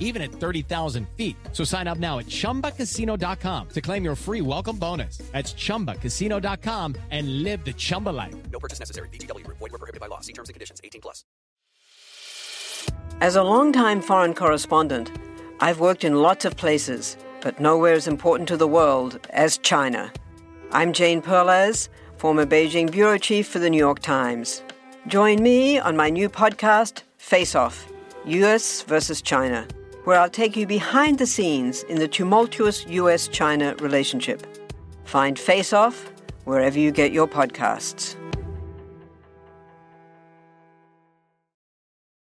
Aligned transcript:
even 0.00 0.22
at 0.22 0.32
30,000 0.32 1.06
feet. 1.16 1.36
So 1.52 1.62
sign 1.62 1.86
up 1.86 1.98
now 1.98 2.18
at 2.18 2.26
chumbacasino.com 2.26 3.68
to 3.68 3.80
claim 3.80 4.04
your 4.04 4.16
free 4.16 4.40
welcome 4.40 4.78
bonus. 4.78 5.18
That's 5.32 5.54
chumbacasino.com 5.54 6.96
and 7.10 7.42
live 7.44 7.64
the 7.64 7.74
Chumba 7.74 8.10
life. 8.10 8.34
No 8.50 8.58
purchase 8.58 8.80
necessary. 8.80 9.08
VGW 9.10 9.44
Group. 9.44 9.58
Void 9.58 9.72
were 9.72 9.78
prohibited 9.78 10.00
by 10.00 10.06
law. 10.06 10.20
See 10.20 10.32
terms 10.32 10.48
and 10.48 10.54
conditions. 10.54 10.80
18 10.82 11.02
plus. 11.02 11.24
As 13.20 13.36
a 13.36 13.42
longtime 13.42 14.00
foreign 14.00 14.34
correspondent, 14.34 15.10
I've 15.60 15.80
worked 15.80 16.04
in 16.04 16.22
lots 16.22 16.44
of 16.44 16.56
places, 16.56 17.16
but 17.40 17.58
nowhere 17.58 17.94
as 17.94 18.06
important 18.06 18.48
to 18.48 18.56
the 18.56 18.68
world 18.68 19.18
as 19.30 19.58
China. 19.58 20.12
I'm 20.70 20.92
Jane 20.92 21.20
Perlez, 21.20 21.88
former 22.16 22.46
Beijing 22.46 22.90
bureau 22.90 23.18
chief 23.18 23.48
for 23.48 23.58
the 23.58 23.70
New 23.70 23.78
York 23.78 23.98
Times. 24.00 24.62
Join 25.08 25.42
me 25.42 25.78
on 25.78 25.96
my 25.96 26.10
new 26.10 26.28
podcast, 26.28 27.02
Face 27.16 27.54
Off 27.54 27.88
US 28.24 28.82
versus 28.82 29.22
China, 29.22 29.66
where 30.08 30.18
I'll 30.18 30.30
take 30.30 30.56
you 30.56 30.66
behind 30.66 31.18
the 31.18 31.26
scenes 31.26 31.82
in 31.82 31.98
the 31.98 32.08
tumultuous 32.08 32.86
US 32.86 33.28
China 33.28 33.74
relationship. 33.78 34.46
Find 35.04 35.38
Face 35.38 35.74
Off 35.74 36.10
wherever 36.46 36.78
you 36.78 36.90
get 36.92 37.12
your 37.12 37.28
podcasts. 37.28 38.16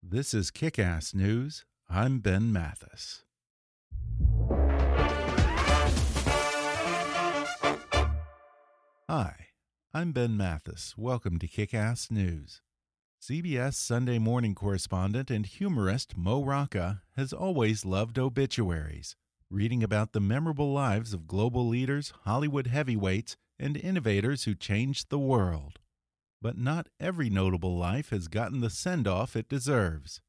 This 0.04 0.36
is 0.36 0.52
Kick 0.52 0.78
Ass 0.78 1.16
News. 1.16 1.66
I'm 1.90 2.20
Ben 2.20 2.54
Mathis. 2.54 3.24
Hi, 9.10 9.48
I'm 9.92 10.12
Ben 10.12 10.38
Mathis. 10.38 10.94
Welcome 10.96 11.40
to 11.40 11.48
Kick 11.48 11.74
Ass 11.74 12.12
News. 12.12 12.62
CBS 13.22 13.76
Sunday 13.76 14.18
morning 14.18 14.56
correspondent 14.56 15.30
and 15.30 15.46
humorist 15.46 16.18
Mo 16.18 16.44
Rocca 16.44 17.04
has 17.16 17.32
always 17.32 17.86
loved 17.86 18.18
obituaries, 18.18 19.16
reading 19.48 19.84
about 19.84 20.12
the 20.14 20.20
memorable 20.20 20.74
lives 20.74 21.14
of 21.14 21.28
global 21.28 21.68
leaders, 21.68 22.14
Hollywood 22.24 22.66
heavyweights, 22.66 23.38
and 23.60 23.78
innovators 23.78 24.46
who 24.46 24.56
changed 24.56 25.12
the 25.12 25.20
world. 25.20 25.78
But 26.42 26.58
not 26.58 26.90
every 27.00 27.30
notable 27.30 27.78
life 27.78 28.10
has 28.10 28.28
gotten 28.28 28.62
the 28.62 28.72
send 28.72 29.08
off 29.08 29.36
it 29.36 29.48
deserves. 29.48 30.20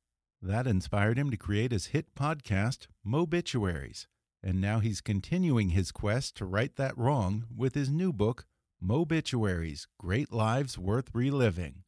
That 0.43 0.67
inspired 0.67 1.17
him 1.17 1.31
to 1.31 1.39
create 1.39 1.73
his 1.73 1.87
hit 1.87 2.15
podcast, 2.15 2.89
Mobituaries, 3.07 4.07
and 4.43 4.61
now 4.61 4.81
he's 4.81 5.01
continuing 5.01 5.71
his 5.71 5.93
quest 5.93 6.37
to 6.37 6.45
right 6.45 6.77
that 6.77 6.99
wrong 6.99 7.47
with 7.57 7.73
his 7.73 7.89
new 7.89 8.13
book, 8.13 8.45
Mobituaries 8.85 9.87
Great 9.99 10.31
Lives 10.31 10.77
Worth 10.77 11.09
Reliving. 11.15 11.85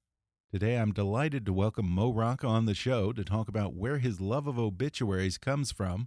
Today, 0.54 0.76
I'm 0.76 0.92
delighted 0.92 1.44
to 1.46 1.52
welcome 1.52 1.90
Mo 1.90 2.12
Rocca 2.12 2.46
on 2.46 2.66
the 2.66 2.76
show 2.76 3.10
to 3.12 3.24
talk 3.24 3.48
about 3.48 3.74
where 3.74 3.98
his 3.98 4.20
love 4.20 4.46
of 4.46 4.56
obituaries 4.56 5.36
comes 5.36 5.72
from. 5.72 6.06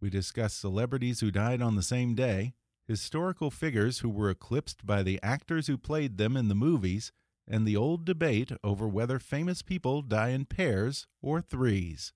We 0.00 0.08
discuss 0.08 0.54
celebrities 0.54 1.18
who 1.18 1.32
died 1.32 1.60
on 1.60 1.74
the 1.74 1.82
same 1.82 2.14
day, 2.14 2.54
historical 2.86 3.50
figures 3.50 3.98
who 3.98 4.08
were 4.08 4.30
eclipsed 4.30 4.86
by 4.86 5.02
the 5.02 5.18
actors 5.20 5.66
who 5.66 5.76
played 5.76 6.16
them 6.16 6.36
in 6.36 6.46
the 6.46 6.54
movies, 6.54 7.10
and 7.48 7.66
the 7.66 7.74
old 7.74 8.04
debate 8.04 8.52
over 8.62 8.86
whether 8.86 9.18
famous 9.18 9.62
people 9.62 10.00
die 10.02 10.28
in 10.28 10.44
pairs 10.44 11.08
or 11.20 11.40
threes. 11.40 12.12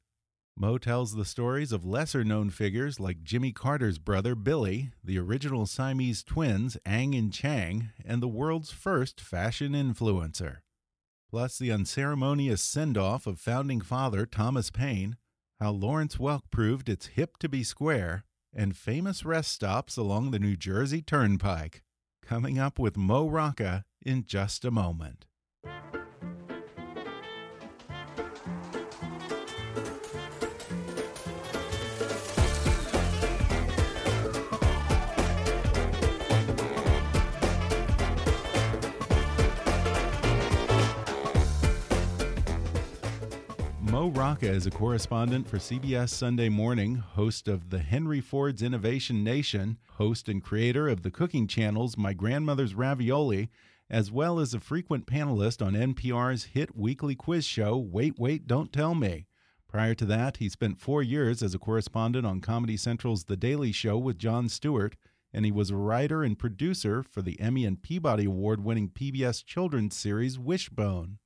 Mo 0.57 0.79
tells 0.79 1.17
the 1.17 1.25
stories 1.25 1.73
of 1.73 1.85
lesser 1.85 2.23
known 2.23 2.51
figures 2.51 3.01
like 3.01 3.25
Jimmy 3.25 3.51
Carter's 3.51 3.99
brother 3.99 4.37
Billy, 4.37 4.93
the 5.03 5.19
original 5.19 5.67
Siamese 5.67 6.23
twins 6.23 6.77
Ang 6.87 7.17
and 7.17 7.33
Chang, 7.33 7.91
and 8.05 8.23
the 8.23 8.29
world's 8.29 8.71
first 8.71 9.21
fashion 9.21 9.73
influencer. 9.73 10.59
Plus, 11.33 11.57
the 11.57 11.73
unceremonious 11.73 12.61
send 12.61 12.99
off 12.99 13.27
of 13.27 13.41
founding 13.41 13.81
father 13.81 14.27
Thomas 14.27 14.71
Paine, 14.71 15.17
how 15.59 15.71
Lawrence 15.71 16.17
Welk 16.17 16.43
proved 16.51 16.91
it's 16.91 17.07
hip 17.07 17.39
to 17.39 17.49
be 17.49 17.65
square, 17.65 18.27
and 18.55 18.77
famous 18.77 19.25
rest 19.25 19.51
stops 19.51 19.97
along 19.97 20.31
the 20.31 20.39
New 20.39 20.57
Jersey 20.57 21.01
Turnpike. 21.01 21.83
Coming 22.23 22.59
up 22.59 22.79
with 22.79 22.99
Mo 22.99 23.27
Rocca 23.31 23.87
in 24.05 24.27
just 24.27 24.63
a 24.67 24.71
moment. 24.71 25.25
Mo 44.03 44.09
Rocca 44.09 44.51
is 44.51 44.67
a 44.67 44.71
correspondent 44.73 45.47
for 45.47 45.59
CBS 45.59 46.09
Sunday 46.09 46.49
Morning, 46.49 46.97
host 46.97 47.47
of 47.47 47.71
the 47.71 47.79
Henry 47.79 48.21
Ford's 48.21 48.61
Innovation 48.61 49.23
Nation, 49.23 49.79
host 49.91 50.29
and 50.29 50.43
creator 50.43 50.89
of 50.89 51.05
the 51.05 51.11
cooking 51.13 51.47
channels 51.47 51.97
My 51.97 52.13
Grandmother's 52.13 52.75
Ravioli, 52.75 53.49
as 53.89 54.11
well 54.11 54.41
as 54.41 54.55
a 54.55 54.59
frequent 54.59 55.07
panelist 55.07 55.65
on 55.65 55.75
NPR's 55.75 56.47
hit 56.47 56.77
weekly 56.77 57.15
quiz 57.15 57.45
show 57.45 57.77
Wait, 57.77 58.19
Wait, 58.19 58.49
Don't 58.49 58.73
Tell 58.73 58.97
Me. 58.97 59.29
Prior 59.69 59.95
to 59.95 60.05
that, 60.07 60.39
he 60.39 60.49
spent 60.49 60.81
four 60.81 61.05
years 61.05 61.41
as 61.41 61.55
a 61.55 61.61
correspondent 61.61 62.27
on 62.27 62.41
Comedy 62.41 62.77
Central's 62.77 63.27
The 63.27 63.37
Daily 63.37 63.71
Show 63.71 63.99
with 63.99 64.19
Jon 64.19 64.49
Stewart, 64.49 64.97
and 65.33 65.45
he 65.45 65.53
was 65.53 65.71
a 65.71 65.77
writer 65.77 66.25
and 66.25 66.37
producer 66.37 67.05
for 67.05 67.23
the 67.23 67.39
Emmy 67.39 67.65
and 67.65 67.81
Peabody 67.81 68.25
Award 68.25 68.65
winning 68.65 68.89
PBS 68.89 69.45
children's 69.45 69.97
series 69.97 70.41
Wishbone. 70.41 71.19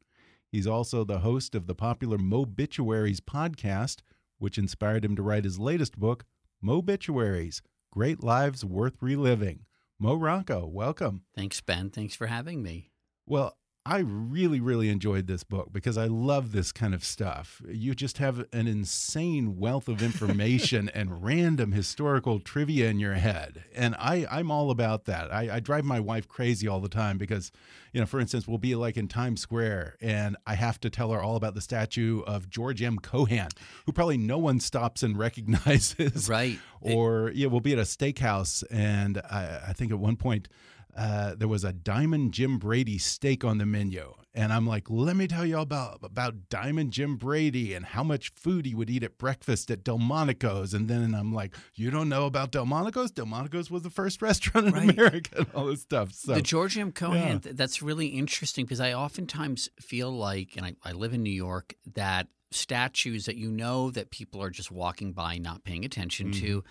He's 0.57 0.67
also 0.67 1.05
the 1.05 1.19
host 1.19 1.55
of 1.55 1.67
the 1.67 1.75
popular 1.75 2.17
Mobituaries 2.17 3.21
podcast, 3.21 3.99
which 4.39 4.57
inspired 4.57 5.05
him 5.05 5.15
to 5.17 5.23
write 5.23 5.45
his 5.45 5.59
latest 5.59 5.99
book, 5.99 6.25
Mobituaries 6.65 7.61
Great 7.93 8.25
Lives 8.25 8.65
Worth 8.65 8.97
Reliving. 9.03 9.67
Mo 9.99 10.15
Rocca, 10.15 10.67
welcome. 10.67 11.25
Thanks, 11.35 11.61
Ben. 11.61 11.91
Thanks 11.91 12.15
for 12.15 12.29
having 12.29 12.63
me. 12.63 12.91
Well, 13.27 13.59
I 13.89 13.99
really, 13.99 14.59
really 14.59 14.89
enjoyed 14.89 15.29
this 15.29 15.45
book 15.45 15.73
because 15.73 15.97
I 15.97 16.07
love 16.07 16.51
this 16.51 16.73
kind 16.73 16.93
of 16.93 17.05
stuff. 17.05 17.63
You 17.69 17.95
just 17.95 18.19
have 18.19 18.45
an 18.53 18.67
insane 18.67 19.59
wealth 19.59 19.87
of 19.87 20.03
information 20.03 20.89
and 20.95 21.23
random 21.23 21.71
historical 21.71 22.41
trivia 22.41 22.89
in 22.91 22.99
your 22.99 23.15
head. 23.15 23.63
And 23.77 23.95
I, 23.95 24.27
I'm 24.29 24.51
all 24.51 24.73
about 24.73 25.05
that. 25.05 25.33
I, 25.33 25.55
I 25.55 25.61
drive 25.61 25.85
my 25.85 26.01
wife 26.01 26.27
crazy 26.27 26.67
all 26.67 26.81
the 26.81 26.89
time 26.89 27.17
because, 27.17 27.53
you 27.93 28.01
know, 28.01 28.07
for 28.07 28.19
instance, 28.19 28.49
we'll 28.49 28.59
be 28.59 28.75
like 28.75 28.97
in 28.97 29.07
Times 29.07 29.41
Square 29.41 29.95
and 30.01 30.37
I 30.45 30.57
have 30.57 30.81
to 30.81 30.91
tell 30.91 31.13
her 31.13 31.23
all 31.23 31.37
about 31.37 31.55
the 31.55 31.61
statue 31.61 32.23
of 32.23 32.51
George 32.51 32.83
M. 32.83 32.99
Cohan, 32.99 33.51
who 33.85 33.93
probably 33.93 34.19
no 34.19 34.39
one 34.39 34.59
stops 34.59 35.05
and 35.05 35.17
recognizes. 35.27 36.29
Right. 36.29 36.59
Or, 36.81 37.31
yeah, 37.33 37.47
we'll 37.47 37.61
be 37.61 37.73
at 37.73 37.79
a 37.79 37.83
steakhouse 37.83 38.65
and 38.69 39.19
I, 39.19 39.61
I 39.69 39.73
think 39.75 39.93
at 39.93 39.99
one 40.01 40.17
point, 40.17 40.49
uh, 40.97 41.35
there 41.35 41.49
was 41.49 41.63
a 41.63 41.73
Diamond 41.73 42.33
Jim 42.33 42.59
Brady 42.59 42.99
steak 42.99 43.45
on 43.45 43.59
the 43.59 43.67
menu. 43.67 44.15
And 44.35 44.53
I'm 44.53 44.67
like, 44.67 44.91
let 44.91 45.17
me 45.17 45.27
tell 45.27 45.47
you 45.47 45.57
all 45.57 45.63
about, 45.63 46.01
about 46.03 46.51
Diamond 46.51 46.93
Jim 46.93 47.17
Brady 47.17 47.73
and 47.73 47.87
how 47.87 48.03
much 48.03 48.33
food 48.35 48.67
he 48.67 48.75
would 48.75 48.91
eat 48.91 49.03
at 49.03 49.17
breakfast 49.17 49.71
at 49.71 49.83
Delmonico's. 49.83 50.75
And 50.75 50.89
then 50.89 51.15
I'm 51.15 51.33
like, 51.33 51.55
you 51.75 51.91
don't 51.91 52.11
know 52.11 52.27
about 52.27 52.51
Delmonico's? 52.51 53.11
Delmonico's 53.11 53.71
was 53.71 53.83
the 53.83 53.91
first 53.91 54.21
restaurant 54.23 54.69
in 54.69 54.73
Right. 54.75 54.91
America 54.91 55.31
and 55.39 55.47
all 55.55 55.67
this 55.67 55.81
stuff. 55.81 56.13
So 56.13 56.35
the 56.35 56.43
George 56.43 56.77
M. 56.77 56.93
Cohan, 56.93 57.41
yeah. 57.45 57.53
that's 57.55 57.81
really 57.81 58.09
interesting 58.09 58.65
because 58.65 58.81
I 58.81 58.93
oftentimes 58.93 59.71
feel 59.81 60.11
like, 60.11 60.57
and 60.57 60.67
I, 60.67 60.75
I 60.85 60.93
live 60.93 61.15
in 61.15 61.23
New 61.23 61.31
York, 61.31 61.75
that 61.95 62.29
statues 62.51 63.27
that 63.27 63.37
you 63.37 63.51
know 63.51 63.91
that 63.91 64.11
people 64.11 64.43
are 64.43 64.51
just 64.51 64.71
walking 64.71 65.13
by, 65.13 65.39
not 65.39 65.65
paying 65.65 65.85
attention 65.85 66.33
to. 66.33 66.65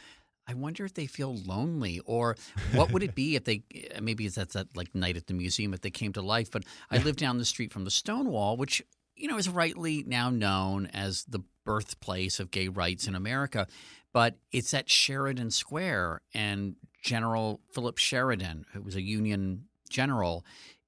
I 0.47 0.53
wonder 0.53 0.85
if 0.85 0.93
they 0.93 1.07
feel 1.07 1.35
lonely, 1.35 1.99
or 2.05 2.35
what 2.73 2.91
would 2.91 3.03
it 3.03 3.15
be 3.15 3.35
if 3.35 3.45
they 3.45 3.63
eh, 3.73 3.99
maybe 3.99 4.25
it's 4.25 4.35
that 4.35 4.49
that 4.51 4.75
like 4.75 4.93
night 4.93 5.17
at 5.17 5.27
the 5.27 5.33
museum 5.33 5.73
if 5.73 5.81
they 5.81 5.89
came 5.89 6.13
to 6.13 6.21
life. 6.21 6.51
But 6.51 6.63
I 6.91 6.97
live 6.97 7.15
down 7.15 7.37
the 7.37 7.45
street 7.45 7.73
from 7.73 7.83
the 7.83 7.91
Stonewall, 7.91 8.57
which 8.57 8.83
you 9.15 9.27
know 9.27 9.37
is 9.37 9.49
rightly 9.49 10.03
now 10.05 10.29
known 10.29 10.87
as 10.87 11.25
the 11.25 11.39
birthplace 11.65 12.39
of 12.39 12.51
gay 12.51 12.67
rights 12.67 13.07
in 13.07 13.15
America, 13.15 13.67
but 14.13 14.37
it's 14.51 14.73
at 14.73 14.89
Sheridan 14.89 15.51
Square, 15.51 16.21
and 16.33 16.75
General 17.01 17.59
Philip 17.73 17.97
Sheridan, 17.97 18.65
who 18.73 18.81
was 18.81 18.95
a 18.95 19.01
Union 19.01 19.65
general, 19.89 20.45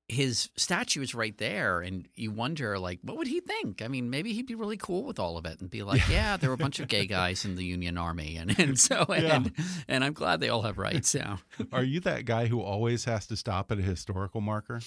his 0.09 0.49
statue 0.55 1.01
is 1.01 1.13
right 1.13 1.37
there, 1.37 1.81
and 1.81 2.07
you 2.15 2.31
wonder, 2.31 2.79
like, 2.79 2.99
what 3.01 3.17
would 3.17 3.27
he 3.27 3.41
think? 3.41 3.81
I 3.81 3.89
mean, 3.89 4.09
maybe 4.09 4.31
he'd 4.33 4.45
be 4.47 4.55
really 4.55 4.77
cool 4.77 5.03
with 5.03 5.19
all 5.19 5.37
of 5.37 5.45
it 5.45 5.59
and 5.59 5.69
be 5.69 5.83
like, 5.83 6.07
"Yeah, 6.09 6.37
there 6.37 6.49
were 6.49 6.53
a 6.53 6.57
bunch 6.57 6.79
of 6.79 6.87
gay 6.87 7.05
guys 7.19 7.43
in 7.43 7.55
the 7.55 7.65
Union 7.65 7.97
Army," 7.97 8.37
and, 8.37 8.57
and 8.57 8.79
so 8.79 9.05
and 9.09 9.51
and 9.87 10.03
I'm 10.05 10.13
glad 10.13 10.39
they 10.39 10.49
all 10.49 10.61
have 10.61 10.77
rights 10.77 11.13
now. 11.13 11.39
Are 11.73 11.83
you 11.83 11.99
that 12.01 12.23
guy 12.25 12.47
who 12.47 12.61
always 12.61 13.03
has 13.05 13.27
to 13.27 13.35
stop 13.35 13.71
at 13.71 13.79
a 13.79 13.81
historical 13.81 14.39
marker? 14.41 14.79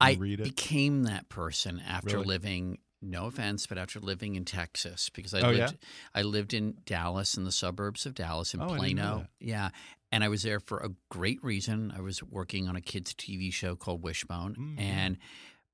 I 0.00 0.14
read 0.14 0.40
it? 0.40 0.44
became 0.44 1.04
that 1.04 1.28
person 1.28 1.80
after 1.86 2.16
Really? 2.16 2.26
living. 2.26 2.78
No 3.04 3.26
offense, 3.26 3.66
but 3.66 3.78
after 3.78 3.98
living 3.98 4.36
in 4.36 4.44
Texas, 4.44 5.10
because 5.10 5.34
I 5.34 5.40
Oh, 5.40 5.50
lived, 5.50 5.72
yeah? 5.72 5.88
I 6.14 6.22
lived 6.22 6.54
in 6.54 6.74
Dallas, 6.86 7.36
in 7.36 7.42
the 7.42 7.50
suburbs 7.50 8.06
of 8.06 8.14
Dallas, 8.14 8.54
in 8.54 8.60
Oh, 8.62 8.66
I 8.66 8.78
didn't 8.78 8.94
know 8.94 9.02
Plano. 9.02 9.26
Yeah, 9.40 9.70
and 10.12 10.22
I 10.22 10.28
was 10.28 10.42
there 10.44 10.60
for 10.60 10.78
a 10.78 10.90
great 11.08 11.42
reason. 11.42 11.92
I 11.96 12.00
was 12.00 12.22
working 12.22 12.68
on 12.68 12.76
a 12.76 12.80
kids' 12.80 13.14
TV 13.14 13.52
show 13.52 13.74
called 13.74 14.02
Wishbone, 14.02 14.54
Mm, 14.54 14.80
and 14.80 15.16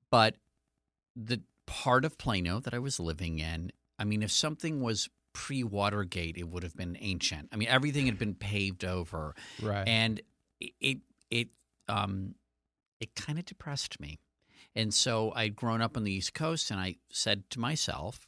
but 0.09 0.37
the 1.15 1.41
part 1.67 2.05
of 2.05 2.17
Plano 2.17 2.59
that 2.61 2.73
I 2.73 2.79
was 2.79 2.99
living 2.99 3.37
in, 3.39 3.71
I 3.99 4.03
mean, 4.05 4.23
if 4.23 4.31
something 4.31 4.81
was 4.81 5.09
pre 5.33 5.63
Watergate, 5.63 6.37
it 6.37 6.47
would 6.49 6.63
have 6.63 6.75
been 6.75 6.97
ancient. 6.99 7.49
I 7.51 7.57
mean, 7.57 7.67
everything 7.67 8.05
had 8.07 8.17
been 8.17 8.33
paved 8.33 8.83
over, 8.83 9.35
Right. 9.61 9.87
and 9.87 10.21
it 10.59 10.71
it, 10.79 10.97
it 11.29 11.47
um 11.87 12.35
it 12.99 13.13
kind 13.15 13.37
of 13.37 13.45
depressed 13.45 13.99
me. 13.99 14.19
And 14.75 14.93
so 14.93 15.31
I'd 15.35 15.55
grown 15.55 15.81
up 15.81 15.97
on 15.97 16.03
the 16.03 16.11
East 16.11 16.33
Coast, 16.33 16.69
and 16.71 16.79
I 16.79 16.95
said 17.11 17.49
to 17.51 17.59
myself, 17.59 18.27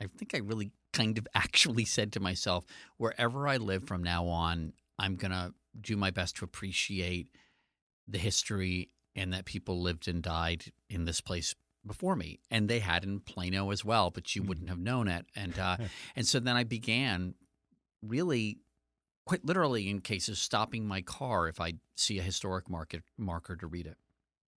I 0.00 0.06
think 0.06 0.34
I 0.34 0.38
really 0.38 0.70
kind 0.92 1.18
of 1.18 1.26
actually 1.34 1.84
said 1.84 2.12
to 2.12 2.20
myself, 2.20 2.64
wherever 2.96 3.46
I 3.48 3.56
live 3.58 3.84
from 3.84 4.02
now 4.02 4.26
on, 4.26 4.72
I'm 5.02 5.16
gonna 5.16 5.52
do 5.78 5.96
my 5.96 6.10
best 6.10 6.36
to 6.36 6.44
appreciate 6.44 7.26
the 8.06 8.18
history 8.18 8.90
and 9.16 9.32
that 9.32 9.44
people 9.44 9.82
lived 9.82 10.06
and 10.06 10.22
died 10.22 10.66
in 10.88 11.04
this 11.04 11.20
place 11.20 11.54
before 11.84 12.14
me, 12.14 12.38
and 12.50 12.68
they 12.68 12.78
had 12.78 13.02
in 13.02 13.18
Plano 13.18 13.72
as 13.72 13.84
well, 13.84 14.10
but 14.10 14.36
you 14.36 14.42
wouldn't 14.42 14.68
have 14.68 14.78
known 14.78 15.08
it. 15.08 15.26
And 15.34 15.58
uh, 15.58 15.76
and 16.16 16.26
so 16.26 16.38
then 16.38 16.56
I 16.56 16.62
began 16.62 17.34
really 18.00 18.60
quite 19.26 19.44
literally 19.44 19.90
in 19.90 20.00
cases 20.00 20.38
stopping 20.38 20.86
my 20.86 21.02
car 21.02 21.48
if 21.48 21.60
I 21.60 21.74
see 21.96 22.18
a 22.18 22.22
historic 22.22 22.70
market 22.70 23.02
marker 23.18 23.56
to 23.56 23.66
read 23.66 23.86
it. 23.86 23.96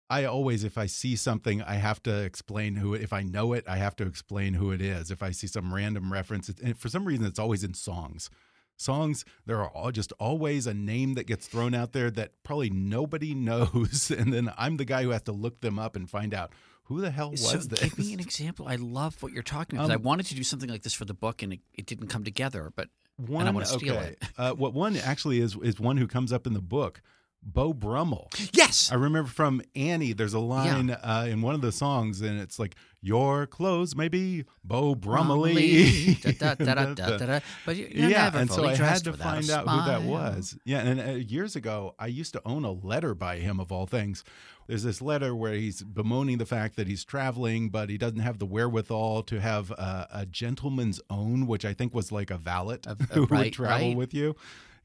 I 0.08 0.24
always, 0.24 0.62
if 0.62 0.78
I 0.78 0.86
see 0.86 1.16
something, 1.16 1.62
I 1.62 1.74
have 1.74 2.00
to 2.04 2.22
explain 2.22 2.76
who. 2.76 2.94
If 2.94 3.12
I 3.12 3.22
know 3.22 3.52
it, 3.52 3.64
I 3.66 3.78
have 3.78 3.96
to 3.96 4.06
explain 4.06 4.54
who 4.54 4.70
it 4.70 4.80
is. 4.80 5.10
If 5.10 5.20
I 5.20 5.32
see 5.32 5.48
some 5.48 5.74
random 5.74 6.12
reference, 6.12 6.48
and 6.48 6.78
for 6.78 6.88
some 6.88 7.04
reason, 7.04 7.26
it's 7.26 7.40
always 7.40 7.64
in 7.64 7.74
songs. 7.74 8.30
Songs, 8.76 9.24
there 9.46 9.58
are 9.62 9.68
all, 9.70 9.90
just 9.90 10.12
always 10.18 10.66
a 10.66 10.74
name 10.74 11.14
that 11.14 11.26
gets 11.26 11.46
thrown 11.46 11.74
out 11.74 11.92
there 11.92 12.10
that 12.10 12.32
probably 12.42 12.70
nobody 12.70 13.34
knows, 13.48 14.10
and 14.10 14.32
then 14.32 14.52
I'm 14.58 14.76
the 14.76 14.84
guy 14.84 15.02
who 15.02 15.10
has 15.10 15.22
to 15.22 15.32
look 15.32 15.60
them 15.60 15.78
up 15.78 15.96
and 15.96 16.08
find 16.08 16.34
out 16.34 16.52
who 16.84 17.00
the 17.00 17.10
hell 17.10 17.30
was 17.32 17.48
so 17.48 17.56
this. 17.58 17.80
give 17.80 17.98
me 17.98 18.12
an 18.12 18.20
example. 18.28 18.68
I 18.68 18.76
love 18.76 19.20
what 19.22 19.32
you're 19.32 19.42
talking 19.42 19.76
about. 19.78 19.86
'cause 19.86 19.92
I 19.92 19.96
Um, 19.96 20.02
wanted 20.02 20.26
to 20.26 20.34
do 20.34 20.42
something 20.44 20.68
like 20.70 20.82
this 20.82 20.92
for 20.94 21.04
the 21.04 21.14
book, 21.14 21.42
and 21.42 21.54
it, 21.54 21.60
it 21.74 21.86
didn't 21.86 22.08
come 22.08 22.22
together. 22.22 22.72
But 22.76 22.88
One, 23.16 23.40
and 23.42 23.48
I 23.48 23.52
want 23.52 23.66
to 23.66 23.72
steal 23.78 23.94
okay. 23.96 24.08
it. 24.20 24.22
Uh, 24.38 24.52
what 24.52 24.74
one 24.74 24.96
actually 24.96 25.40
is 25.40 25.56
is 25.62 25.80
one 25.80 25.96
who 25.96 26.06
comes 26.06 26.32
up 26.32 26.46
in 26.46 26.52
the 26.52 26.60
book, 26.60 27.00
Beau 27.48 27.72
Brummell. 27.72 28.28
Yes, 28.52 28.90
I 28.90 28.96
remember 28.96 29.30
from 29.30 29.62
Annie, 29.76 30.12
there's 30.12 30.34
a 30.34 30.40
line 30.40 30.90
uh, 30.90 31.26
in 31.30 31.40
one 31.42 31.54
of 31.54 31.60
the 31.60 31.70
songs, 31.70 32.20
and 32.20 32.40
it's 32.40 32.58
like, 32.58 32.74
Your 33.00 33.46
clothes 33.46 33.94
may 33.94 34.08
be 34.08 34.44
Beau 34.64 34.96
Brummelly. 34.96 36.16
But 37.64 37.76
you- 37.76 37.88
yeah, 37.92 38.08
never 38.24 38.38
and 38.38 38.50
so 38.50 38.64
I 38.64 38.74
had 38.74 39.04
to 39.04 39.12
find 39.12 39.48
out 39.50 39.68
who 39.68 39.84
that 39.86 40.02
was. 40.02 40.58
Yeah, 40.64 40.80
and 40.80 41.00
uh, 41.00 41.04
years 41.12 41.54
ago, 41.56 41.94
I 42.00 42.08
used 42.08 42.32
to 42.32 42.42
own 42.44 42.64
a 42.64 42.72
letter 42.72 43.14
by 43.14 43.36
him, 43.38 43.60
of 43.60 43.70
all 43.70 43.86
things. 43.86 44.24
There's 44.66 44.82
this 44.82 45.00
letter 45.00 45.32
where 45.34 45.52
he's 45.54 45.82
bemoaning 45.84 46.38
the 46.38 46.46
fact 46.46 46.74
that 46.74 46.88
he's 46.88 47.04
traveling, 47.04 47.68
but 47.70 47.88
he 47.88 47.96
doesn't 47.96 48.18
have 48.18 48.40
the 48.40 48.46
wherewithal 48.46 49.22
to 49.24 49.40
have 49.40 49.72
uh, 49.78 50.06
a 50.12 50.26
gentleman's 50.26 51.00
own, 51.08 51.46
which 51.46 51.64
I 51.64 51.72
think 51.74 51.94
was 51.94 52.10
like 52.10 52.32
a 52.32 52.38
valet 52.38 52.78
A- 52.88 52.96
a- 53.10 53.14
who 53.14 53.26
would 53.26 53.52
travel 53.52 53.88
right. 53.88 53.96
with 53.96 54.12
you. 54.12 54.34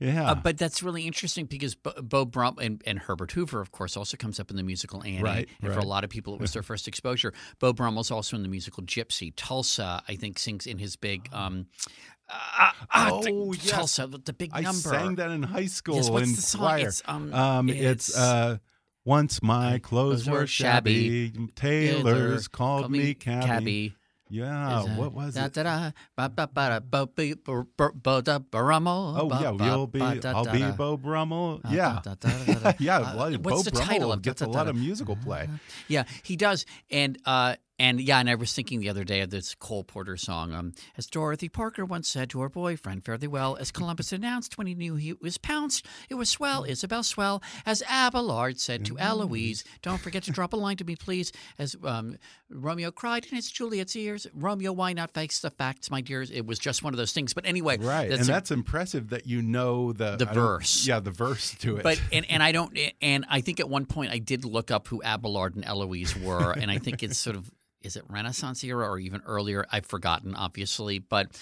Yeah. 0.01 0.31
Uh, 0.31 0.35
but 0.35 0.57
that's 0.57 0.81
really 0.81 1.05
interesting 1.05 1.45
because 1.45 1.75
Bo, 1.75 1.93
Bo 2.01 2.25
Brum 2.25 2.57
and, 2.59 2.81
and 2.87 2.97
Herbert 2.99 3.31
Hoover, 3.33 3.61
of 3.61 3.71
course, 3.71 3.95
also 3.95 4.17
comes 4.17 4.39
up 4.39 4.49
in 4.49 4.57
the 4.57 4.63
musical 4.63 5.03
Annie. 5.03 5.21
Right, 5.21 5.47
and 5.61 5.71
for 5.71 5.79
a 5.79 5.85
lot 5.85 6.03
of 6.03 6.09
people, 6.09 6.33
it 6.33 6.41
was 6.41 6.53
their 6.53 6.63
first 6.71 6.87
exposure. 6.87 7.33
Beau 7.59 7.71
Brummell's 7.71 8.09
also 8.11 8.35
in 8.35 8.41
the 8.41 8.49
musical 8.49 8.83
Gypsy. 8.83 9.31
Tulsa, 9.35 10.01
I 10.07 10.15
think, 10.15 10.39
sings 10.39 10.65
in 10.67 10.77
his 10.79 10.95
big. 10.97 11.29
Um, 11.33 11.67
uh, 12.29 12.71
uh, 12.93 13.21
the- 13.21 13.29
Oh, 13.31 13.53
yes. 13.53 13.69
Tulsa, 13.71 14.07
the 14.07 14.31
big 14.33 14.51
I 14.53 14.61
number. 14.61 14.77
sang 14.79 15.15
that 15.15 15.31
in 15.31 15.43
high 15.43 15.65
school 15.65 15.95
Yes, 15.95 16.09
what's 16.09 16.29
in 16.29 16.35
the 16.35 16.41
song? 16.41 16.61
choir. 16.61 16.87
It's, 16.87 17.01
um, 17.05 17.69
it's, 17.69 18.09
it's- 18.09 18.17
uh, 18.17 18.57
once 19.05 19.41
my 19.43 19.79
clothes 19.79 20.29
were 20.29 20.47
shabby, 20.47 21.27
shabby. 21.33 21.47
tailors 21.55 22.47
called 22.47 22.89
me 22.91 23.13
cabby. 23.15 23.45
Cabby. 23.47 23.95
Yeah, 24.31 24.79
Is, 24.79 24.97
what 24.97 25.11
was 25.11 25.35
da, 25.35 25.45
it? 25.45 25.53
Da, 25.53 25.63
da, 25.63 25.91
ba, 26.15 26.29
ba, 26.29 26.47
ba, 26.47 26.79
da, 26.79 27.05
be, 27.05 27.33
bo, 27.33 27.67
bo, 27.75 27.91
bo, 27.93 28.21
da, 28.21 28.39
Brummel, 28.39 29.15
Oh 29.19 29.27
ba, 29.27 29.39
yeah, 29.41 29.65
you'll 29.65 29.87
be. 29.87 29.99
ba, 29.99 30.15
da, 30.15 30.31
I'll 30.33 30.45
da, 30.45 30.51
be 30.53 30.59
da. 30.59 30.71
Beau 30.71 30.95
Brummell. 30.95 31.59
Uh, 31.65 31.69
Yeah, 31.69 31.99
yeah. 32.79 32.99
Uh, 32.99 33.15
well, 33.17 33.37
Bo 33.37 33.49
what's 33.49 33.63
the 33.63 33.71
Brummel 33.71 33.87
title 33.87 34.11
of 34.13 34.21
gets 34.21 34.41
a 34.41 34.47
lot 34.47 34.67
of 34.67 34.75
musical 34.77 35.17
play. 35.17 35.49
Yeah, 35.89 36.05
he 36.23 36.37
does. 36.37 36.65
And 36.89 37.19
uh 37.25 37.55
and 37.81 37.99
yeah, 37.99 38.19
and 38.19 38.29
I 38.29 38.35
was 38.35 38.53
thinking 38.53 38.79
the 38.79 38.89
other 38.89 39.03
day 39.03 39.21
of 39.21 39.31
this 39.31 39.55
Cole 39.55 39.83
Porter 39.83 40.15
song. 40.15 40.53
Um, 40.53 40.73
as 40.97 41.07
Dorothy 41.07 41.49
Parker 41.49 41.83
once 41.83 42.07
said 42.07 42.29
to 42.29 42.41
her 42.41 42.49
boyfriend, 42.49 43.03
fairly 43.03 43.27
well, 43.27 43.55
as 43.59 43.71
Columbus 43.71 44.11
announced 44.11 44.57
when 44.57 44.67
he 44.67 44.75
knew 44.75 44.95
he 44.95 45.13
was 45.13 45.37
pounced, 45.39 45.85
it 46.09 46.13
was 46.15 46.29
swell, 46.29 46.63
Isabel 46.63 47.01
swell. 47.01 47.41
As 47.65 47.81
Abelard 47.89 48.59
said 48.59 48.85
to 48.85 48.99
Eloise, 48.99 49.63
don't 49.81 49.99
forget 49.99 50.21
to 50.23 50.31
drop 50.31 50.53
a 50.53 50.57
line 50.57 50.77
to 50.77 50.83
me, 50.83 50.95
please. 50.95 51.31
As 51.57 51.75
um, 51.83 52.17
Romeo 52.49 52.91
cried 52.91 53.25
in 53.25 53.35
his 53.35 53.49
Juliet's 53.49 53.95
ears, 53.95 54.27
Romeo, 54.33 54.71
why 54.71 54.93
not 54.93 55.11
face 55.13 55.39
the 55.39 55.49
facts, 55.49 55.89
my 55.89 56.01
dears? 56.01 56.29
It 56.29 56.45
was 56.45 56.59
just 56.59 56.83
one 56.83 56.93
of 56.93 56.97
those 56.97 57.13
things. 57.13 57.33
But 57.33 57.45
anyway, 57.47 57.77
Right, 57.79 58.11
and 58.11 58.21
a- 58.21 58.25
that's 58.25 58.51
impressive 58.51 59.09
that 59.09 59.25
you 59.25 59.41
know 59.41 59.91
the 59.91 60.17
The 60.17 60.29
I 60.29 60.33
verse. 60.33 60.85
Yeah, 60.85 60.99
the 60.99 61.09
verse 61.11 61.55
to 61.61 61.77
it. 61.77 61.83
but 61.83 61.99
and, 62.13 62.29
and 62.29 62.43
I 62.47 62.51
don't 62.51 62.77
and 63.01 63.25
I 63.27 63.41
think 63.41 63.59
at 63.59 63.67
one 63.69 63.85
point 63.87 64.11
I 64.11 64.19
did 64.19 64.45
look 64.45 64.69
up 64.69 64.87
who 64.87 65.01
Abelard 65.03 65.55
and 65.55 65.65
Eloise 65.65 66.15
were, 66.15 66.51
and 66.51 66.69
I 66.69 66.77
think 66.77 67.01
it's 67.01 67.17
sort 67.17 67.35
of 67.35 67.49
is 67.83 67.95
it 67.95 68.03
Renaissance 68.07 68.63
era 68.63 68.87
or 68.87 68.99
even 68.99 69.21
earlier? 69.25 69.65
I've 69.71 69.85
forgotten, 69.85 70.35
obviously, 70.35 70.99
but 70.99 71.39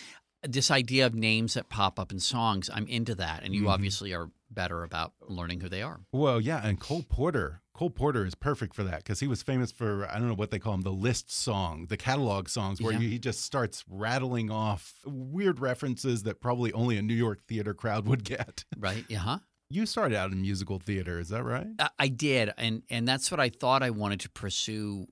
this 0.48 0.72
idea 0.72 1.06
of 1.06 1.14
names 1.14 1.56
that 1.56 1.70
pop 1.70 2.00
up 2.00 2.12
in 2.12 2.20
songs, 2.20 2.70
I'm 2.74 2.88
into 2.88 3.16
that, 3.16 3.44
and 3.44 3.54
you 3.54 3.62
Mm-hmm. 3.62 3.70
obviously 3.72 4.14
are 4.14 4.30
better 4.52 4.84
about 4.84 5.14
learning 5.28 5.60
who 5.60 5.70
they 5.70 5.82
are. 5.82 6.00
Well, 6.12 6.40
yeah, 6.42 6.62
and 6.66 6.80
Cole 6.80 7.04
Porter. 7.08 7.62
Cole 7.74 7.90
Porter 7.90 8.26
is 8.26 8.36
perfect 8.36 8.74
for 8.74 8.84
that 8.84 8.98
because 8.98 9.20
he 9.20 9.28
was 9.28 9.42
famous 9.44 9.72
for 9.72 10.08
I 10.10 10.18
don't 10.18 10.28
know 10.28 10.34
what 10.34 10.50
they 10.52 10.60
call 10.60 10.74
them, 10.74 10.82
the 10.82 10.92
list 10.92 11.32
song, 11.32 11.86
the 11.90 11.98
catalog 11.98 12.48
songs, 12.50 12.82
where 12.82 12.94
Yeah. 12.94 13.00
he 13.00 13.20
just 13.20 13.42
starts 13.42 13.84
rattling 13.90 14.50
off 14.50 14.96
weird 15.06 15.60
references 15.60 16.24
that 16.24 16.42
probably 16.42 16.74
only 16.74 16.98
a 16.98 17.02
New 17.02 17.14
York 17.14 17.42
theater 17.48 17.74
crowd 17.74 18.08
would 18.08 18.24
get. 18.24 18.64
Right? 18.78 19.06
Yeah. 19.08 19.20
Huh? 19.20 19.40
You 19.70 19.86
started 19.86 20.18
out 20.18 20.32
in 20.32 20.42
musical 20.42 20.80
theater, 20.80 21.20
is 21.20 21.30
that 21.30 21.44
right? 21.44 21.68
I- 21.78 21.90
I 22.00 22.08
did, 22.08 22.52
and 22.58 22.82
and 22.90 23.08
that's 23.08 23.30
what 23.30 23.40
I 23.40 23.50
thought 23.50 23.84
I 23.84 23.92
wanted 23.92 24.22
to 24.22 24.30
pursue 24.30 25.06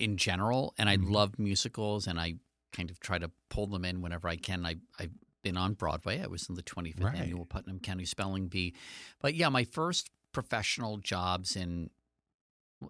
in 0.00 0.16
general. 0.16 0.74
And 0.78 0.88
I 0.88 0.96
Mhm. 0.96 1.10
love 1.10 1.38
musicals, 1.38 2.06
and 2.06 2.18
I 2.20 2.34
kind 2.72 2.90
of 2.90 2.98
try 3.00 3.18
to 3.18 3.30
pull 3.48 3.66
them 3.66 3.84
in 3.84 4.00
whenever 4.00 4.28
I 4.28 4.36
can. 4.36 4.64
I 4.66 4.76
I've 4.98 5.12
been 5.42 5.56
on 5.56 5.74
Broadway. 5.74 6.20
I 6.20 6.26
was 6.26 6.48
in 6.48 6.54
the 6.54 6.62
25th 6.62 7.04
Right. 7.04 7.16
annual 7.16 7.46
Putnam 7.46 7.80
County 7.80 8.04
Spelling 8.04 8.48
Bee, 8.48 8.74
but 9.20 9.34
yeah, 9.34 9.48
my 9.48 9.64
first 9.64 10.10
professional 10.32 10.98
jobs 10.98 11.56
in. 11.56 11.90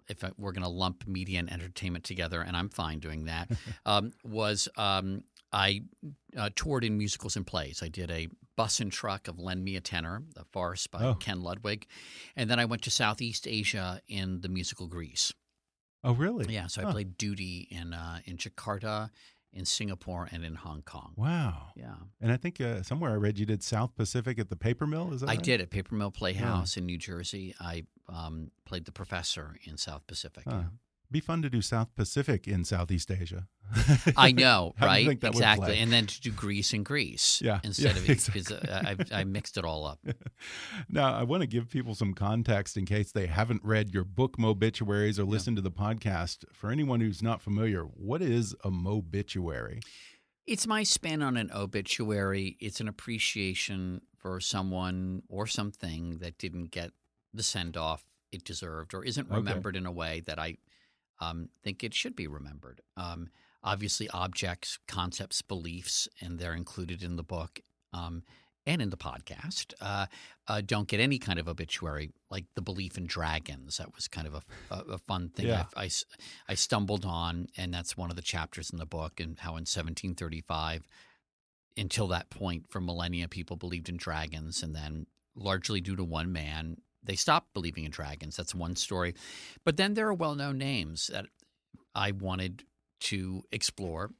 If 0.07 0.23
I, 0.23 0.31
we're 0.37 0.53
going 0.53 0.63
to 0.63 0.69
lump 0.69 1.05
media 1.05 1.39
and 1.39 1.51
entertainment 1.51 2.05
together, 2.05 2.41
and 2.41 2.55
I'm 2.55 2.69
fine 2.69 2.99
doing 2.99 3.25
that, 3.25 3.49
um, 3.85 4.13
was 4.23 4.69
um, 4.77 5.25
I 5.51 5.81
uh, 6.37 6.49
toured 6.55 6.85
in 6.85 6.97
musicals 6.97 7.35
and 7.35 7.45
plays. 7.45 7.83
I 7.83 7.89
did 7.89 8.09
a 8.09 8.29
bus 8.55 8.79
and 8.79 8.89
truck 8.89 9.27
of 9.27 9.37
Lend 9.37 9.65
Me 9.65 9.75
a 9.75 9.81
Tenor, 9.81 10.23
a 10.37 10.45
farce 10.45 10.87
by 10.87 11.03
Oh. 11.03 11.15
Ken 11.15 11.41
Ludwig. 11.41 11.87
And 12.37 12.49
then 12.49 12.57
I 12.57 12.63
went 12.63 12.83
to 12.83 12.91
Southeast 12.91 13.45
Asia 13.49 14.01
in 14.07 14.39
the 14.39 14.47
musical 14.47 14.87
Grease. 14.87 15.33
Oh, 16.03 16.13
really? 16.13 16.53
Yeah, 16.53 16.67
so 16.67 16.87
I 16.87 16.91
played 16.91 17.17
Doody 17.17 17.67
in 17.69 17.93
uh, 17.93 18.19
in 18.25 18.37
Jakarta, 18.37 19.09
in 19.53 19.65
Singapore, 19.65 20.27
and 20.31 20.43
in 20.43 20.55
Hong 20.55 20.81
Kong. 20.81 21.13
Wow. 21.15 21.67
Yeah, 21.75 21.93
And 22.19 22.31
I 22.31 22.37
think 22.37 22.59
uh, 22.59 22.81
somewhere 22.83 23.11
I 23.11 23.15
read 23.15 23.37
you 23.37 23.45
did 23.45 23.61
South 23.61 23.95
Pacific 23.95 24.39
at 24.39 24.49
the 24.49 24.55
Paper 24.55 24.87
Mill. 24.87 25.13
Is 25.13 25.21
that 25.21 25.29
I 25.29 25.33
right? 25.33 25.43
did 25.43 25.61
at 25.61 25.69
Paper 25.69 25.95
Mill 25.95 26.11
Playhouse 26.11 26.77
in 26.77 26.85
New 26.85 26.97
Jersey. 26.97 27.53
I 27.59 27.83
um, 28.09 28.51
played 28.65 28.85
the 28.85 28.91
professor 28.91 29.55
in 29.65 29.77
South 29.77 30.07
Pacific. 30.07 30.43
Huh. 30.47 30.63
Be 31.11 31.19
fun 31.19 31.41
to 31.41 31.49
do 31.49 31.61
South 31.61 31.93
Pacific 31.95 32.47
in 32.47 32.63
Southeast 32.63 33.11
Asia. 33.11 33.47
I 34.15 34.31
know, 34.37 34.73
right? 34.81 35.05
think 35.05 35.21
that 35.21 35.33
would 35.33 35.37
exactly. 35.43 35.77
And 35.77 35.91
then 35.91 36.05
to 36.07 36.21
do 36.21 36.31
Greece 36.31 36.71
and 36.73 36.85
Greece 36.85 37.41
Yeah, 37.45 37.59
instead 37.63 37.95
yeah, 37.95 38.01
of 38.01 38.09
exactly. 38.09 38.41
because 38.43 38.51
uh, 38.69 38.95
I, 39.11 39.19
I 39.19 39.23
mixed 39.25 39.57
it 39.57 39.65
all 39.65 39.85
up. 39.85 39.99
now, 40.89 41.13
I 41.13 41.23
want 41.23 41.41
to 41.41 41.47
give 41.47 41.69
people 41.69 41.95
some 41.95 42.13
context 42.13 42.77
in 42.77 42.85
case 42.85 43.11
they 43.11 43.27
haven't 43.27 43.61
read 43.63 43.93
your 43.93 44.03
book, 44.05 44.37
Mobituaries, 44.37 45.19
or 45.19 45.25
listened 45.25 45.57
to 45.57 45.61
the 45.61 45.71
podcast. 45.71 46.45
For 46.53 46.71
anyone 46.71 47.01
who's 47.01 47.21
not 47.21 47.41
familiar, 47.41 47.83
what 47.83 48.21
is 48.21 48.55
a 48.63 48.71
mobituary? 48.71 49.81
It's 50.47 50.65
my 50.65 50.83
spin 50.83 51.21
on 51.21 51.37
an 51.37 51.51
obituary. 51.53 52.57
It's 52.59 52.79
an 52.79 52.87
appreciation 52.87 54.01
for 54.17 54.39
someone 54.39 55.23
or 55.29 55.45
something 55.47 56.17
that 56.19 56.37
didn't 56.37 56.71
get 56.71 56.91
the 57.33 57.43
send 57.43 57.77
off 57.77 58.03
it 58.31 58.43
deserved 58.43 58.93
or 58.93 59.03
isn't 59.03 59.27
Okay. 59.27 59.35
remembered 59.35 59.75
in 59.75 59.85
a 59.85 59.91
way 59.91 60.21
that 60.21 60.39
I 60.39 60.57
um, 61.21 61.49
think 61.63 61.83
it 61.83 61.93
should 61.93 62.15
be 62.15 62.27
remembered. 62.27 62.81
Um, 62.97 63.29
obviously, 63.63 64.09
objects, 64.09 64.79
concepts, 64.87 65.41
beliefs, 65.41 66.07
and 66.19 66.39
they're 66.39 66.55
included 66.55 67.03
in 67.03 67.15
the 67.15 67.23
book 67.23 67.61
um, 67.93 68.23
and 68.65 68.81
in 68.81 68.89
the 68.89 68.97
podcast, 68.97 69.73
uh, 69.81 70.05
uh, 70.47 70.61
don't 70.61 70.87
get 70.87 70.99
any 70.99 71.17
kind 71.17 71.39
of 71.39 71.47
obituary, 71.47 72.11
like 72.29 72.45
the 72.53 72.61
belief 72.61 72.97
in 72.97 73.07
dragons. 73.07 73.77
That 73.77 73.95
was 73.95 74.07
kind 74.07 74.27
of 74.27 74.35
a, 74.35 74.41
a, 74.69 74.93
a 74.93 74.97
fun 74.99 75.29
thing 75.29 75.47
Yeah. 75.47 75.65
I, 75.75 75.85
I 75.85 75.89
I 76.49 76.53
stumbled 76.53 77.05
on, 77.05 77.47
and 77.57 77.73
that's 77.73 77.97
one 77.97 78.09
of 78.11 78.15
the 78.15 78.21
chapters 78.21 78.69
in 78.69 78.77
the 78.77 78.85
book, 78.85 79.19
and 79.19 79.39
how 79.39 79.51
in 79.51 79.65
1735, 79.65 80.87
until 81.75 82.07
that 82.09 82.29
point, 82.29 82.65
for 82.69 82.79
millennia, 82.79 83.27
people 83.27 83.57
believed 83.57 83.89
in 83.89 83.97
dragons, 83.97 84.61
and 84.61 84.75
then 84.75 85.07
largely 85.35 85.81
due 85.81 85.95
to 85.95 86.03
one 86.03 86.31
man, 86.31 86.77
they 87.03 87.15
stopped 87.15 87.53
believing 87.53 87.83
in 87.83 87.91
dragons. 87.91 88.35
That's 88.37 88.53
one 88.55 88.75
story. 88.75 89.15
But 89.63 89.77
then 89.77 89.93
there 89.95 90.07
are 90.07 90.13
well 90.13 90.35
known 90.35 90.57
names 90.57 91.07
that 91.13 91.25
I 91.95 92.11
wanted 92.11 92.63
to 93.01 93.43
explore. 93.51 94.11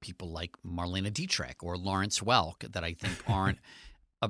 People 0.00 0.30
like 0.30 0.52
Marlene 0.66 1.12
Dietrich 1.12 1.62
or 1.62 1.76
Lawrence 1.76 2.20
Welk 2.20 2.70
that 2.72 2.84
I 2.84 2.94
think 2.94 3.22
aren't 3.26 3.58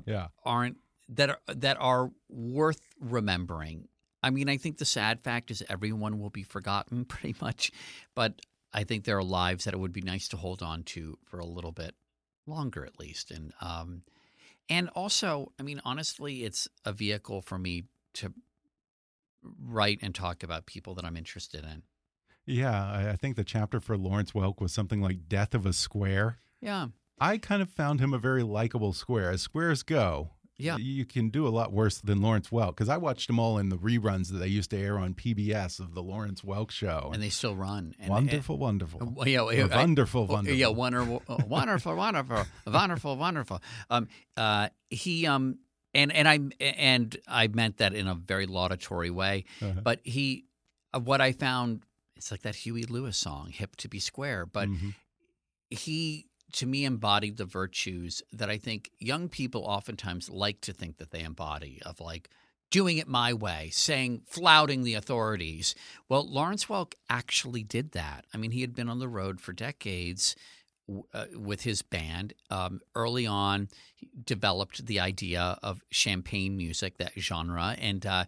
Yeah. 0.06 0.28
aren't 0.44 0.78
that 1.10 1.30
are 1.30 1.40
that 1.48 1.76
are 1.80 2.10
worth 2.28 2.80
remembering. 3.00 3.88
I 4.22 4.30
mean, 4.30 4.48
I 4.48 4.56
think 4.58 4.78
the 4.78 4.84
sad 4.84 5.22
fact 5.22 5.50
is 5.50 5.62
everyone 5.68 6.18
will 6.20 6.30
be 6.30 6.42
forgotten 6.42 7.04
pretty 7.06 7.34
much, 7.40 7.70
but 8.14 8.40
I 8.72 8.84
think 8.84 9.04
there 9.04 9.16
are 9.18 9.24
lives 9.24 9.64
that 9.64 9.74
it 9.74 9.78
would 9.80 9.92
be 9.92 10.02
nice 10.02 10.28
to 10.28 10.36
hold 10.36 10.62
on 10.62 10.82
to 10.84 11.18
for 11.24 11.38
a 11.40 11.46
little 11.46 11.72
bit 11.72 11.94
longer, 12.46 12.84
at 12.84 12.98
least. 13.00 13.30
And 13.30 13.52
um, 13.60 14.02
and 14.70 14.88
also, 14.90 15.52
I 15.58 15.62
mean, 15.62 15.82
honestly, 15.84 16.44
it's 16.44 16.68
a 16.84 16.92
vehicle 16.92 17.42
for 17.42 17.58
me 17.58 17.84
to 18.14 18.32
write 19.42 19.98
and 20.00 20.14
talk 20.14 20.42
about 20.42 20.66
people 20.66 20.94
that 20.94 21.04
I'm 21.04 21.16
interested 21.16 21.64
in. 21.64 21.82
Yeah. 22.46 22.90
I, 22.90 23.10
I 23.10 23.16
think 23.16 23.36
the 23.36 23.44
chapter 23.44 23.80
for 23.80 23.98
Lawrence 23.98 24.32
Welk 24.32 24.60
was 24.60 24.72
something 24.72 25.02
like 25.02 25.28
Death 25.28 25.54
of 25.54 25.66
a 25.66 25.72
Square. 25.72 26.38
Yeah, 26.60 26.88
I 27.18 27.38
kind 27.38 27.62
of 27.62 27.70
found 27.70 28.00
him 28.00 28.14
a 28.14 28.18
very 28.18 28.42
likable 28.42 28.92
square. 28.92 29.30
As 29.30 29.42
squares 29.42 29.82
go, 29.82 30.30
Yeah. 30.60 30.76
you 30.76 31.04
can 31.04 31.30
do 31.30 31.46
a 31.46 31.50
lot 31.50 31.72
worse 31.72 31.98
than 31.98 32.20
Lawrence 32.22 32.50
Welk 32.50 32.70
because 32.76 32.88
I 32.88 32.96
watched 32.96 33.26
them 33.26 33.38
all 33.38 33.58
in 33.58 33.68
the 33.68 33.76
reruns 33.78 34.30
that 34.30 34.38
they 34.38 34.46
used 34.48 34.70
to 34.70 34.78
air 34.78 34.98
on 34.98 35.14
PBS 35.14 35.80
of 35.80 35.94
the 35.94 36.02
Lawrence 36.02 36.42
Welk 36.42 36.70
show. 36.70 37.10
and 37.12 37.22
they 37.22 37.30
still 37.30 37.56
run. 37.56 37.94
And, 37.98 38.10
wonderful, 38.10 38.58
wonderful, 38.58 39.00
and- 39.00 39.16
well, 39.16 39.26
yeah, 39.28 39.40
Or 39.42 39.52
I- 39.72 39.76
wonderful, 39.76 40.26
wonderful. 40.26 40.58
Yeah, 40.58 40.68
wonderful, 40.68 41.22
uh, 41.28 41.38
wonderful, 41.46 41.96
wonderful, 41.96 42.44
wonderful, 42.66 43.16
wonderful. 43.16 43.62
Um, 43.88 44.08
uh, 44.36 44.68
he 44.90 45.26
um, 45.26 45.58
and 45.94 46.12
and 46.12 46.28
I 46.28 46.38
and 46.60 47.16
I 47.26 47.48
meant 47.48 47.78
that 47.78 47.94
in 47.94 48.06
a 48.06 48.14
very 48.14 48.46
laudatory 48.46 49.10
way. 49.10 49.44
Uh-huh. 49.60 49.80
But 49.82 50.00
he, 50.04 50.44
uh, 50.94 51.00
what 51.00 51.20
I 51.20 51.32
found, 51.32 51.82
it's 52.16 52.30
like 52.30 52.42
that 52.42 52.54
Huey 52.54 52.84
Lewis 52.84 53.16
song, 53.16 53.50
"Hip 53.50 53.74
to 53.76 53.88
Be 53.88 53.98
Square." 53.98 54.46
But 54.46 54.68
Mhm. 54.68 54.94
he, 55.70 56.26
to 56.52 56.66
me, 56.66 56.84
embodied 56.84 57.36
the 57.36 57.44
virtues 57.44 58.22
that 58.32 58.50
I 58.50 58.58
think 58.58 58.90
young 58.98 59.28
people 59.28 59.62
oftentimes 59.62 60.28
like 60.30 60.60
to 60.62 60.72
think 60.72 60.98
that 60.98 61.10
they 61.10 61.22
embody, 61.22 61.80
of 61.84 62.00
like 62.00 62.30
doing 62.70 62.98
it 62.98 63.08
my 63.08 63.32
way, 63.32 63.70
saying, 63.72 64.22
flouting 64.26 64.82
the 64.82 64.94
authorities. 64.94 65.74
Well, 66.08 66.26
Lawrence 66.26 66.66
Welk 66.66 66.94
actually 67.08 67.62
did 67.64 67.92
that. 67.92 68.24
I 68.32 68.36
mean, 68.36 68.52
he 68.52 68.60
had 68.60 68.74
been 68.74 68.88
on 68.88 69.00
the 69.00 69.08
road 69.08 69.40
for 69.40 69.52
decades 69.52 70.36
uh, 71.12 71.26
with 71.34 71.62
his 71.62 71.82
band. 71.82 72.32
Um, 72.48 72.80
early 72.94 73.26
on, 73.26 73.68
he 73.94 74.08
developed 74.24 74.86
the 74.86 75.00
idea 75.00 75.58
of 75.62 75.82
champagne 75.90 76.56
music, 76.56 76.98
that 76.98 77.12
genre, 77.18 77.76
and 77.78 78.04
uh, 78.06 78.24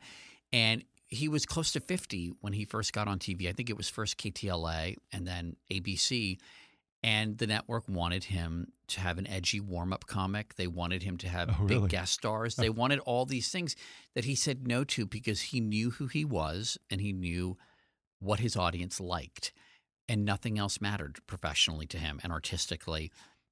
and 0.52 0.85
he 1.09 1.29
was 1.29 1.45
close 1.45 1.73
to 1.73 1.81
50 1.81 2.33
when 2.41 2.55
he 2.55 2.64
first 2.64 2.93
got 2.93 3.07
on 3.07 3.19
TV. 3.19 3.49
I 3.49 3.52
think 3.52 3.69
it 3.69 3.76
was 3.76 3.88
first 3.88 4.17
KTLA 4.17 4.97
and 5.12 5.26
then 5.26 5.57
ABC. 5.71 6.38
And 7.04 7.38
the 7.38 7.49
network 7.49 7.88
wanted 7.88 8.25
him 8.25 8.68
to 8.88 9.00
have 9.00 9.18
an 9.18 9.26
edgy 9.26 9.59
warm 9.59 9.92
up 9.92 10.06
comic. 10.06 10.54
They 10.54 10.68
wanted 10.68 11.02
him 11.02 11.16
to 11.18 11.28
have 11.28 11.49
Oh, 11.50 11.64
big 11.66 11.78
really? 11.78 11.88
guest 11.88 12.12
stars. 12.12 12.54
They 12.54 12.68
wanted 12.71 13.00
all 13.00 13.26
these 13.26 13.49
things 13.50 13.75
that 14.14 14.25
he 14.25 14.35
said 14.37 14.68
no 14.68 14.85
to 14.85 15.04
because 15.06 15.40
he 15.40 15.61
knew 15.61 15.90
who 15.90 16.06
he 16.06 16.25
was 16.25 16.78
and 16.90 17.00
he 17.00 17.12
knew 17.12 17.56
what 18.21 18.38
his 18.40 18.56
audience 18.56 19.00
liked. 19.00 19.52
And 20.09 20.25
nothing 20.25 20.59
else 20.59 20.80
mattered 20.80 21.18
professionally 21.26 21.87
to 21.87 21.99
him 21.99 22.21
and 22.23 22.32
artistically. 22.32 23.11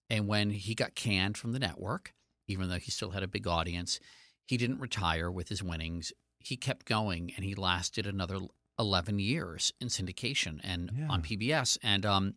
And 0.08 0.28
when 0.28 0.50
he 0.50 0.74
got 0.74 0.94
canned 0.94 1.36
from 1.36 1.52
the 1.52 1.58
network, 1.58 2.14
even 2.46 2.68
though 2.68 2.78
he 2.78 2.90
still 2.90 3.10
had 3.10 3.22
a 3.24 3.28
big 3.28 3.46
audience, 3.48 3.98
he 4.46 4.56
didn't 4.56 4.78
retire 4.80 5.30
with 5.30 5.48
his 5.48 5.62
winnings. 5.62 6.12
He 6.38 6.56
kept 6.56 6.86
going 6.86 7.32
and 7.34 7.44
he 7.44 7.54
lasted 7.54 8.06
another 8.06 8.38
11 8.78 9.18
years 9.18 9.72
in 9.80 9.88
syndication 9.88 10.60
and 10.62 10.90
Yeah. 10.96 11.08
on 11.08 11.22
PBS. 11.22 11.78
And 11.82 12.04
um, 12.06 12.34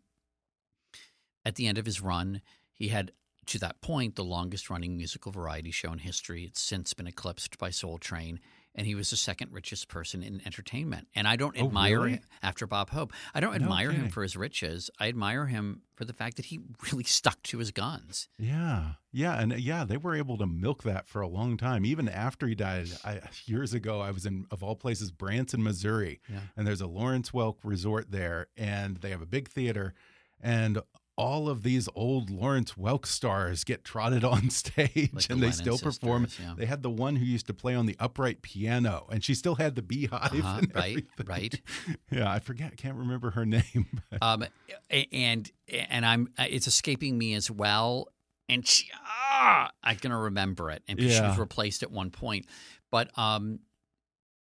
at 1.46 1.56
the 1.56 1.68
end 1.68 1.78
of 1.78 1.86
his 1.86 2.02
run, 2.02 2.42
he 2.74 2.90
had, 2.90 3.12
to 3.48 3.60
that 3.60 3.82
point, 3.82 4.16
the 4.16 4.24
longest 4.24 4.70
running 4.70 4.98
musical 4.98 5.32
variety 5.32 5.72
show 5.72 5.92
in 5.92 6.00
history. 6.00 6.44
It's 6.46 6.62
since 6.62 6.94
been 6.94 7.08
eclipsed 7.08 7.58
by 7.58 7.70
Soul 7.70 7.98
Train. 7.98 8.40
And 8.76 8.88
he 8.88 8.96
was 8.96 9.12
the 9.12 9.18
second 9.18 9.52
richest 9.52 9.88
person 9.88 10.24
in 10.24 10.42
entertainment. 10.48 11.08
And 11.14 11.28
I 11.28 11.36
don't 11.36 11.56
Oh, 11.62 11.66
admire 11.68 12.00
really? 12.00 12.12
him 12.14 12.22
after 12.42 12.66
Bob 12.66 12.90
Hope. 12.90 13.14
I 13.32 13.40
don't 13.40 13.52
No 13.52 13.66
admire 13.66 13.92
him 13.92 14.10
for 14.10 14.24
his 14.24 14.36
riches. 14.36 14.90
I 15.00 15.10
admire 15.10 15.46
him 15.46 15.84
for 15.94 16.06
the 16.06 16.14
fact 16.14 16.38
that 16.38 16.46
he 16.46 16.60
really 16.92 17.04
stuck 17.04 17.44
to 17.44 17.60
his 17.60 17.70
guns. 17.70 18.30
Yeah, 18.40 18.94
yeah, 19.12 19.40
and 19.40 19.60
yeah, 19.60 19.84
they 19.84 19.98
were 19.98 20.16
able 20.16 20.38
to 20.38 20.48
milk 20.48 20.82
that 20.84 21.08
for 21.08 21.22
a 21.22 21.28
long 21.28 21.56
time. 21.56 21.86
Even 21.86 22.10
after 22.10 22.48
he 22.48 22.56
died, 22.56 22.88
I, 23.06 23.22
years 23.46 23.76
ago, 23.76 24.02
I 24.02 24.10
was 24.10 24.26
in 24.26 24.48
of 24.50 24.64
all 24.64 24.76
places 24.76 25.12
Branson, 25.12 25.62
Missouri, 25.62 26.20
Yeah. 26.28 26.40
and 26.58 26.66
there's 26.66 26.82
a 26.82 26.88
Lawrence 26.88 27.30
Welk 27.30 27.58
resort 27.64 28.10
there, 28.10 28.48
and 28.58 28.98
they 28.98 29.12
have 29.12 29.22
a 29.22 29.28
big 29.28 29.50
theater, 29.50 29.94
and 30.42 30.80
all 31.16 31.48
of 31.48 31.62
these 31.64 31.88
old 31.96 32.30
Lawrence 32.30 32.74
Welk 32.74 33.06
stars 33.06 33.64
get 33.64 33.84
trotted 33.84 34.24
on 34.24 34.50
stage, 34.50 35.12
Like 35.14 35.28
the 35.28 35.34
and 35.34 35.42
they 35.42 35.48
Lennon 35.48 35.52
still 35.54 35.78
perform. 35.78 36.28
yeah. 36.42 36.54
They 36.58 36.66
had 36.66 36.82
the 36.84 36.90
one 36.90 37.16
who 37.18 37.26
used 37.26 37.48
to 37.48 37.54
play 37.54 37.76
on 37.76 37.86
the 37.86 37.96
upright 38.00 38.42
piano, 38.42 39.06
and 39.12 39.24
she 39.24 39.36
still 39.36 39.56
had 39.56 39.76
the 39.76 39.82
beehive. 39.82 40.34
Uh-huh, 40.34 40.58
and 40.60 40.76
right, 40.76 41.06
right. 41.26 41.62
Yeah, 42.12 42.32
I 42.32 42.40
forget, 42.40 42.72
I 42.74 42.76
can't 42.76 42.98
remember 42.98 43.32
her 43.32 43.46
name. 43.46 43.88
um, 44.22 44.46
and 45.12 45.52
and 45.68 46.06
I'm 46.06 46.30
uh, 46.38 46.46
it's 46.50 46.68
escaping 46.68 47.18
me 47.18 47.34
as 47.36 47.50
well. 47.52 48.08
And 48.50 48.68
she, 48.68 48.90
ah, 49.06 49.72
I'm 49.84 49.98
gonna 50.02 50.20
remember 50.20 50.70
it. 50.70 50.84
And 50.88 51.00
she 51.00 51.08
was 51.08 51.38
replaced 51.38 51.82
at 51.82 51.92
one 51.92 52.10
point, 52.12 52.46
but 52.92 53.18
um, 53.18 53.60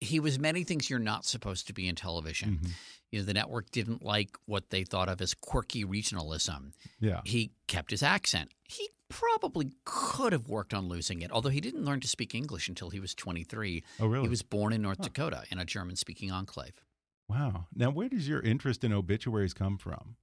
he 0.05 0.19
was 0.19 0.39
many 0.39 0.63
things 0.63 0.89
you're 0.89 0.99
not 0.99 1.25
supposed 1.25 1.67
to 1.67 1.73
be 1.73 1.87
in 1.87 1.95
television. 1.95 2.59
Mhm. 2.63 2.71
You 3.11 3.19
know, 3.19 3.25
the 3.25 3.33
network 3.33 3.71
didn't 3.71 4.03
like 4.03 4.37
what 4.45 4.69
they 4.69 4.83
thought 4.83 5.09
of 5.09 5.21
as 5.21 5.33
quirky 5.33 5.83
regionalism. 5.85 6.73
Yeah, 6.99 7.21
He 7.25 7.51
kept 7.67 7.91
his 7.91 8.03
accent. 8.03 8.51
He 8.63 8.89
probably 9.09 9.71
could 9.85 10.33
have 10.33 10.47
worked 10.49 10.73
on 10.73 10.87
losing 10.87 11.21
it, 11.21 11.31
although 11.31 11.49
he 11.49 11.61
didn't 11.61 11.85
learn 11.85 11.99
to 12.01 12.07
speak 12.07 12.33
English 12.33 12.67
until 12.67 12.89
he 12.89 12.99
was 12.99 13.13
23. 13.13 13.83
oh 13.99 14.07
really? 14.07 14.23
He 14.25 14.29
was 14.29 14.41
born 14.41 14.73
in 14.73 14.81
North 14.81 15.01
Dakota 15.01 15.43
in 15.51 15.59
a 15.59 15.65
German-speaking 15.65 16.31
enclave. 16.31 16.81
Wow. 17.27 17.67
Now, 17.73 17.89
where 17.91 18.09
does 18.09 18.27
your 18.27 18.41
interest 18.41 18.83
in 18.83 18.91
obituaries 18.93 19.53
come 19.53 19.77
from? 19.77 20.17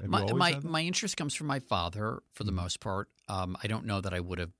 Have 0.00 0.08
my 0.08 0.32
my, 0.32 0.58
my 0.60 0.80
interest 0.82 1.16
comes 1.16 1.34
from 1.34 1.46
my 1.46 1.58
father 1.60 2.22
for 2.32 2.44
the 2.44 2.52
Mhm. 2.52 2.56
most 2.56 2.80
part. 2.80 3.08
Um, 3.28 3.56
I 3.62 3.66
don't 3.66 3.84
know 3.86 4.00
that 4.00 4.12
I 4.14 4.20
would 4.20 4.38
have 4.38 4.52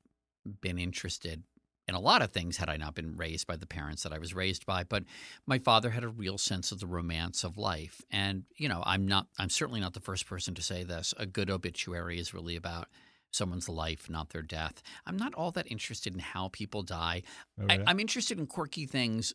been 0.61 0.78
interested 0.78 1.44
in 1.87 1.95
a 1.95 2.00
lot 2.00 2.23
of 2.23 2.33
things 2.33 2.57
had 2.57 2.69
I 2.69 2.76
not 2.76 2.95
been 2.95 3.17
raised 3.17 3.47
by 3.47 3.57
the 3.57 3.67
parents 3.67 4.03
that 4.03 4.12
I 4.12 4.19
was 4.19 4.35
raised 4.35 4.64
by. 4.67 4.85
But 4.85 5.05
my 5.47 5.59
father 5.59 5.91
had 5.91 6.05
a 6.05 6.09
real 6.09 6.38
sense 6.38 6.73
of 6.73 6.81
the 6.81 6.87
romance 6.87 7.45
of 7.45 7.57
life, 7.59 8.00
and 8.11 8.45
you 8.57 8.69
know, 8.69 8.83
I'm 8.87 9.07
not. 9.07 9.29
I'm 9.38 9.50
certainly 9.50 9.81
not 9.81 9.95
the 9.95 10.00
first 10.00 10.26
person 10.26 10.55
to 10.55 10.62
say 10.62 10.83
this. 10.85 11.14
A 11.19 11.26
good 11.26 11.50
obituary 11.50 12.19
is 12.19 12.35
really 12.35 12.57
about 12.57 12.88
someone's 13.33 13.69
life, 13.69 14.09
not 14.09 14.31
their 14.31 14.43
death. 14.43 14.83
I'm 15.07 15.17
not 15.17 15.35
all 15.35 15.50
that 15.53 15.71
interested 15.71 16.14
in 16.14 16.21
how 16.21 16.49
people 16.53 16.83
die. 16.83 17.23
Oh, 17.59 17.64
I, 17.69 17.81
I'm 17.87 18.00
interested 18.00 18.38
in 18.38 18.47
quirky 18.47 18.87
things 18.87 19.35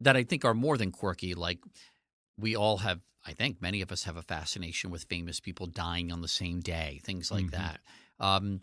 that 0.00 0.16
I 0.16 0.24
think 0.24 0.44
are 0.44 0.54
more 0.54 0.76
than 0.76 0.92
quirky. 0.92 1.34
Like 1.34 1.60
we 2.38 2.54
all 2.56 2.78
have, 2.78 3.00
I 3.26 3.32
think 3.32 3.60
many 3.60 3.80
of 3.82 3.90
us 3.92 4.04
have 4.04 4.16
a 4.16 4.22
fascination 4.22 4.90
with 4.90 5.04
famous 5.04 5.40
people 5.40 5.66
dying 5.66 6.12
on 6.12 6.20
the 6.22 6.28
same 6.28 6.60
day, 6.60 7.00
things 7.04 7.30
like 7.30 7.46
Mhm. 7.46 7.50
that. 7.52 7.80
Um, 8.20 8.62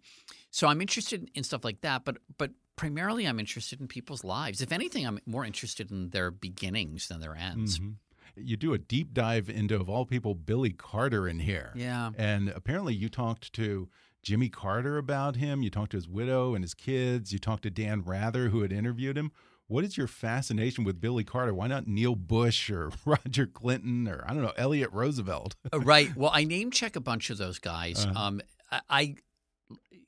so 0.51 0.67
I'm 0.67 0.81
interested 0.81 1.29
in 1.35 1.43
stuff 1.43 1.63
like 1.65 1.81
that, 1.81 2.05
but 2.05 2.17
but 2.37 2.51
primarily 2.75 3.25
I'm 3.25 3.39
interested 3.39 3.79
in 3.79 3.87
people's 3.87 4.23
lives. 4.23 4.61
If 4.61 4.71
anything, 4.71 5.05
I'm 5.05 5.19
more 5.25 5.45
interested 5.45 5.91
in 5.91 6.09
their 6.09 6.31
beginnings 6.31 7.07
than 7.07 7.19
their 7.19 7.35
ends. 7.35 7.79
Mhm. 7.79 7.95
You 8.37 8.57
do 8.57 8.73
a 8.73 8.77
deep 8.77 9.13
dive 9.13 9.49
into, 9.49 9.75
of 9.75 9.89
all 9.89 10.05
people, 10.05 10.35
Billy 10.35 10.71
Carter 10.71 11.27
in 11.27 11.39
here. 11.39 11.71
Yeah. 11.73 12.11
And 12.17 12.49
apparently, 12.49 12.93
you 12.93 13.07
talked 13.07 13.53
to 13.53 13.87
Jimmy 14.23 14.49
Carter 14.49 14.97
about 14.97 15.37
him. 15.37 15.61
You 15.61 15.69
talked 15.69 15.91
to 15.91 15.97
his 15.97 16.09
widow 16.09 16.53
and 16.53 16.63
his 16.63 16.73
kids. 16.73 17.31
You 17.31 17.39
talked 17.39 17.63
to 17.63 17.69
Dan 17.69 18.01
Rather, 18.01 18.49
who 18.49 18.61
had 18.61 18.73
interviewed 18.73 19.17
him. 19.17 19.31
What 19.67 19.83
is 19.83 19.97
your 19.97 20.07
fascination 20.07 20.83
with 20.83 20.99
Billy 20.99 21.23
Carter? 21.23 21.53
Why 21.53 21.67
not 21.67 21.87
Neil 21.87 22.15
Bush 22.15 22.69
or 22.69 22.91
Roger 23.05 23.47
Clinton 23.47 24.07
or 24.07 24.23
I 24.27 24.33
don't 24.33 24.43
know 24.43 24.53
Elliott 24.57 24.91
Roosevelt? 24.91 25.55
Uh, 25.73 25.79
right. 25.79 26.15
Well, 26.15 26.31
I 26.33 26.43
name 26.43 26.71
check 26.71 26.95
a 26.95 27.01
bunch 27.01 27.29
of 27.29 27.37
those 27.37 27.57
guys. 27.59 28.05
Uh-huh. 28.05 28.19
Um, 28.19 28.41
I, 28.71 28.81
I, 28.89 29.15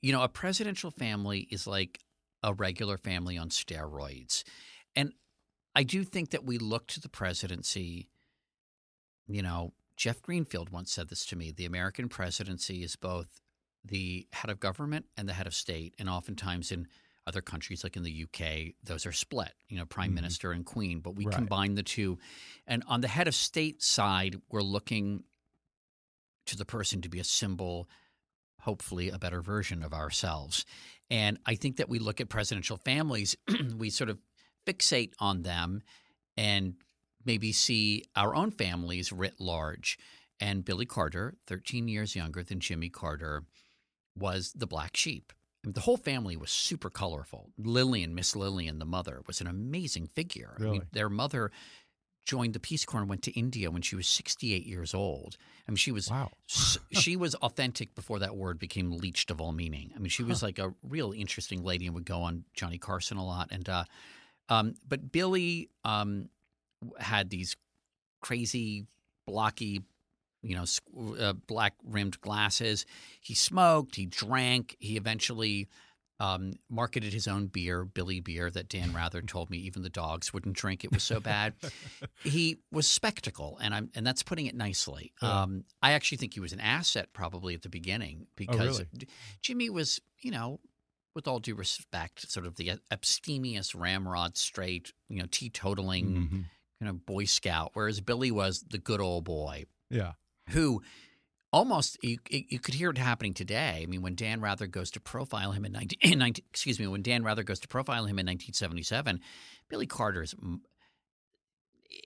you 0.01 0.11
know, 0.11 0.21
a 0.21 0.29
presidential 0.29 0.91
family 0.91 1.47
is 1.49 1.65
like 1.65 1.99
a 2.47 2.53
regular 2.53 2.97
family 2.97 3.37
on 3.37 3.49
steroids, 3.49 4.43
and 4.95 5.11
I 5.75 5.83
do 5.83 6.03
think 6.05 6.31
that 6.31 6.45
we 6.45 6.57
look 6.57 6.87
to 6.87 7.01
the 7.01 7.09
presidency. 7.09 8.07
You 9.27 9.41
know, 9.41 9.73
Jeff 9.97 10.21
Greenfield 10.21 10.69
once 10.69 10.91
said 10.91 11.09
this 11.09 11.25
to 11.27 11.35
me: 11.35 11.51
the 11.51 11.65
American 11.65 12.07
presidency 12.07 12.83
is 12.83 12.95
both 12.95 13.41
the 13.83 14.27
head 14.31 14.49
of 14.49 14.61
government 14.61 15.05
and 15.17 15.27
the 15.27 15.33
head 15.33 15.45
of 15.45 15.53
state, 15.53 15.93
and 15.99 16.09
oftentimes 16.09 16.71
in 16.71 16.87
other 17.27 17.41
countries, 17.41 17.83
like 17.83 17.97
in 17.97 18.03
the 18.03 18.23
UK, 18.23 18.75
those 18.81 19.05
are 19.05 19.11
split. 19.11 19.53
You 19.67 19.77
know, 19.77 19.85
prime 19.85 20.11
Mhm. 20.11 20.15
minister 20.15 20.53
and 20.53 20.65
queen, 20.65 21.01
but 21.01 21.15
we 21.17 21.25
Right. 21.25 21.35
combine 21.35 21.75
the 21.75 21.83
two. 21.83 22.17
And 22.65 22.81
on 22.87 23.01
the 23.01 23.09
head 23.09 23.27
of 23.27 23.35
state 23.35 23.83
side, 23.83 24.41
we're 24.49 24.61
looking 24.61 25.25
to 26.45 26.55
the 26.55 26.63
person 26.65 27.01
to 27.01 27.09
be 27.09 27.19
a 27.19 27.25
symbol, 27.25 27.89
hopefully 28.67 29.09
a 29.09 29.17
better 29.17 29.41
version 29.41 29.81
of 29.81 29.93
ourselves. 29.93 30.65
And 31.09 31.39
I 31.45 31.55
think 31.55 31.77
that 31.77 31.87
we 31.87 31.99
look 31.99 32.19
at 32.19 32.27
presidential 32.27 32.75
families, 32.75 33.33
we 33.77 33.89
sort 33.89 34.09
of 34.09 34.19
fixate 34.65 35.13
on 35.19 35.43
them 35.43 35.81
and 36.35 36.73
maybe 37.23 37.53
see 37.53 38.03
our 38.17 38.35
own 38.35 38.51
families 38.51 39.13
writ 39.13 39.35
large. 39.39 39.97
And 40.41 40.65
Billy 40.65 40.85
Carter, 40.85 41.35
13 41.47 41.87
years 41.87 42.13
younger 42.13 42.43
than 42.43 42.59
Jimmy 42.59 42.89
Carter, 42.89 43.43
was 44.17 44.51
the 44.53 44.67
black 44.67 44.97
sheep. 44.97 45.31
I 45.63 45.67
mean, 45.67 45.73
the 45.73 45.81
whole 45.81 45.97
family 45.97 46.35
was 46.35 46.51
super 46.51 46.89
colorful. 46.89 47.51
Lillian, 47.57 48.13
Miss 48.13 48.35
Lillian, 48.35 48.79
the 48.79 48.85
mother, 48.85 49.21
was 49.27 49.39
an 49.39 49.47
amazing 49.47 50.07
figure. 50.07 50.55
I 50.59 50.61
Really? 50.61 50.79
mean, 50.79 50.87
their 50.91 51.09
mother 51.09 51.51
joined 52.27 52.53
the 52.53 52.59
Peace 52.59 52.85
Corps 52.85 52.99
and 52.99 53.09
went 53.09 53.23
to 53.23 53.31
India 53.31 53.71
when 53.71 53.81
she 53.81 53.95
was 53.95 54.05
68 54.05 54.65
years 54.65 54.93
old. 54.93 55.37
I 55.67 55.71
mean, 55.71 55.77
she 55.77 55.93
was 55.93 56.11
Wow. 56.11 56.29
she 56.91 57.15
was 57.15 57.33
authentic 57.35 57.95
before 57.95 58.19
that 58.19 58.35
word 58.35 58.59
became 58.59 58.91
leached 58.91 59.31
of 59.31 59.39
all 59.39 59.53
meaning. 59.53 59.91
I 59.95 59.99
mean, 59.99 60.09
she 60.09 60.23
was 60.23 60.43
like 60.43 60.59
a 60.59 60.73
real 60.83 61.13
interesting 61.13 61.63
lady 61.63 61.85
and 61.85 61.95
would 61.95 62.05
go 62.05 62.21
on 62.21 62.43
Johnny 62.53 62.77
Carson 62.77 63.17
a 63.17 63.25
lot. 63.25 63.47
And 63.51 63.67
uh, 63.67 63.85
um, 64.49 64.75
but 64.87 65.11
Billy 65.11 65.69
um, 65.85 66.29
had 66.99 67.29
these 67.29 67.55
crazy, 68.21 68.85
blocky, 69.25 69.83
you 70.43 70.55
know, 70.55 70.65
uh, 71.19 71.33
black 71.33 71.75
rimmed 71.85 72.19
glasses. 72.19 72.85
He 73.21 73.35
smoked. 73.35 73.95
He 73.95 74.05
drank. 74.05 74.75
He 74.79 74.97
eventually 74.97 75.69
um, 76.19 76.53
marketed 76.69 77.13
his 77.13 77.27
own 77.27 77.47
beer, 77.47 77.85
Billy 77.85 78.19
Beer, 78.19 78.49
that 78.49 78.69
Dan 78.69 78.93
Rather 78.93 79.21
told 79.35 79.49
me 79.49 79.57
even 79.59 79.81
the 79.83 79.89
dogs 79.89 80.33
wouldn't 80.33 80.55
drink. 80.55 80.83
It 80.83 80.91
was 80.91 81.03
so 81.03 81.19
bad. 81.19 81.53
he 82.23 82.57
was 82.71 82.87
spectacle, 82.87 83.57
and 83.61 83.73
I'm 83.73 83.89
and 83.95 84.05
that's 84.05 84.23
putting 84.23 84.45
it 84.47 84.55
nicely. 84.55 85.13
Yeah. 85.21 85.43
Um, 85.43 85.63
I 85.81 85.91
actually 85.93 86.17
think 86.17 86.33
he 86.33 86.39
was 86.39 86.53
an 86.53 86.59
asset 86.59 87.13
probably 87.13 87.53
at 87.53 87.61
the 87.61 87.69
beginning 87.69 88.27
because 88.35 88.79
really? 88.79 89.07
Jimmy 89.41 89.69
was, 89.69 90.01
you 90.21 90.31
know, 90.31 90.59
with 91.15 91.27
all 91.27 91.39
due 91.39 91.55
respect, 91.55 92.29
sort 92.31 92.45
of 92.45 92.55
the 92.55 92.73
abstemious 92.91 93.73
ramrod 93.75 94.37
straight, 94.37 94.93
you 95.09 95.19
know, 95.19 95.25
teetotaling 95.27 96.05
Mhm. 96.29 96.45
kind 96.79 96.89
of 96.89 97.05
Boy 97.05 97.25
Scout, 97.25 97.71
whereas 97.73 98.01
Billy 98.01 98.29
was 98.31 98.61
the 98.69 98.77
good 98.77 99.01
old 99.01 99.23
boy 99.23 99.65
Yeah. 99.89 100.13
who 100.49 100.83
almost 101.51 101.97
you, 102.03 102.17
you 102.29 102.59
could 102.59 102.73
hear 102.73 102.89
it 102.89 102.97
happening 102.97 103.33
today. 103.33 103.81
I 103.83 103.85
mean, 103.85 104.01
when 104.01 104.15
Dan 104.15 104.41
Rather 104.41 104.67
goes 104.67 104.91
to 104.91 104.99
profile 104.99 105.51
him 105.51 105.65
in 105.65 105.71
19, 105.71 105.99
in 106.13 106.19
19 106.19 106.43
excuse 106.49 106.79
me, 106.79 106.87
when 106.87 107.01
Dan 107.01 107.23
Rather 107.23 107.43
goes 107.43 107.59
to 107.61 107.67
profile 107.67 108.05
him 108.05 108.19
in 108.19 108.25
1977, 108.25 109.19
Billy 109.69 109.87
Carter's 109.87 110.35
m- 110.41 110.61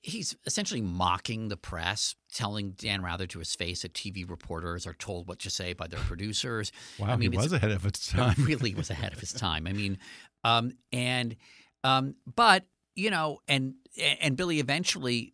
he's 0.03 0.36
essentially 0.45 0.81
mocking 0.81 1.48
the 1.48 1.57
press, 1.57 2.15
telling 2.33 2.71
Dan 2.71 3.01
Rather 3.03 3.27
to 3.27 3.39
his 3.39 3.55
face 3.55 3.81
that 3.81 3.93
TV 3.93 4.29
reporters 4.29 4.86
are 4.86 4.93
told 4.93 5.27
what 5.27 5.39
to 5.39 5.50
say 5.50 5.74
by 5.74 5.88
their 5.88 6.00
producers. 6.00 6.71
Wow. 7.00 7.07
I 7.07 7.15
mean, 7.15 7.31
he 7.31 7.38
was 7.38 7.53
ahead 7.53 7.71
of 7.71 7.83
his 7.83 8.07
time. 8.07 8.36
really 8.39 8.75
was 8.75 8.89
ahead 8.89 9.13
of 9.13 9.19
his 9.19 9.33
time. 9.33 9.67
I 9.67 9.74
mean, 9.74 9.98
um, 10.43 10.74
and 10.91 11.36
um, 11.83 12.15
but 12.36 12.65
you 12.95 13.10
know, 13.10 13.39
and 13.48 13.75
and 14.19 14.36
Billy 14.38 14.60
eventually, 14.60 15.33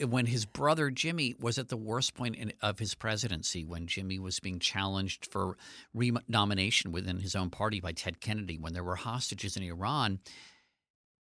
when 0.00 0.26
his 0.26 0.44
brother 0.44 0.90
Jimmy 0.90 1.34
was 1.38 1.58
at 1.58 1.68
the 1.68 1.76
worst 1.76 2.14
point 2.14 2.36
in, 2.36 2.52
of 2.60 2.78
his 2.78 2.94
presidency, 2.94 3.64
when 3.64 3.86
Jimmy 3.86 4.18
was 4.18 4.40
being 4.40 4.58
challenged 4.58 5.26
for 5.26 5.56
renomination 5.94 6.92
within 6.92 7.18
his 7.18 7.36
own 7.36 7.50
party 7.50 7.80
by 7.80 7.92
Ted 7.92 8.20
Kennedy, 8.20 8.58
when 8.58 8.74
there 8.74 8.84
were 8.84 8.96
hostages 8.96 9.56
in 9.56 9.62
Iran. 9.62 10.20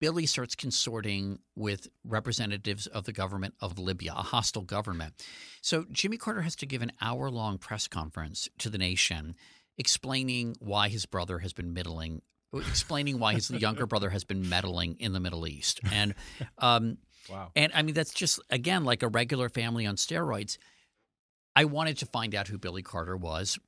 Billy 0.00 0.26
starts 0.26 0.54
consorting 0.54 1.38
with 1.56 1.88
representatives 2.04 2.86
of 2.86 3.04
the 3.04 3.12
government 3.12 3.54
of 3.60 3.78
Libya, 3.78 4.12
a 4.12 4.22
hostile 4.22 4.62
government. 4.62 5.14
So 5.62 5.86
Jimmy 5.90 6.18
Carter 6.18 6.42
has 6.42 6.56
to 6.56 6.66
give 6.66 6.82
an 6.82 6.92
hour 7.00 7.30
long 7.30 7.56
press 7.56 7.88
conference 7.88 8.48
to 8.58 8.68
the 8.68 8.76
nation 8.76 9.34
explaining 9.78 10.56
why 10.58 10.88
his 10.88 11.06
brother 11.06 11.38
has 11.38 11.52
been 11.52 11.72
middling, 11.72 12.22
explaining 12.52 13.18
why 13.18 13.34
his 13.34 13.50
younger 13.62 13.86
brother 13.86 14.10
has 14.10 14.24
been 14.24 14.48
meddling 14.48 14.96
in 14.98 15.12
the 15.12 15.20
Middle 15.20 15.46
East. 15.46 15.80
And 15.90 16.14
um, 16.58 16.98
Wow. 17.30 17.50
and 17.56 17.72
I 17.74 17.82
mean, 17.82 17.94
that's 17.94 18.14
just, 18.14 18.40
again, 18.50 18.84
like 18.84 19.02
a 19.02 19.08
regular 19.08 19.48
family 19.48 19.86
on 19.86 19.96
steroids. 19.96 20.58
I 21.56 21.64
wanted 21.64 21.98
to 21.98 22.06
find 22.06 22.34
out 22.34 22.48
who 22.48 22.58
Billy 22.58 22.82
Carter 22.82 23.16
was. 23.16 23.58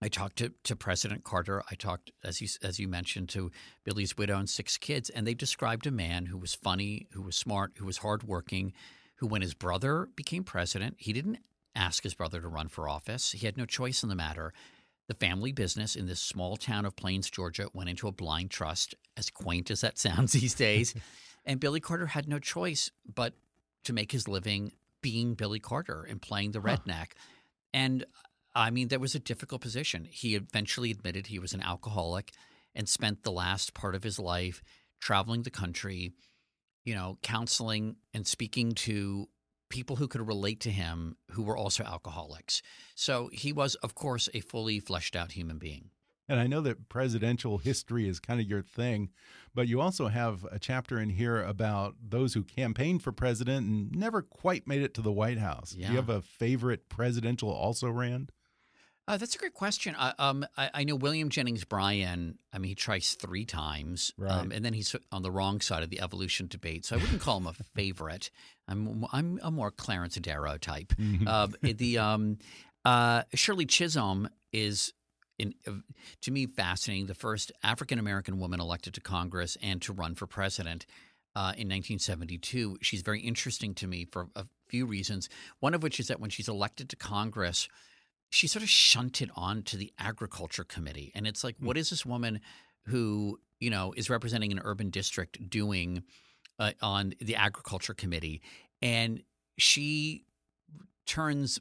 I 0.00 0.08
talked 0.08 0.36
to, 0.38 0.52
to 0.64 0.74
President 0.74 1.22
Carter. 1.22 1.62
I 1.70 1.76
talked, 1.76 2.10
as 2.24 2.40
you, 2.40 2.48
as 2.62 2.80
you 2.80 2.88
mentioned, 2.88 3.28
to 3.30 3.52
Billy's 3.84 4.16
widow 4.16 4.38
and 4.38 4.50
six 4.50 4.76
kids. 4.76 5.10
And 5.10 5.26
they 5.26 5.34
described 5.34 5.86
a 5.86 5.92
man 5.92 6.26
who 6.26 6.38
was 6.38 6.54
funny, 6.54 7.06
who 7.12 7.22
was 7.22 7.36
smart, 7.36 7.72
who 7.76 7.86
was 7.86 7.98
hardworking, 7.98 8.72
who, 9.16 9.28
when 9.28 9.42
his 9.42 9.54
brother 9.54 10.08
became 10.16 10.42
president, 10.42 10.96
he 10.98 11.12
didn't 11.12 11.38
ask 11.76 12.02
his 12.02 12.14
brother 12.14 12.40
to 12.40 12.48
run 12.48 12.66
for 12.66 12.88
office. 12.88 13.30
He 13.30 13.46
had 13.46 13.56
no 13.56 13.64
choice 13.64 14.02
in 14.02 14.08
the 14.08 14.16
matter. 14.16 14.52
The 15.06 15.14
family 15.14 15.52
business 15.52 15.94
in 15.94 16.06
this 16.06 16.20
small 16.20 16.56
town 16.56 16.84
of 16.84 16.96
Plains, 16.96 17.30
Georgia, 17.30 17.68
went 17.72 17.90
into 17.90 18.08
a 18.08 18.12
blind 18.12 18.50
trust, 18.50 18.96
as 19.16 19.30
quaint 19.30 19.70
as 19.70 19.82
that 19.82 19.98
sounds 20.00 20.32
these 20.32 20.54
days. 20.54 20.94
And 21.44 21.60
Billy 21.60 21.80
Carter 21.80 22.06
had 22.06 22.28
no 22.28 22.38
choice 22.38 22.90
but 23.14 23.34
to 23.84 23.92
make 23.92 24.12
his 24.12 24.28
living 24.28 24.72
being 25.00 25.34
Billy 25.34 25.58
Carter 25.58 26.04
and 26.08 26.22
playing 26.22 26.52
the 26.52 26.60
Huh. 26.60 26.76
redneck. 26.76 27.12
And 27.74 28.04
I 28.54 28.70
mean, 28.70 28.88
that 28.88 29.00
was 29.00 29.14
a 29.14 29.18
difficult 29.18 29.62
position. 29.62 30.04
He 30.04 30.34
eventually 30.34 30.90
admitted 30.90 31.26
he 31.26 31.38
was 31.38 31.54
an 31.54 31.62
alcoholic 31.62 32.32
and 32.74 32.88
spent 32.88 33.22
the 33.22 33.32
last 33.32 33.74
part 33.74 33.94
of 33.94 34.02
his 34.02 34.18
life 34.18 34.62
traveling 35.00 35.42
the 35.42 35.50
country, 35.50 36.12
you 36.84 36.94
know, 36.94 37.18
counseling 37.22 37.96
and 38.14 38.26
speaking 38.26 38.72
to 38.72 39.28
people 39.68 39.96
who 39.96 40.06
could 40.06 40.26
relate 40.26 40.60
to 40.60 40.70
him 40.70 41.16
who 41.30 41.42
were 41.42 41.56
also 41.56 41.82
alcoholics. 41.82 42.60
So 42.94 43.30
he 43.32 43.52
was, 43.52 43.74
of 43.76 43.94
course, 43.94 44.28
a 44.34 44.40
fully 44.40 44.80
fleshed 44.80 45.16
out 45.16 45.32
human 45.32 45.58
being. 45.58 45.90
And 46.32 46.40
I 46.40 46.46
know 46.46 46.62
that 46.62 46.88
presidential 46.88 47.58
history 47.58 48.08
is 48.08 48.18
kind 48.18 48.40
of 48.40 48.46
your 48.48 48.62
thing, 48.62 49.10
but 49.54 49.68
you 49.68 49.82
also 49.82 50.08
have 50.08 50.46
a 50.50 50.58
chapter 50.58 50.98
in 50.98 51.10
here 51.10 51.42
about 51.42 51.94
those 52.02 52.32
who 52.32 52.42
campaigned 52.42 53.02
for 53.02 53.12
president 53.12 53.66
and 53.66 53.92
never 53.94 54.22
quite 54.22 54.66
made 54.66 54.80
it 54.80 54.94
to 54.94 55.02
the 55.02 55.12
White 55.12 55.36
House. 55.38 55.72
Do 55.72 55.80
you 55.80 55.96
have 55.96 56.08
a 56.08 56.22
favorite 56.22 56.88
presidential 56.88 57.50
also 57.50 57.90
ran? 57.90 58.30
Uh, 59.06 59.18
that's 59.18 59.34
a 59.34 59.38
great 59.38 59.52
question. 59.52 59.94
I, 59.98 60.14
um, 60.18 60.46
I, 60.56 60.70
I 60.72 60.84
know 60.84 60.94
William 60.94 61.28
Jennings 61.28 61.64
Bryan. 61.64 62.38
I 62.52 62.58
mean, 62.58 62.70
he 62.70 62.74
tries 62.76 63.12
three 63.12 63.44
times, 63.44 64.12
Right. 64.16 64.30
um, 64.32 64.52
and 64.52 64.64
then 64.64 64.72
he's 64.72 64.94
on 65.10 65.22
the 65.22 65.30
wrong 65.30 65.60
side 65.60 65.82
of 65.82 65.90
the 65.90 66.00
evolution 66.00 66.46
debate. 66.46 66.86
So 66.86 66.96
I 66.96 67.00
wouldn't 67.00 67.20
call 67.20 67.36
him 67.38 67.46
a 67.48 67.52
favorite. 67.74 68.30
I'm 68.68 69.04
I'm 69.12 69.38
a 69.42 69.50
more 69.50 69.70
Clarence 69.70 70.14
Darrow 70.14 70.56
type. 70.56 70.94
Uh, 71.26 71.48
the 71.62 71.98
um, 71.98 72.38
uh, 72.86 73.24
Shirley 73.34 73.66
Chisholm 73.66 74.28
is, 74.52 74.94
in, 75.38 75.54
to 76.20 76.30
me, 76.30 76.46
fascinating. 76.46 77.06
The 77.06 77.14
first 77.14 77.52
African 77.62 77.98
American 77.98 78.38
woman 78.38 78.60
elected 78.60 78.94
to 78.94 79.00
Congress 79.00 79.56
and 79.62 79.80
to 79.82 79.92
run 79.92 80.14
for 80.14 80.26
president 80.26 80.86
uh, 81.34 81.56
in 81.56 81.68
1972. 81.68 82.78
She's 82.82 83.02
very 83.02 83.20
interesting 83.20 83.74
to 83.76 83.86
me 83.86 84.04
for 84.04 84.28
a 84.36 84.46
few 84.68 84.86
reasons. 84.86 85.28
One 85.60 85.74
of 85.74 85.82
which 85.82 85.98
is 85.98 86.08
that 86.08 86.20
when 86.20 86.30
she's 86.30 86.48
elected 86.48 86.88
to 86.90 86.96
Congress, 86.96 87.68
she 88.30 88.46
sort 88.46 88.62
of 88.62 88.68
shunted 88.68 89.30
on 89.34 89.62
to 89.64 89.76
the 89.76 89.92
agriculture 89.98 90.64
committee, 90.64 91.12
and 91.14 91.26
it's 91.26 91.44
like, 91.44 91.56
what 91.60 91.76
is 91.76 91.90
this 91.90 92.06
woman 92.06 92.40
who 92.86 93.38
you 93.60 93.70
know 93.70 93.92
is 93.96 94.10
representing 94.10 94.52
an 94.52 94.60
urban 94.64 94.90
district 94.90 95.50
doing 95.50 96.02
uh, 96.58 96.72
on 96.80 97.14
the 97.20 97.36
agriculture 97.36 97.94
committee? 97.94 98.40
And 98.80 99.22
she 99.58 100.24
turns 101.06 101.60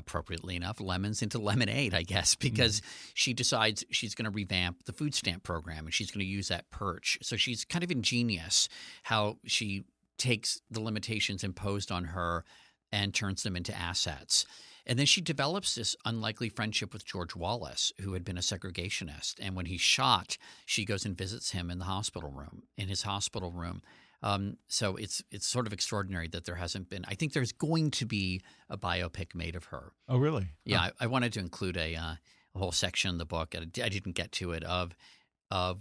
appropriately 0.00 0.56
enough 0.56 0.80
lemons 0.80 1.22
into 1.22 1.38
lemonade 1.38 1.94
i 1.94 2.02
guess 2.02 2.34
mm-hmm. 2.34 2.48
because 2.48 2.82
she 3.14 3.32
decides 3.32 3.84
she's 3.90 4.14
going 4.14 4.24
to 4.24 4.30
revamp 4.30 4.84
the 4.84 4.92
food 4.92 5.14
stamp 5.14 5.42
program 5.42 5.84
and 5.84 5.94
she's 5.94 6.10
going 6.10 6.24
to 6.24 6.30
use 6.30 6.48
that 6.48 6.68
perch 6.70 7.18
so 7.22 7.36
she's 7.36 7.64
kind 7.64 7.84
of 7.84 7.90
ingenious 7.90 8.68
how 9.04 9.36
she 9.44 9.84
takes 10.18 10.60
the 10.70 10.80
limitations 10.80 11.44
imposed 11.44 11.92
on 11.92 12.04
her 12.04 12.44
and 12.90 13.14
turns 13.14 13.42
them 13.42 13.54
into 13.54 13.76
assets 13.76 14.44
and 14.86 14.98
then 14.98 15.06
she 15.06 15.20
develops 15.20 15.74
this 15.74 15.94
unlikely 16.04 16.48
friendship 16.48 16.92
with 16.92 17.04
George 17.04 17.36
Wallace, 17.36 17.92
who 18.00 18.14
had 18.14 18.24
been 18.24 18.38
a 18.38 18.40
segregationist. 18.40 19.34
And 19.40 19.54
when 19.54 19.66
he's 19.66 19.80
shot, 19.80 20.36
she 20.66 20.84
goes 20.84 21.04
and 21.04 21.16
visits 21.16 21.52
him 21.52 21.70
in 21.70 21.78
the 21.78 21.84
hospital 21.84 22.30
room, 22.30 22.64
in 22.76 22.88
his 22.88 23.02
hospital 23.02 23.52
room. 23.52 23.82
Um, 24.22 24.56
so 24.68 24.96
it's 24.96 25.22
it's 25.30 25.46
sort 25.46 25.66
of 25.66 25.72
extraordinary 25.72 26.28
that 26.28 26.44
there 26.44 26.56
hasn't 26.56 26.90
been. 26.90 27.04
I 27.08 27.14
think 27.14 27.32
there's 27.32 27.52
going 27.52 27.90
to 27.92 28.04
be 28.06 28.42
a 28.68 28.76
biopic 28.76 29.34
made 29.34 29.56
of 29.56 29.64
her. 29.66 29.92
Oh, 30.08 30.18
really? 30.18 30.48
Yeah, 30.64 30.80
I, 30.80 30.92
I 31.00 31.06
wanted 31.06 31.32
to 31.34 31.40
include 31.40 31.76
a, 31.78 31.94
uh, 31.96 32.14
a 32.54 32.58
whole 32.58 32.72
section 32.72 33.10
in 33.10 33.18
the 33.18 33.24
book. 33.24 33.54
I, 33.56 33.60
I 33.82 33.88
didn't 33.88 34.12
get 34.12 34.32
to 34.32 34.52
it 34.52 34.62
of 34.64 34.94
of 35.50 35.80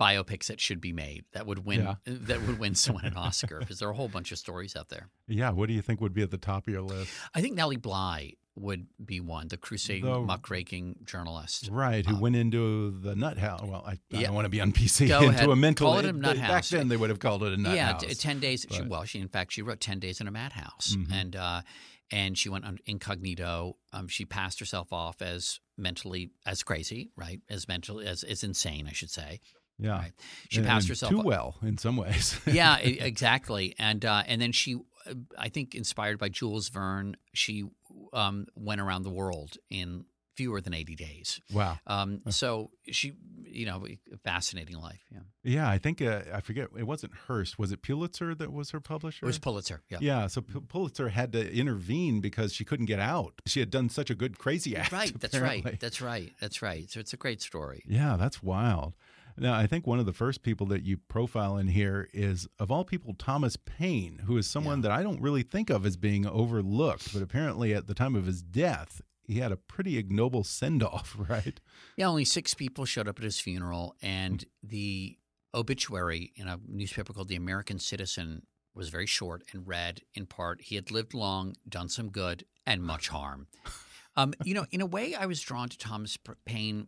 biopics 0.00 0.46
that 0.46 0.58
should 0.60 0.80
be 0.80 0.92
made 0.92 1.24
that 1.32 1.46
would 1.46 1.66
win 1.66 1.82
Yeah. 1.82 1.94
that 2.06 2.40
would 2.46 2.58
win 2.58 2.74
someone 2.74 3.04
an 3.04 3.14
Oscar 3.16 3.58
because 3.60 3.78
there 3.78 3.88
are 3.88 3.92
a 3.92 3.94
whole 3.96 4.08
bunch 4.08 4.32
of 4.32 4.38
stories 4.38 4.74
out 4.74 4.88
there. 4.88 5.08
Yeah, 5.28 5.50
what 5.50 5.66
do 5.68 5.74
you 5.74 5.82
think 5.82 6.00
would 6.00 6.14
be 6.14 6.22
at 6.22 6.30
the 6.30 6.38
top 6.38 6.66
of 6.66 6.72
your 6.72 6.82
list? 6.82 7.10
I 7.34 7.40
think 7.42 7.56
Nellie 7.56 7.76
Bly 7.76 8.34
would 8.56 8.86
be 9.04 9.20
one, 9.20 9.48
the 9.48 9.56
crusade 9.56 10.02
The- 10.02 10.20
muckraking 10.20 11.04
journalist. 11.04 11.68
Right, 11.70 12.04
who 12.06 12.16
Uh, 12.16 12.20
went 12.20 12.36
into 12.36 12.90
the 13.00 13.14
nut 13.14 13.36
house. 13.38 13.60
Well, 13.62 13.84
I, 13.86 13.92
I 13.92 13.98
Yeah. 14.10 14.20
don't 14.28 14.34
want 14.34 14.46
to 14.46 14.48
be 14.50 14.60
on 14.60 14.72
PC. 14.72 15.08
Go 15.08 15.18
into 15.24 15.30
ahead. 15.36 15.48
a 15.48 15.56
mental. 15.56 15.88
Call 15.90 15.98
it 15.98 16.06
a 16.06 16.12
nut 16.12 16.36
Back 16.36 16.50
house. 16.50 16.70
then, 16.70 16.88
they 16.88 16.96
would 16.96 17.10
have 17.10 17.18
called 17.18 17.42
it 17.42 17.52
a 17.52 17.56
nut 17.56 17.76
yeah, 17.76 17.92
house. 17.92 18.02
t- 18.02 18.14
ten 18.14 18.40
days. 18.40 18.66
She, 18.70 18.82
well, 18.82 19.04
she 19.04 19.18
in 19.20 19.28
fact 19.28 19.52
she 19.52 19.62
wrote 19.62 19.80
ten 19.80 19.98
days 19.98 20.20
in 20.20 20.26
a 20.26 20.30
madhouse, 20.30 20.96
Mhm. 20.96 21.12
and 21.12 21.36
uh, 21.36 21.62
and 22.10 22.38
she 22.38 22.48
went 22.48 22.64
incognito. 22.86 23.76
Um, 23.92 24.08
she 24.08 24.24
passed 24.24 24.58
herself 24.60 24.92
off 24.92 25.20
as 25.22 25.60
mentally 25.76 26.30
as 26.46 26.62
crazy, 26.62 27.10
right? 27.16 27.40
As 27.50 27.68
mentally 27.68 28.06
as 28.06 28.22
as 28.22 28.42
insane, 28.42 28.86
I 28.88 28.92
should 28.92 29.10
say. 29.10 29.40
yeah, 29.78 29.90
Right. 29.98 30.12
She 30.48 30.58
And- 30.60 30.66
passed 30.66 30.84
and 30.84 30.88
herself 30.90 31.10
too 31.10 31.18
off- 31.18 31.24
well 31.26 31.58
in 31.62 31.76
some 31.76 31.96
ways. 31.98 32.40
yeah, 32.46 32.78
exactly. 32.78 33.74
And 33.78 34.04
uh, 34.06 34.22
and 34.26 34.40
then 34.40 34.52
she, 34.52 34.76
uh, 34.76 35.12
I 35.38 35.50
think, 35.50 35.74
inspired 35.74 36.18
by 36.18 36.30
Jules 36.30 36.70
Verne, 36.70 37.16
she 37.34 37.64
um, 38.12 38.46
went 38.54 38.80
around 38.80 39.02
the 39.02 39.10
world 39.10 39.56
in 39.70 40.04
fewer 40.34 40.60
than 40.60 40.74
eighty 40.74 40.94
days. 40.94 41.40
wow. 41.52 41.78
Um, 41.86 42.20
so 42.28 42.70
she, 42.90 43.14
you 43.44 43.64
know, 43.64 43.86
fascinating 44.22 44.76
life. 44.76 45.00
Yeah, 45.10 45.20
Yeah, 45.44 45.70
I 45.70 45.78
think 45.78 46.02
uh, 46.02 46.22
I 46.32 46.42
forget. 46.42 46.68
It 46.78 46.82
wasn't 46.86 47.14
Hearst. 47.26 47.58
Was 47.58 47.72
it 47.72 47.80
Pulitzer 47.80 48.34
that 48.34 48.52
was 48.52 48.70
her 48.72 48.80
publisher? 48.80 49.24
it 49.24 49.28
was 49.28 49.38
Pulitzer. 49.38 49.82
Yeah. 49.88 49.98
Yeah, 50.02 50.26
so 50.26 50.42
P- 50.42 50.60
Pulitzer 50.68 51.08
had 51.08 51.32
to 51.32 51.50
intervene 51.54 52.20
because 52.20 52.52
she 52.52 52.66
couldn't 52.66 52.84
get 52.84 52.98
out. 53.00 53.40
She 53.46 53.60
had 53.60 53.70
done 53.70 53.88
such 53.88 54.10
a 54.10 54.14
good 54.14 54.38
crazy 54.38 54.76
act. 54.76 54.92
Right. 54.92 55.18
That's 55.18 55.34
apparently. 55.34 55.70
right. 55.70 55.80
That's 55.80 56.02
right. 56.02 56.32
That's 56.38 56.60
right. 56.60 56.90
So 56.90 57.00
it's 57.00 57.14
a 57.14 57.16
great 57.16 57.40
story. 57.40 57.82
Yeah, 57.88 58.16
that's 58.18 58.42
wild. 58.42 58.94
Now, 59.38 59.54
I 59.54 59.66
think 59.66 59.86
one 59.86 59.98
of 59.98 60.06
the 60.06 60.12
first 60.12 60.42
people 60.42 60.66
that 60.68 60.82
you 60.84 60.96
profile 60.96 61.56
in 61.58 61.68
here 61.68 62.08
is, 62.14 62.48
of 62.58 62.70
all 62.70 62.84
people, 62.84 63.14
Thomas 63.14 63.56
Paine, 63.56 64.22
who 64.26 64.36
is 64.38 64.46
someone 64.46 64.78
Yeah. 64.78 64.82
that 64.88 64.90
I 64.92 65.02
don't 65.02 65.20
really 65.20 65.42
think 65.42 65.68
of 65.70 65.84
as 65.84 65.96
being 65.96 66.26
overlooked, 66.26 67.12
but 67.12 67.22
apparently 67.22 67.74
at 67.74 67.86
the 67.86 67.94
time 67.94 68.14
of 68.14 68.26
his 68.26 68.42
death, 68.42 69.02
he 69.22 69.40
had 69.40 69.52
a 69.52 69.56
pretty 69.56 69.98
ignoble 69.98 70.42
send 70.44 70.82
off, 70.82 71.14
right? 71.28 71.60
Yeah, 71.96 72.06
only 72.06 72.24
six 72.24 72.54
people 72.54 72.84
showed 72.86 73.08
up 73.08 73.18
at 73.18 73.24
his 73.24 73.38
funeral, 73.40 73.94
and 74.00 74.44
the 74.62 75.18
obituary 75.54 76.32
in 76.36 76.48
a 76.48 76.58
newspaper 76.66 77.12
called 77.12 77.28
The 77.28 77.36
American 77.36 77.78
Citizen 77.78 78.46
was 78.74 78.88
very 78.90 79.06
short 79.06 79.42
and 79.52 79.66
read 79.66 80.02
in 80.14 80.26
part, 80.26 80.60
he 80.62 80.74
had 80.76 80.90
lived 80.90 81.14
long, 81.14 81.54
done 81.68 81.88
some 81.88 82.10
good, 82.10 82.44
and 82.66 82.82
much 82.82 83.08
harm. 83.08 83.46
Um, 84.18 84.32
you 84.44 84.54
know, 84.54 84.64
in 84.70 84.80
a 84.80 84.86
way, 84.86 85.14
I 85.14 85.26
was 85.26 85.42
drawn 85.42 85.68
to 85.68 85.76
Thomas 85.76 86.16
Paine 86.46 86.86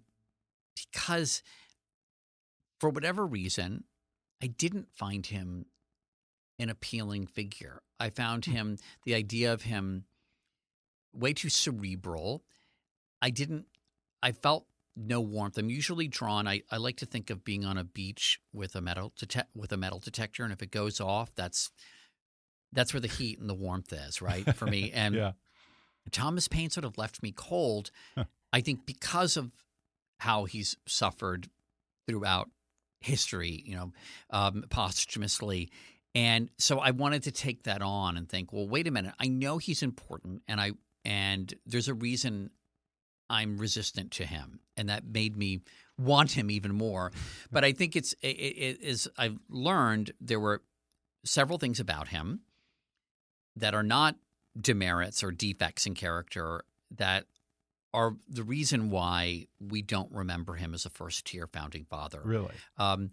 because, 0.75 1.43
for 2.79 2.91
whatever 2.91 3.27
reason, 3.27 3.85
I 4.43 4.47
didn't 4.47 4.89
find 4.93 5.27
him 5.27 5.67
an 6.59 6.71
appealing 6.71 7.27
figure. 7.27 7.83
I 8.01 8.11
found 8.11 8.45
hmm. 8.45 8.53
him, 8.53 8.77
the 9.05 9.15
idea 9.15 9.53
of 9.53 9.63
him, 9.63 10.05
way 11.13 11.33
too 11.33 11.49
cerebral. 11.49 12.45
I 13.21 13.31
didn't, 13.31 13.67
I 14.23 14.33
felt 14.33 14.67
no 14.97 15.21
warmth. 15.21 15.59
I'm 15.59 15.71
usually 15.71 16.09
drawn. 16.09 16.49
I, 16.49 16.63
I 16.71 16.77
like 16.77 16.97
to 16.99 17.07
think 17.07 17.31
of 17.31 17.45
being 17.45 17.65
on 17.65 17.79
a 17.79 17.85
beach 17.85 18.41
with 18.53 18.75
a 18.75 18.81
metal 18.81 19.13
dete- 19.17 19.47
with 19.55 19.73
a 19.73 19.77
metal 19.77 20.01
detector, 20.01 20.43
and 20.43 20.53
if 20.53 20.63
it 20.63 20.71
goes 20.71 21.01
off, 21.01 21.35
that's 21.35 21.71
that's 22.73 22.93
where 22.93 23.01
the 23.01 23.09
heat 23.09 23.39
and 23.39 23.49
the 23.49 23.55
warmth 23.55 23.93
is, 23.93 24.21
right? 24.21 24.55
For 24.55 24.67
me. 24.67 24.93
And 24.95 25.15
yeah. 25.15 25.33
Thomas 26.11 26.49
Paine 26.49 26.71
sort 26.71 26.85
of 26.85 26.99
left 26.99 27.23
me 27.23 27.33
cold. 27.33 27.91
I 28.53 28.61
think 28.61 28.87
because 28.87 29.37
of 29.37 29.53
how 30.21 30.45
he's 30.45 30.77
suffered 30.87 31.49
throughout 32.07 32.51
history, 33.01 33.63
you 33.65 33.77
know, 33.77 33.93
um, 34.31 34.65
posthumously. 34.71 35.71
And 36.15 36.51
so 36.59 36.79
I 36.79 36.91
wanted 36.91 37.25
to 37.25 37.33
take 37.33 37.65
that 37.65 37.83
on 37.83 38.17
and 38.17 38.29
think, 38.29 38.53
well, 38.53 38.67
wait 38.67 38.87
a 38.87 38.91
minute. 38.91 39.15
I 39.19 39.29
know 39.29 39.59
he's 39.59 39.83
important, 39.83 40.43
and 40.49 40.61
I 40.61 40.73
and 41.05 41.53
there's 41.67 41.89
a 41.89 41.95
reason 41.95 42.51
I'm 43.31 43.59
resistant 43.59 44.11
to 44.13 44.27
him, 44.27 44.61
and 44.77 44.89
that 44.89 45.05
made 45.07 45.37
me 45.37 45.61
want 45.99 46.33
him 46.33 46.51
even 46.51 46.75
more. 46.75 47.13
But 47.53 47.65
I 47.65 47.73
think 47.73 47.95
it's 47.95 48.15
it, 48.23 48.29
it 48.29 48.83
is 48.83 49.09
I've 49.17 49.39
learned 49.49 50.13
there 50.21 50.41
were 50.41 50.63
several 51.25 51.59
things 51.59 51.79
about 51.79 52.09
him 52.09 52.41
that 53.57 53.75
are 53.75 53.83
not 53.83 54.17
demerits 54.59 55.23
or 55.23 55.31
defects 55.31 55.87
in 55.87 55.95
character 55.95 56.65
that 56.97 57.27
are 57.95 58.17
the 58.29 58.43
reason 58.43 58.91
why 58.91 59.47
we 59.61 59.83
don't 59.83 60.13
remember 60.13 60.55
him 60.55 60.75
as 60.75 60.85
a 60.85 60.91
first 60.91 61.27
tier 61.27 61.47
founding 61.47 61.85
father. 61.85 62.21
Really? 62.25 62.55
Um, 62.77 63.11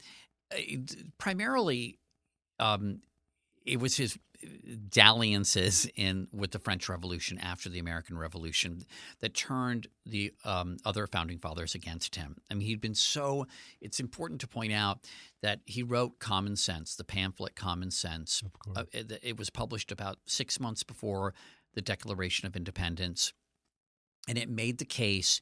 primarily, 1.17 1.99
um, 2.59 3.01
it 3.65 3.79
was 3.79 3.97
his 3.97 4.17
dalliances 4.89 5.87
in 5.95 6.27
with 6.31 6.51
the 6.51 6.59
French 6.59 6.89
Revolution 6.89 7.37
after 7.39 7.69
the 7.69 7.79
American 7.79 8.17
Revolution 8.17 8.83
that 9.19 9.33
turned 9.33 9.87
the 10.05 10.33
um, 10.43 10.77
other 10.85 11.07
founding 11.07 11.39
fathers 11.39 11.75
against 11.75 12.15
him. 12.15 12.37
I 12.49 12.53
mean, 12.53 12.67
he'd 12.67 12.81
been 12.81 12.95
so. 12.95 13.47
It's 13.81 13.99
important 13.99 14.41
to 14.41 14.47
point 14.47 14.73
out 14.73 14.99
that 15.41 15.61
he 15.65 15.83
wrote 15.83 16.19
Common 16.19 16.55
Sense, 16.55 16.95
the 16.95 17.03
pamphlet 17.03 17.55
Common 17.55 17.91
Sense. 17.91 18.41
Of 18.45 18.59
course. 18.59 18.77
Uh, 18.77 18.83
it, 18.91 19.19
it 19.23 19.37
was 19.37 19.49
published 19.49 19.91
about 19.91 20.17
six 20.25 20.59
months 20.59 20.83
before 20.83 21.33
the 21.73 21.81
Declaration 21.81 22.45
of 22.47 22.55
Independence, 22.55 23.33
and 24.27 24.37
it 24.37 24.49
made 24.49 24.77
the 24.77 24.85
case 24.85 25.41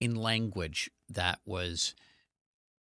in 0.00 0.14
language 0.14 0.90
that 1.08 1.40
was 1.44 1.94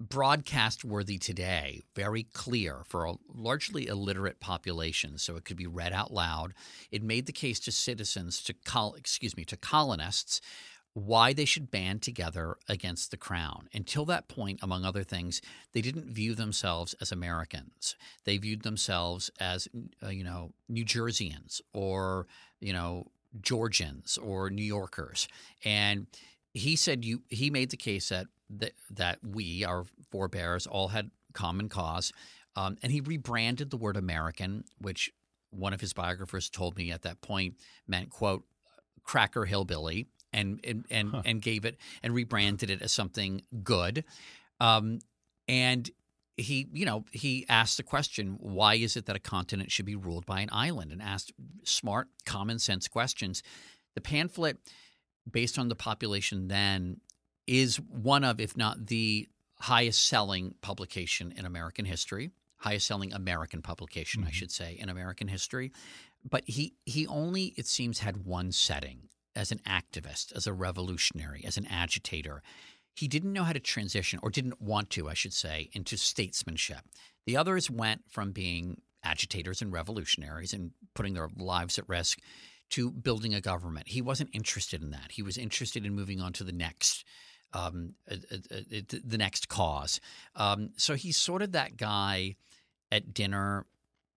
broadcast 0.01 0.85
worthy 0.85 1.19
today, 1.19 1.83
very 1.97 2.23
clear 2.23 2.83
for 2.87 3.05
a 3.05 3.15
largely 3.35 3.89
illiterate 3.89 4.39
population, 4.39 5.19
so 5.19 5.37
it 5.37 5.45
could 5.45 5.57
be 5.57 5.67
read 5.67 5.93
out 5.93 6.13
loud. 6.13 6.55
It 6.91 7.03
made 7.03 7.27
the 7.27 7.33
case 7.33 7.59
to 7.61 7.73
citizens, 7.73 8.43
to 8.45 8.55
col- 8.65 8.95
excuse 8.95 9.37
me, 9.37 9.45
to 9.47 9.57
colonists, 9.57 10.41
why 10.95 11.33
they 11.33 11.45
should 11.45 11.71
band 11.71 12.03
together 12.03 12.57
against 12.69 13.11
the 13.11 13.17
crown. 13.17 13.69
Until 13.73 14.05
that 14.07 14.29
point, 14.29 14.61
among 14.63 14.85
other 14.85 15.05
things, 15.05 15.41
they 15.73 15.81
didn't 15.81 16.13
view 16.13 16.35
themselves 16.35 16.95
as 17.01 17.13
Americans. 17.13 17.97
They 18.25 18.37
viewed 18.39 18.63
themselves 18.63 19.31
as, 19.39 19.69
uh, 20.03 20.09
you 20.09 20.25
know, 20.25 20.53
New 20.69 20.85
Jerseyans 20.85 21.61
or, 21.73 22.27
you 22.61 22.73
know, 22.73 23.07
Georgians 23.41 24.19
or 24.19 24.51
New 24.51 24.65
Yorkers. 24.65 25.29
And 25.65 26.07
he 26.55 26.77
said 26.77 27.05
you 27.05 27.23
he 27.29 27.51
made 27.51 27.71
the 27.71 27.77
case 27.77 28.09
that 28.09 28.27
that, 28.51 28.73
that 28.91 29.19
we 29.23 29.65
our 29.65 29.85
forebears 30.11 30.67
all 30.67 30.89
had 30.89 31.11
common 31.35 31.69
cause 31.69 32.13
um, 32.57 32.77
and 32.83 32.91
he 32.91 33.01
rebranded 33.01 33.71
the 33.71 33.77
word 33.77 33.97
american 33.97 34.65
which 34.81 35.13
one 35.51 35.73
of 35.75 35.81
his 35.81 35.93
biographers 35.93 36.49
told 36.49 36.77
me 36.77 36.91
at 36.91 37.03
that 37.03 37.21
point 37.21 37.55
meant 37.87 38.11
quote 38.11 38.45
cracker 39.05 39.45
hillbilly 39.45 40.07
and 40.33 40.59
and 40.65 40.85
and, 40.91 41.11
Huh. 41.11 41.23
and 41.27 41.43
gave 41.43 41.65
it 41.65 41.77
and 42.03 42.15
rebranded 42.15 42.71
it 42.71 42.83
as 42.83 42.91
something 42.93 43.43
good 43.63 44.03
um, 44.59 44.99
and 45.47 45.91
he 46.39 46.69
you 46.73 46.87
know 46.87 47.05
he 47.13 47.45
asked 47.49 47.77
the 47.77 47.83
question 47.83 48.37
why 48.41 48.75
is 48.75 48.97
it 48.97 49.07
that 49.07 49.17
a 49.17 49.21
continent 49.21 49.71
should 49.73 49.85
be 49.87 49.97
ruled 49.97 50.25
by 50.27 50.41
an 50.41 50.49
island? 50.53 50.93
and 50.93 51.03
asked 51.03 51.33
smart 51.65 52.09
common 52.25 52.59
sense 52.59 52.89
questions. 52.89 53.43
The 53.95 54.01
pamphlet 54.01 54.59
based 55.31 55.59
on 55.59 55.69
the 55.69 55.75
population 55.75 56.49
then 56.49 57.01
is 57.47 57.77
one 57.81 58.25
of 58.25 58.41
if 58.41 58.57
not 58.57 58.87
the 58.87 59.29
highest 59.61 60.07
selling 60.07 60.55
publication 60.63 61.33
in 61.37 61.45
American 61.45 61.85
history 61.85 62.31
highest 62.59 62.87
selling 62.87 63.13
American 63.13 63.63
publication 63.63 64.25
I 64.25 64.31
Mhm. 64.31 64.33
should 64.33 64.51
say 64.53 64.75
in 64.75 64.89
American 64.89 65.29
history. 65.29 65.71
But 66.29 66.43
he 66.49 66.75
he 66.87 67.07
only 67.07 67.55
it 67.57 67.67
seems 67.67 68.01
had 68.01 68.25
one 68.25 68.51
setting 68.53 69.09
as 69.37 69.53
an 69.53 69.61
activist 69.61 70.33
as 70.33 70.47
a 70.49 70.53
revolutionary 70.53 71.45
as 71.45 71.57
an 71.57 71.67
agitator 71.67 72.43
he 72.99 73.09
didn't 73.09 73.33
know 73.33 73.45
how 73.45 73.53
to 73.53 73.61
transition 73.61 74.19
or 74.23 74.31
didn't 74.31 74.61
want 74.61 74.91
to 74.91 75.09
I 75.09 75.15
should 75.15 75.33
say 75.33 75.71
into 75.73 75.97
statesmanship 75.97 76.81
the 77.27 77.37
others 77.37 77.71
went 77.71 78.03
from 78.09 78.33
being 78.33 78.81
agitators 79.05 79.63
and 79.63 79.73
revolutionaries 79.73 80.53
and 80.53 80.73
putting 80.95 81.15
their 81.15 81.29
lives 81.37 81.79
at 81.79 81.89
risk 81.89 82.19
to 82.71 82.91
building 82.91 83.35
a 83.35 83.41
government. 83.41 83.89
He 83.89 84.03
wasn't 84.03 84.31
interested 84.33 84.83
in 84.83 84.91
that. 84.91 85.13
He 85.13 85.23
was 85.23 85.39
interested 85.39 85.87
in 85.87 85.95
moving 85.95 86.21
on 86.21 86.33
to 86.35 86.45
the 86.45 86.53
next, 86.53 87.05
um, 87.53 87.95
uh, 88.11 88.17
uh, 88.31 88.57
uh, 88.57 88.99
the 89.05 89.19
next 89.19 89.49
cause. 89.49 90.01
Um, 90.37 90.71
so 90.77 90.95
he's 90.95 91.17
sort 91.17 91.43
of 91.43 91.53
that 91.53 91.77
guy 91.77 92.37
at 92.93 93.15
dinner 93.15 93.67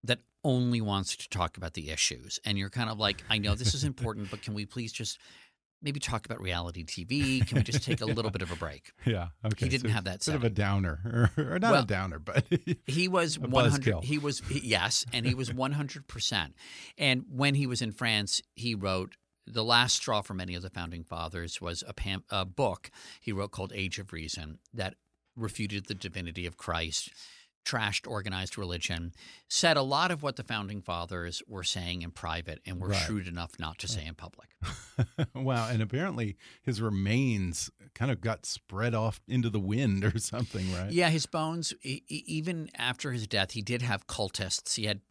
that 0.03 0.19
only 0.43 0.81
wants 0.81 1.15
to 1.15 1.29
talk 1.29 1.57
about 1.57 1.75
the 1.75 1.91
issues, 1.91 2.39
and 2.43 2.57
you're 2.57 2.69
kind 2.69 2.89
of 2.89 2.99
like, 2.99 3.23
I 3.29 3.37
know 3.37 3.55
this 3.55 3.73
is 3.73 3.83
important, 3.93 4.31
but 4.31 4.41
can 4.41 4.53
we 4.53 4.65
please 4.65 4.91
just 4.91 5.19
maybe 5.81 5.99
talk 5.99 6.25
about 6.25 6.41
reality 6.41 6.83
TV? 6.85 7.45
Can 7.47 7.57
we 7.57 7.63
just 7.63 7.83
take 7.83 8.01
a 8.01 8.05
little 8.05 8.31
bit 8.31 8.41
of 8.41 8.51
a 8.51 8.55
break? 8.55 8.91
Yeah. 9.05 9.29
Okay. 9.45 9.65
He 9.65 9.69
didn't 9.69 9.89
so 9.89 9.93
have 9.93 10.03
that 10.05 10.23
Sort 10.23 10.35
of 10.35 10.43
a 10.43 10.49
downer, 10.49 11.29
or, 11.37 11.43
or 11.55 11.59
not 11.59 11.71
Well, 11.71 11.83
a 11.83 11.85
downer, 11.87 12.19
but 12.19 12.45
He 12.85 13.07
was 13.07 13.37
one 13.39 13.69
hundred. 13.69 14.03
He 14.03 14.17
was 14.17 14.39
he- 14.47 14.59
yes, 14.67 15.05
and 15.11 15.25
he 15.25 15.33
was 15.33 15.53
one 15.53 15.71
hundred 15.71 16.07
percent. 16.07 16.55
And 16.97 17.25
when 17.29 17.55
he 17.55 17.67
was 17.67 17.81
in 17.81 17.91
France, 17.91 18.41
he 18.55 18.75
wrote 18.75 19.15
the 19.47 19.63
last 19.63 19.95
straw 19.95 20.21
for 20.21 20.33
many 20.33 20.55
of 20.55 20.61
the 20.61 20.69
founding 20.69 21.03
fathers 21.03 21.59
was 21.59 21.83
a, 21.87 21.93
pam- 21.93 22.23
a 22.29 22.45
book 22.45 22.91
he 23.19 23.31
wrote 23.31 23.51
called 23.51 23.73
Age 23.75 23.97
of 23.99 24.13
Reason 24.13 24.59
that 24.73 24.95
refuted 25.35 25.87
the 25.87 25.95
divinity 25.95 26.45
of 26.45 26.57
Christ, 26.57 27.09
trashed 27.65 28.09
organized 28.09 28.57
religion, 28.57 29.13
said 29.47 29.77
a 29.77 29.81
lot 29.81 30.11
of 30.11 30.23
what 30.23 30.35
the 30.35 30.43
founding 30.43 30.81
fathers 30.81 31.41
were 31.47 31.63
saying 31.63 32.01
in 32.01 32.11
private 32.11 32.59
and 32.65 32.79
were 32.79 32.89
Right. 32.89 33.05
shrewd 33.05 33.27
enough 33.27 33.59
not 33.59 33.77
to 33.79 33.87
say 33.87 34.05
in 34.05 34.15
public. 34.15 34.49
wow. 35.35 35.69
And 35.69 35.81
apparently 35.81 36.37
his 36.61 36.81
remains 36.81 37.69
kind 37.93 38.09
of 38.11 38.21
got 38.21 38.45
spread 38.45 38.95
off 38.95 39.21
into 39.27 39.49
the 39.49 39.59
wind 39.59 40.03
or 40.15 40.17
something, 40.19 40.71
right? 40.73 40.91
Yeah, 40.91 41.09
his 41.09 41.25
bones, 41.25 41.73
even 41.83 42.69
after 42.75 43.11
his 43.11 43.27
death, 43.27 43.51
he 43.51 43.61
did 43.61 43.81
have 43.81 44.07
cultists. 44.07 44.75
He 44.75 44.85
had 44.85 45.01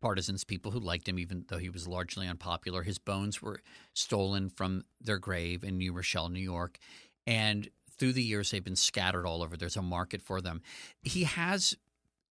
partisans, 0.00 0.44
people 0.44 0.72
who 0.72 0.80
liked 0.80 1.08
him, 1.08 1.18
even 1.18 1.44
though 1.48 1.58
he 1.58 1.68
was 1.68 1.86
largely 1.86 2.26
unpopular. 2.26 2.82
His 2.82 2.98
bones 2.98 3.42
were 3.42 3.60
stolen 3.92 4.48
from 4.50 4.84
their 5.00 5.18
grave 5.18 5.62
in 5.62 5.76
New 5.78 5.92
Rochelle, 5.92 6.28
New 6.30 6.40
York. 6.40 6.78
And 7.26 7.68
through 7.98 8.14
the 8.14 8.22
years, 8.22 8.50
they've 8.50 8.64
been 8.64 8.76
scattered 8.76 9.26
all 9.26 9.42
over. 9.42 9.58
There's 9.58 9.76
a 9.76 9.82
market 9.82 10.22
for 10.22 10.40
them. 10.40 10.62
He 11.02 11.24
has, 11.24 11.76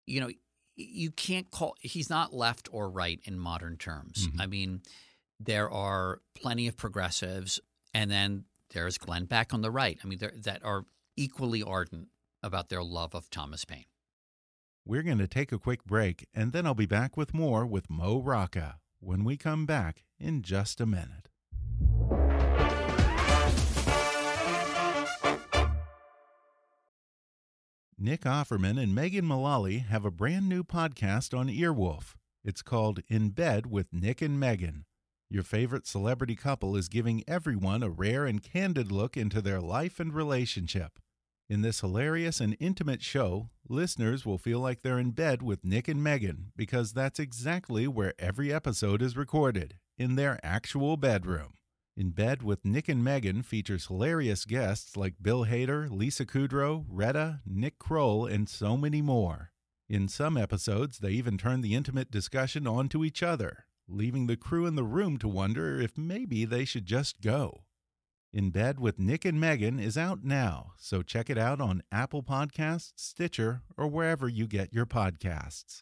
you 0.07 0.19
know, 0.21 0.29
you 0.75 1.11
can't 1.11 1.51
call, 1.51 1.75
he's 1.81 2.09
not 2.09 2.33
left 2.33 2.69
or 2.71 2.89
right 2.89 3.19
in 3.23 3.37
modern 3.37 3.77
terms. 3.77 4.27
Mhm. 4.27 4.41
I 4.41 4.45
mean, 4.47 4.81
there 5.39 5.69
are 5.69 6.21
plenty 6.33 6.67
of 6.67 6.77
progressives, 6.77 7.59
and 7.93 8.09
then 8.09 8.45
there's 8.69 8.97
Glenn 8.97 9.25
Beck 9.25 9.53
on 9.53 9.61
the 9.61 9.71
right. 9.71 9.99
I 10.03 10.07
mean, 10.07 10.19
that 10.19 10.63
are 10.63 10.85
equally 11.15 11.61
ardent 11.63 12.09
about 12.43 12.69
their 12.69 12.83
love 12.83 13.13
of 13.15 13.29
Thomas 13.29 13.65
Paine. 13.65 13.85
We're 14.85 15.03
going 15.03 15.17
to 15.17 15.27
take 15.27 15.51
a 15.51 15.59
quick 15.59 15.83
break, 15.83 16.27
and 16.33 16.53
then 16.53 16.65
I'll 16.65 16.73
be 16.73 16.85
back 16.85 17.17
with 17.17 17.33
more 17.33 17.65
with 17.65 17.89
Mo 17.89 18.19
Rocca 18.21 18.79
when 18.99 19.23
we 19.23 19.35
come 19.35 19.65
back 19.65 20.03
in 20.17 20.41
just 20.43 20.79
a 20.79 20.85
minute. 20.85 21.29
Nick 27.99 28.21
Offerman 28.21 28.79
and 28.79 28.93
Megan 28.93 29.25
Mullally 29.25 29.79
have 29.79 30.05
a 30.05 30.11
brand 30.11 30.47
new 30.47 30.63
podcast 30.63 31.35
on 31.35 31.47
Earwolf. 31.47 32.13
It's 32.43 32.61
called 32.61 32.99
In 33.07 33.29
Bed 33.29 33.71
with 33.71 33.91
Nick 33.91 34.21
and 34.21 34.39
Megan. 34.39 34.85
Your 35.31 35.41
favorite 35.41 35.87
celebrity 35.87 36.35
couple 36.35 36.75
is 36.75 36.89
giving 36.89 37.23
everyone 37.27 37.81
a 37.81 37.89
rare 37.89 38.27
and 38.27 38.43
candid 38.43 38.91
look 38.91 39.17
into 39.17 39.41
their 39.41 39.59
life 39.59 39.99
and 39.99 40.13
relationship. 40.13 40.99
In 41.49 41.63
this 41.63 41.79
hilarious 41.79 42.39
and 42.39 42.55
intimate 42.59 43.01
show, 43.01 43.49
listeners 43.67 44.27
will 44.27 44.37
feel 44.37 44.59
like 44.59 44.83
they're 44.83 44.99
in 44.99 45.09
bed 45.09 45.41
with 45.41 45.65
Nick 45.65 45.87
and 45.87 46.03
Megan 46.03 46.51
because 46.55 46.93
that's 46.93 47.19
exactly 47.19 47.87
where 47.87 48.13
every 48.19 48.53
episode 48.53 49.01
is 49.01 49.17
recorded 49.17 49.79
in 49.97 50.17
their 50.17 50.39
actual 50.43 50.97
bedroom. 50.97 51.56
In 51.99 52.11
Bed 52.11 52.43
with 52.43 52.63
Nick 52.63 52.87
and 52.87 53.03
Megan 53.03 53.41
features 53.41 53.87
hilarious 53.87 54.45
guests 54.45 54.95
like 54.95 55.15
Bill 55.19 55.45
Hader, 55.45 55.89
Lisa 55.89 56.27
Kudrow, 56.27 56.85
Retta, 56.87 57.41
Nick 57.43 57.79
Kroll, 57.79 58.27
and 58.27 58.47
so 58.47 58.77
many 58.77 59.01
more. 59.01 59.51
In 59.89 60.07
some 60.07 60.37
episodes, 60.37 60.99
they 60.99 61.09
even 61.09 61.39
turn 61.39 61.61
the 61.61 61.73
intimate 61.73 62.11
discussion 62.11 62.67
onto 62.67 63.03
each 63.03 63.23
other, 63.23 63.65
leaving 63.87 64.27
the 64.27 64.37
crew 64.37 64.67
in 64.67 64.75
the 64.75 64.83
room 64.83 65.17
to 65.17 65.27
wonder 65.27 65.81
if 65.81 65.97
maybe 65.97 66.45
they 66.45 66.65
should 66.65 66.85
just 66.85 67.19
go. 67.19 67.63
In 68.31 68.51
Bed 68.51 68.79
with 68.79 68.99
Nick 68.99 69.25
and 69.25 69.39
Megan 69.39 69.79
is 69.79 69.97
out 69.97 70.23
now, 70.23 70.73
so 70.77 71.01
check 71.01 71.31
it 71.31 71.37
out 71.39 71.59
on 71.59 71.81
Apple 71.91 72.21
Podcasts, 72.21 72.93
Stitcher, 72.97 73.63
or 73.75 73.87
wherever 73.87 74.29
you 74.29 74.45
get 74.45 74.71
your 74.71 74.85
podcasts. 74.85 75.81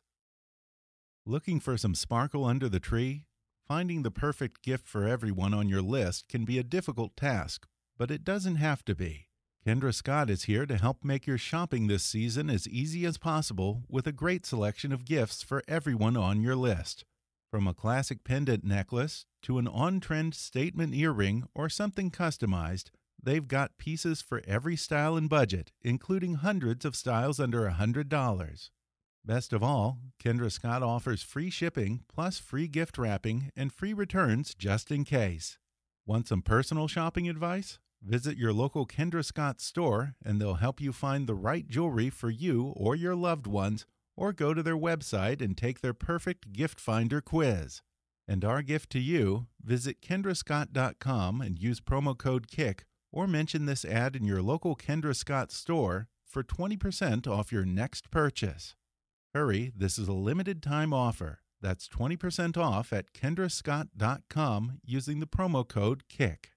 Looking 1.26 1.60
for 1.60 1.76
some 1.76 1.94
sparkle 1.94 2.46
under 2.46 2.70
the 2.70 2.80
tree? 2.80 3.26
Finding 3.68 4.04
the 4.04 4.12
perfect 4.12 4.62
gift 4.62 4.88
for 4.88 5.08
everyone 5.08 5.52
on 5.52 5.68
your 5.68 5.82
list 5.82 6.28
can 6.30 6.46
be 6.46 6.60
a 6.60 6.64
difficult 6.64 7.18
task, 7.18 7.66
but 7.98 8.12
it 8.12 8.24
doesn't 8.24 8.58
have 8.58 8.86
to 8.86 8.94
be. 8.94 9.30
Kendra 9.66 9.92
Scott 9.92 10.30
is 10.30 10.44
here 10.44 10.68
to 10.68 10.78
help 10.78 11.04
make 11.04 11.26
your 11.26 11.40
shopping 11.40 11.88
this 11.88 12.04
season 12.04 12.48
as 12.52 12.68
easy 12.68 13.08
as 13.08 13.18
possible 13.18 13.82
with 13.90 14.06
a 14.06 14.12
great 14.12 14.46
selection 14.46 14.92
of 14.92 15.04
gifts 15.04 15.42
for 15.42 15.64
everyone 15.68 16.16
on 16.16 16.44
your 16.44 16.56
list. 16.56 17.06
From 17.50 17.68
a 17.68 17.74
classic 17.74 18.24
pendant 18.24 18.64
necklace 18.64 19.26
to 19.42 19.58
an 19.58 19.68
on 19.68 20.00
trend 20.00 20.36
statement 20.36 20.94
earring 20.94 21.46
or 21.56 21.68
something 21.68 22.12
customized, 22.12 22.92
they've 23.22 23.48
got 23.48 23.80
pieces 23.80 24.22
for 24.22 24.44
every 24.48 24.76
style 24.76 25.18
and 25.18 25.28
budget, 25.28 25.72
including 25.82 26.36
hundreds 26.36 26.86
of 26.86 26.96
styles 26.96 27.40
under 27.40 27.68
$100. 27.68 28.70
Best 29.26 29.54
of 29.54 29.64
all, 29.64 29.98
Kendra 30.24 30.52
Scott 30.52 30.84
offers 30.84 31.24
free 31.24 31.50
shipping, 31.50 32.02
plus 32.08 32.38
free 32.38 32.68
gift 32.68 32.96
wrapping 32.96 33.50
and 33.56 33.74
free 33.74 33.92
returns 33.92 34.54
just 34.54 34.92
in 34.92 35.04
case. 35.04 35.58
Want 36.06 36.28
some 36.28 36.44
personal 36.44 36.88
shopping 36.88 37.28
advice? 37.28 37.80
Visit 38.04 38.38
your 38.38 38.54
local 38.54 38.86
Kendra 38.86 39.26
Scott 39.26 39.60
store 39.60 40.14
and 40.24 40.40
they'll 40.40 40.56
help 40.56 40.80
you 40.80 40.94
find 40.94 41.26
the 41.26 41.34
right 41.34 41.68
jewelry 41.68 42.12
for 42.12 42.30
you 42.30 42.72
or 42.78 42.96
your 42.96 43.16
loved 43.16 43.48
ones, 43.48 43.88
or 44.16 44.32
go 44.32 44.54
to 44.54 44.62
their 44.62 44.78
website 44.78 45.42
and 45.42 45.58
take 45.58 45.82
their 45.82 45.96
perfect 45.96 46.54
gift 46.54 46.80
finder 46.80 47.20
quiz. 47.20 47.82
And 48.28 48.46
our 48.46 48.62
gift 48.62 48.92
to 48.92 49.00
you 49.00 49.48
visit 49.60 50.04
kendrascott.com 50.04 51.42
and 51.42 51.58
use 51.58 51.82
promo 51.82 52.16
code 52.16 52.48
KICK 52.48 52.86
or 53.12 53.26
mention 53.26 53.66
this 53.66 53.86
ad 53.86 54.16
in 54.16 54.24
your 54.24 54.44
local 54.44 54.76
Kendra 54.76 55.16
Scott 55.16 55.52
store 55.52 56.10
for 56.24 56.44
20% 56.44 57.26
off 57.28 57.52
your 57.52 57.66
next 57.66 58.12
purchase. 58.12 58.76
Hurry, 59.36 59.74
this 59.76 60.00
is 60.00 60.08
a 60.08 60.14
limited 60.14 60.64
time 60.64 60.94
offer. 60.94 61.42
That's 61.60 61.90
20% 61.90 62.56
off 62.56 62.94
at 62.94 63.12
kendrascott.com 63.12 64.80
using 64.86 65.20
the 65.20 65.28
promo 65.28 65.68
code 65.68 66.08
KICK. 66.08 66.52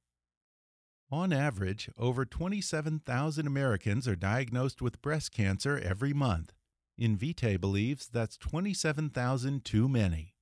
On 1.10 1.32
average, 1.32 1.90
over 1.98 2.24
27,000 2.24 3.48
Americans 3.48 4.06
are 4.06 4.14
diagnosed 4.14 4.80
with 4.80 5.02
breast 5.02 5.32
cancer 5.32 5.76
every 5.76 6.12
month. 6.12 6.52
Invitae 7.00 7.60
believes 7.60 8.06
that's 8.06 8.36
27,000 8.36 9.64
too 9.64 9.88
many. 9.88 10.36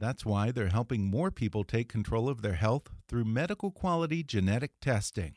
That's 0.00 0.24
why 0.24 0.52
they're 0.52 0.68
helping 0.68 1.10
more 1.10 1.30
people 1.30 1.64
take 1.64 1.90
control 1.90 2.30
of 2.30 2.40
their 2.40 2.54
health 2.54 2.88
through 3.10 3.26
medical 3.26 3.70
quality 3.70 4.22
genetic 4.22 4.80
testing. 4.80 5.34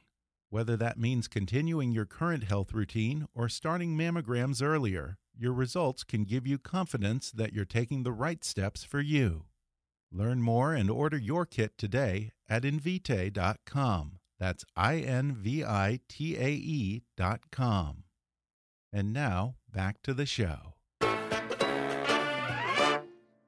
Whether 0.49 0.77
that 0.77 0.97
means 0.97 1.27
continuing 1.27 1.91
your 1.91 2.05
current 2.05 2.45
health 2.45 2.71
routine 2.71 3.27
or 3.35 3.49
starting 3.49 3.97
mammograms 3.97 4.63
earlier, 4.63 5.17
your 5.39 5.53
results 5.53 6.03
can 6.03 6.23
give 6.23 6.45
you 6.47 6.57
confidence 6.57 7.31
that 7.31 7.53
you're 7.53 7.65
taking 7.65 8.03
the 8.03 8.11
right 8.11 8.43
steps 8.43 8.83
for 8.83 8.99
you. 8.99 9.45
Learn 10.11 10.41
more 10.41 10.73
and 10.73 10.89
order 10.89 11.17
your 11.17 11.45
kit 11.45 11.77
today 11.77 12.31
at 12.49 12.63
invitae.com. 12.63 14.19
That's 14.39 14.65
I 14.75 14.97
N 14.97 15.33
V 15.33 15.63
I 15.63 15.99
T 16.07 16.37
A 16.37 16.49
E 16.49 17.03
dot 17.15 17.41
com. 17.51 18.03
And 18.93 19.11
now, 19.11 19.55
back 19.71 20.01
to 20.03 20.13
the 20.13 20.25
show. 20.25 20.75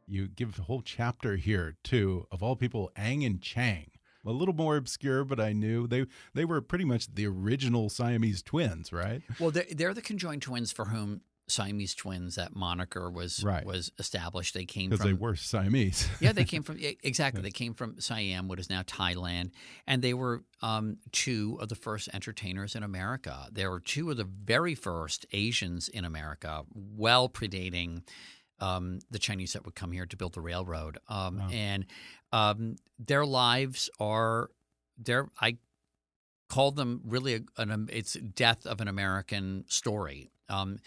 You 0.08 0.28
give 0.28 0.58
a 0.58 0.64
whole 0.64 0.82
chapter 0.82 1.36
here, 1.36 1.78
too, 1.84 2.26
of 2.32 2.42
all 2.42 2.56
people, 2.56 2.92
Ang 2.96 3.24
and 3.24 3.42
Chang. 3.42 3.92
A 4.26 4.32
little 4.32 4.54
more 4.54 4.76
obscure, 4.76 5.24
but 5.24 5.40
I 5.40 5.54
knew 5.54 5.88
they 5.88 6.06
they 6.34 6.46
were 6.46 6.62
pretty 6.62 6.86
much 6.86 7.14
the 7.16 7.26
original 7.26 7.90
Siamese 7.90 8.44
twins, 8.44 8.92
right? 8.92 9.22
Well, 9.40 9.50
they're, 9.50 9.66
they're 9.72 9.94
the 9.94 10.02
conjoined 10.02 10.42
twins 10.42 10.72
for 10.72 10.86
whom 10.86 11.22
Siamese 11.50 11.96
twins, 11.96 12.36
that 12.36 12.56
moniker 12.56 13.10
was 13.10 13.44
Right. 13.44 13.66
was 13.66 13.92
established. 14.00 14.54
They 14.54 14.66
came 14.66 14.90
Because 14.90 15.02
from 15.02 15.10
they 15.10 15.14
were 15.14 15.36
Siamese. 15.36 16.08
yeah, 16.20 16.32
they 16.32 16.46
came 16.46 16.64
from 16.64 16.78
exactly. 16.80 17.42
They 17.42 17.52
came 17.52 17.74
from 17.74 18.00
Siam, 18.00 18.48
what 18.48 18.60
is 18.60 18.70
now 18.70 18.82
Thailand, 18.84 19.52
and 19.88 20.02
they 20.02 20.14
were 20.14 20.44
um, 20.62 20.98
two 21.12 21.58
of 21.62 21.70
the 21.70 21.76
first 21.76 22.10
entertainers 22.14 22.76
in 22.76 22.84
America. 22.84 23.48
They 23.52 23.68
were 23.68 23.80
two 23.80 24.10
of 24.12 24.18
the 24.18 24.24
very 24.26 24.76
first 24.76 25.26
Asians 25.32 25.90
in 25.90 26.06
America, 26.06 26.64
well 26.74 27.30
predating 27.30 28.04
um, 28.60 29.00
the 29.10 29.20
Chinese 29.20 29.54
that 29.54 29.66
would 29.66 29.76
come 29.76 29.92
here 29.92 30.06
to 30.06 30.18
build 30.18 30.34
the 30.34 30.42
railroad. 30.42 30.98
Um, 31.08 31.38
Wow. 31.38 31.50
And 31.52 31.86
um, 32.32 32.76
their 33.00 33.26
lives 33.26 33.90
are 34.00 34.50
their 34.98 35.30
I 35.40 35.58
call 36.50 36.72
them 36.72 37.02
really 37.06 37.36
a, 37.36 37.42
an 37.62 37.90
it's 37.92 38.14
death 38.14 38.66
of 38.66 38.82
an 38.82 38.88
American 38.88 39.64
story. 39.68 40.32
Um, 40.50 40.80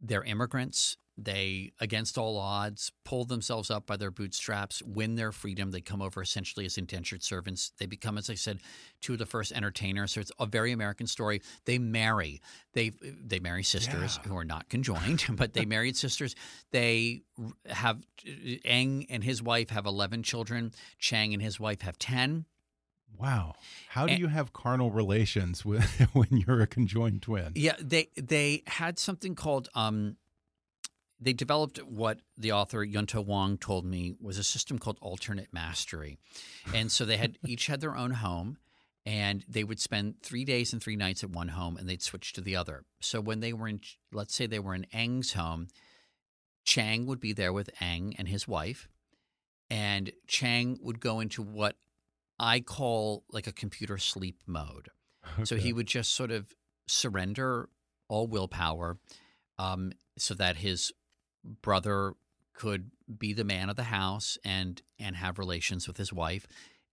they're 0.00 0.24
immigrants. 0.24 0.96
They, 1.20 1.72
against 1.80 2.16
all 2.16 2.38
odds, 2.38 2.92
pull 3.04 3.24
themselves 3.24 3.72
up 3.72 3.86
by 3.88 3.96
their 3.96 4.12
bootstraps, 4.12 4.80
win 4.84 5.16
their 5.16 5.32
freedom. 5.32 5.72
They 5.72 5.80
come 5.80 6.00
over 6.00 6.22
essentially 6.22 6.64
as 6.64 6.78
indentured 6.78 7.24
servants. 7.24 7.72
They 7.78 7.86
become, 7.86 8.18
as 8.18 8.30
I 8.30 8.34
said, 8.34 8.60
two 9.00 9.14
of 9.14 9.18
the 9.18 9.26
first 9.26 9.50
entertainers. 9.50 10.12
So 10.12 10.20
it's 10.20 10.30
a 10.38 10.46
very 10.46 10.70
American 10.70 11.08
story. 11.08 11.42
They 11.64 11.78
marry. 11.78 12.40
They 12.72 12.92
they 13.00 13.40
marry 13.40 13.64
sisters 13.64 14.20
Yeah. 14.22 14.28
who 14.28 14.36
are 14.36 14.44
not 14.44 14.68
conjoined, 14.68 15.24
but 15.30 15.54
they 15.54 15.64
married 15.64 15.96
sisters. 15.96 16.36
They 16.70 17.22
have 17.66 18.00
Eng 18.64 19.06
and 19.10 19.24
his 19.24 19.42
wife 19.42 19.70
have 19.70 19.86
eleven 19.86 20.22
children. 20.22 20.70
Chang 21.00 21.34
and 21.34 21.42
his 21.42 21.58
wife 21.58 21.80
have 21.80 21.98
ten. 21.98 22.44
Wow. 23.16 23.54
How 23.88 24.06
do 24.06 24.12
And- 24.12 24.20
you 24.20 24.28
have 24.28 24.52
carnal 24.52 24.90
relations 24.90 25.64
with 25.64 25.84
when 26.12 26.28
you're 26.30 26.60
a 26.60 26.66
conjoined 26.66 27.22
twin? 27.22 27.52
Yeah, 27.54 27.74
they 27.80 28.08
they 28.16 28.62
had 28.66 28.98
something 28.98 29.34
called 29.34 29.68
um 29.74 30.16
they 31.20 31.32
developed 31.32 31.78
what 31.78 32.20
the 32.36 32.52
author 32.52 32.86
Yunte 32.86 33.24
Huang 33.24 33.58
told 33.58 33.84
me 33.84 34.14
was 34.20 34.38
a 34.38 34.44
system 34.44 34.78
called 34.78 34.98
alternate 35.00 35.52
mastery. 35.52 36.18
And 36.72 36.92
so 36.92 37.04
they 37.04 37.16
had 37.16 37.38
each 37.46 37.66
had 37.66 37.80
their 37.80 37.96
own 37.96 38.12
home 38.12 38.58
and 39.04 39.44
they 39.48 39.64
would 39.64 39.80
spend 39.80 40.22
three 40.22 40.44
days 40.44 40.72
and 40.72 40.80
three 40.82 40.94
nights 40.94 41.24
at 41.24 41.30
one 41.30 41.48
home, 41.48 41.78
and 41.78 41.88
they'd 41.88 42.02
switch 42.02 42.34
to 42.34 42.42
the 42.42 42.54
other. 42.54 42.84
So 43.00 43.22
when 43.22 43.40
they 43.40 43.54
were 43.54 43.66
in, 43.66 43.80
let's 44.12 44.34
say 44.34 44.46
they 44.46 44.58
were 44.58 44.74
in 44.74 44.84
Eng's 44.92 45.32
home, 45.32 45.68
Chang 46.64 47.06
would 47.06 47.18
be 47.18 47.32
there 47.32 47.52
with 47.52 47.70
Eng 47.80 48.14
and 48.18 48.28
his 48.28 48.46
wife, 48.46 48.86
and 49.70 50.12
Chang 50.26 50.78
would 50.82 51.00
go 51.00 51.20
into 51.20 51.40
what 51.42 51.76
I 52.38 52.60
call 52.60 53.24
like 53.30 53.46
a 53.46 53.52
computer 53.52 53.98
sleep 53.98 54.42
mode. 54.46 54.88
So 55.44 55.56
he 55.56 55.72
would 55.72 55.86
just 55.86 56.14
sort 56.14 56.30
of 56.30 56.54
surrender 56.86 57.68
all 58.08 58.26
willpower 58.26 58.98
um, 59.58 59.92
so 60.16 60.34
that 60.34 60.56
his 60.56 60.92
brother 61.62 62.14
could 62.54 62.90
be 63.18 63.32
the 63.32 63.44
man 63.44 63.70
of 63.70 63.76
the 63.76 63.84
house 63.84 64.38
and 64.44 64.82
and 64.98 65.16
have 65.16 65.38
relations 65.38 65.86
with 65.86 65.96
his 65.96 66.12
wife. 66.12 66.46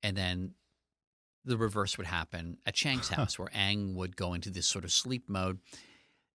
And 0.03 0.15
then 0.15 0.53
the 1.43 1.57
reverse 1.57 1.97
would 1.97 2.07
happen 2.07 2.57
at 2.65 2.73
Chang's 2.73 3.09
house, 3.15 3.39
where 3.39 3.49
Eng 3.53 3.95
would 3.95 4.15
go 4.15 4.33
into 4.33 4.49
this 4.49 4.67
sort 4.67 4.83
of 4.83 4.91
sleep 4.91 5.29
mode. 5.29 5.59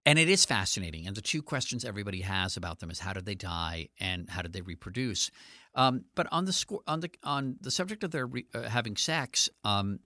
And 0.07 0.19
it 0.19 0.29
is 0.29 0.45
fascinating. 0.45 1.07
And 1.07 1.15
the 1.15 1.21
two 1.21 1.43
questions 1.43 1.85
everybody 1.85 2.23
has 2.23 2.57
about 2.57 2.81
them 2.81 2.91
is 2.91 3.01
how 3.01 3.13
did 3.13 3.27
they 3.27 3.35
die 3.35 3.89
and 4.01 4.31
how 4.31 4.41
did 4.43 4.53
they 4.53 4.63
reproduce? 4.63 5.31
Um, 5.75 6.05
but 6.15 6.27
on 6.33 6.45
the 6.47 6.53
score, 6.53 6.81
on 6.87 7.01
the 7.01 7.11
on 7.23 7.57
the 7.61 7.71
subject 7.71 8.03
of 8.03 8.11
their 8.11 8.27
re, 8.27 8.47
uh, 8.55 8.63
having 8.63 8.97
sex, 8.97 9.49
um, 9.65 10.01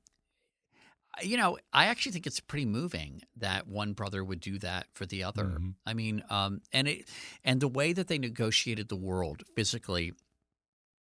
you 1.22 1.36
know, 1.36 1.58
I 1.72 1.86
actually 1.86 2.12
think 2.12 2.26
it's 2.26 2.40
pretty 2.40 2.66
moving 2.66 3.22
that 3.36 3.66
one 3.66 3.92
brother 3.92 4.24
would 4.24 4.40
do 4.40 4.58
that 4.58 4.88
for 4.92 5.06
the 5.06 5.22
other. 5.22 5.44
Mhm. 5.44 5.74
I 5.86 5.94
mean, 5.94 6.22
um, 6.28 6.60
and 6.72 6.88
it 6.88 7.08
and 7.44 7.60
the 7.60 7.68
way 7.68 7.92
that 7.92 8.08
they 8.08 8.18
negotiated 8.18 8.88
the 8.88 8.96
world 8.96 9.44
physically, 9.54 10.12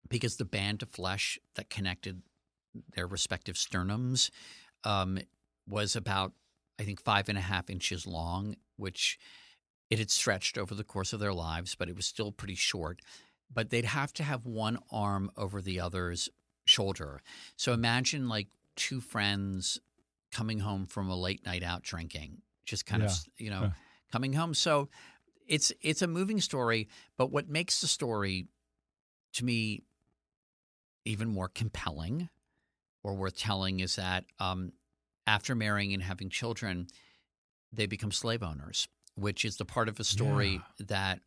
because 0.09 0.37
the 0.37 0.44
band 0.44 0.83
of 0.83 0.90
flesh 0.90 1.38
that 1.55 1.70
connected 1.70 2.22
their 2.94 3.07
respective 3.07 3.57
sternums 3.57 4.31
um, 4.85 5.18
was 5.66 5.96
about, 5.96 6.35
I 6.79 6.85
think, 6.85 7.01
five 7.01 7.29
and 7.29 7.38
a 7.38 7.42
half 7.42 7.70
inches 7.70 8.07
long, 8.07 8.57
which 8.77 9.18
it 9.90 9.98
had 9.98 10.11
stretched 10.11 10.59
over 10.59 10.75
the 10.75 10.85
course 10.85 11.12
of 11.12 11.20
their 11.20 11.35
lives, 11.35 11.75
but 11.75 11.88
it 11.88 11.96
was 11.96 12.07
still 12.07 12.33
pretty 12.33 12.55
short. 12.55 13.01
But 13.53 13.71
they'd 13.71 13.85
have 13.85 14.12
to 14.15 14.23
have 14.23 14.47
one 14.47 14.79
arm 14.91 15.31
over 15.37 15.61
the 15.61 15.81
other's 15.81 16.29
shoulder. 16.65 17.23
So 17.57 17.73
imagine 17.73 18.29
like 18.29 18.49
two 18.77 19.01
friends 19.01 19.81
coming 20.31 20.61
home 20.61 20.87
from 20.87 21.11
a 21.11 21.17
late 21.17 21.45
night 21.45 21.62
out 21.62 21.83
drinking, 21.83 22.43
just 22.65 22.87
kind 22.87 23.03
Yeah. 23.03 23.11
of, 23.11 23.25
you 23.37 23.51
know, 23.51 23.61
Huh. 23.61 23.71
coming 24.11 24.33
home. 24.33 24.55
So 24.55 24.88
it's 25.47 25.73
it's 25.81 26.03
a 26.03 26.07
moving 26.07 26.41
story, 26.41 26.88
but 27.17 27.31
what 27.31 27.49
makes 27.49 27.81
the 27.81 27.87
story 27.88 28.47
to 29.35 29.45
me 29.45 29.83
even 31.05 31.29
more 31.29 31.49
compelling 31.49 32.29
or 33.03 33.15
worth 33.15 33.37
telling 33.37 33.81
is 33.81 33.97
that 33.97 34.25
um, 34.38 34.73
after 35.27 35.55
marrying 35.55 35.93
and 35.93 36.03
having 36.03 36.31
children, 36.31 36.87
they 37.73 37.87
become 37.87 38.12
slave 38.12 38.43
owners, 38.43 38.87
which 39.17 39.45
is 39.45 39.57
the 39.57 39.65
part 39.65 39.88
of 39.88 39.97
the 39.97 40.05
story 40.05 40.61
that 40.79 41.21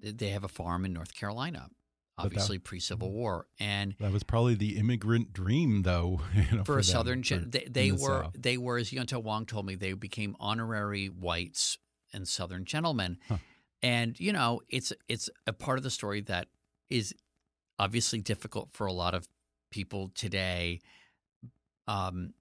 they 0.00 0.30
have 0.30 0.44
a 0.44 0.48
farm 0.48 0.84
in 0.84 0.92
North 0.92 1.14
Carolina, 1.14 1.68
obviously 2.16 2.58
pre 2.58 2.80
Civil 2.80 3.10
War, 3.12 3.46
and 3.58 3.94
That 4.00 4.12
was 4.12 4.22
probably 4.22 4.54
the 4.54 4.76
immigrant 4.76 5.32
dream, 5.32 5.82
though. 5.82 6.20
You 6.34 6.58
know, 6.58 6.64
for, 6.64 6.74
a 6.74 6.76
them, 6.76 6.82
southern 6.84 7.22
for- 7.22 7.36
they, 7.38 7.66
they 7.70 7.90
the 7.90 7.96
were 8.02 8.22
South. 8.24 8.34
they 8.38 8.56
were 8.56 8.78
as 8.78 8.90
Yunte 8.90 9.12
Huang 9.20 9.46
told 9.46 9.66
me 9.66 9.74
they 9.74 9.92
became 9.94 10.36
honorary 10.40 11.06
whites 11.06 11.78
and 12.12 12.26
southern 12.26 12.64
gentlemen 12.64 13.18
Huh. 13.28 13.36
and 13.82 14.18
you 14.18 14.32
know 14.32 14.62
it's 14.70 14.94
it's 15.08 15.28
a 15.46 15.52
part 15.52 15.76
of 15.76 15.84
the 15.84 15.90
story 15.90 16.22
that 16.22 16.48
is 16.88 17.14
obviously 17.78 18.20
difficult 18.22 18.70
for 18.72 18.86
a 18.86 18.92
lot 18.94 19.14
of 19.14 19.28
people 19.70 20.10
today 20.14 20.80
um 21.86 22.32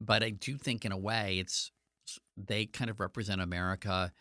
but 0.00 0.22
I 0.22 0.30
do 0.30 0.56
think 0.56 0.84
in 0.84 0.92
a 0.92 0.98
way 0.98 1.38
it's 1.38 1.70
they 2.36 2.66
kind 2.66 2.90
of 2.90 3.00
represent 3.00 3.40
America 3.40 4.12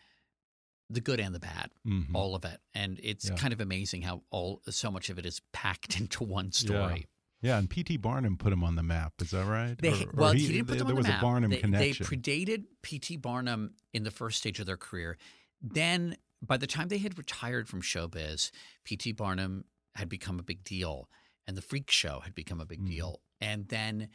the 0.89 1.01
good 1.01 1.19
and 1.19 1.33
the 1.35 1.39
bad 1.39 1.69
Mhm. 1.85 2.07
all 2.15 2.35
of 2.35 2.43
it 2.45 2.59
and 2.73 2.99
it's 3.03 3.29
Yeah. 3.29 3.35
kind 3.35 3.53
of 3.53 3.61
amazing 3.61 4.01
how 4.01 4.23
all 4.31 4.61
so 4.69 4.89
much 4.89 5.09
of 5.09 5.19
it 5.19 5.25
is 5.25 5.41
packed 5.53 5.99
into 5.99 6.23
one 6.23 6.51
story 6.51 7.07
Yeah, 7.41 7.57
and 7.57 7.69
P.T. 7.69 7.95
Barnum 7.97 8.37
put 8.37 8.51
him 8.51 8.65
on 8.65 8.75
the 8.75 8.83
map. 8.83 9.13
Is 9.21 9.31
that 9.31 9.45
right? 9.45 9.77
They, 9.77 9.91
Or- 10.03 10.09
or 10.09 10.11
well, 10.13 10.31
he, 10.33 10.45
didn't 10.47 10.65
put 10.65 10.71
there 10.71 10.79
them 10.79 10.87
on 10.89 10.95
was 10.95 11.05
the 11.05 11.11
map. 11.13 11.21
a 11.21 11.23
Barnum 11.23 11.51
they, 11.51 11.57
connection. 11.57 12.05
They 12.09 12.17
predated 12.17 12.65
P.T. 12.81 13.15
Barnum 13.15 13.75
in 13.93 14.03
the 14.03 14.11
first 14.11 14.39
stage 14.39 14.59
of 14.59 14.65
their 14.65 14.75
career. 14.75 15.17
Then, 15.61 16.17
by 16.41 16.57
the 16.57 16.67
time 16.67 16.89
they 16.89 16.97
had 16.97 17.17
retired 17.17 17.69
from 17.69 17.81
showbiz, 17.81 18.51
P.T. 18.83 19.13
Barnum 19.13 19.63
had 19.95 20.09
become 20.09 20.37
a 20.37 20.43
big 20.43 20.65
deal, 20.65 21.09
and 21.47 21.55
the 21.55 21.61
Freak 21.61 21.89
Show 21.89 22.19
had 22.19 22.35
become 22.35 22.59
a 22.59 22.65
big 22.65 22.81
Mhm. 22.81 22.87
deal. 22.87 23.21
And 23.39 23.69
then 23.69 24.09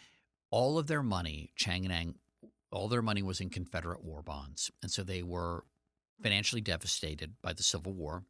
all 0.51 0.77
of 0.79 0.87
their 0.87 1.03
money, 1.03 1.51
Chang 1.57 1.87
and 1.87 1.93
Eng, 1.95 2.19
all 2.71 2.89
their 2.89 3.01
money 3.01 3.23
was 3.23 3.41
in 3.41 3.49
Confederate 3.49 4.05
war 4.05 4.23
bonds, 4.23 4.71
and 4.83 4.91
so 4.93 5.03
they 5.03 5.23
were 5.23 5.65
financially 6.23 6.61
devastated 6.61 7.35
by 7.43 7.53
the 7.53 7.63
Civil 7.63 7.93
War. 7.93 8.25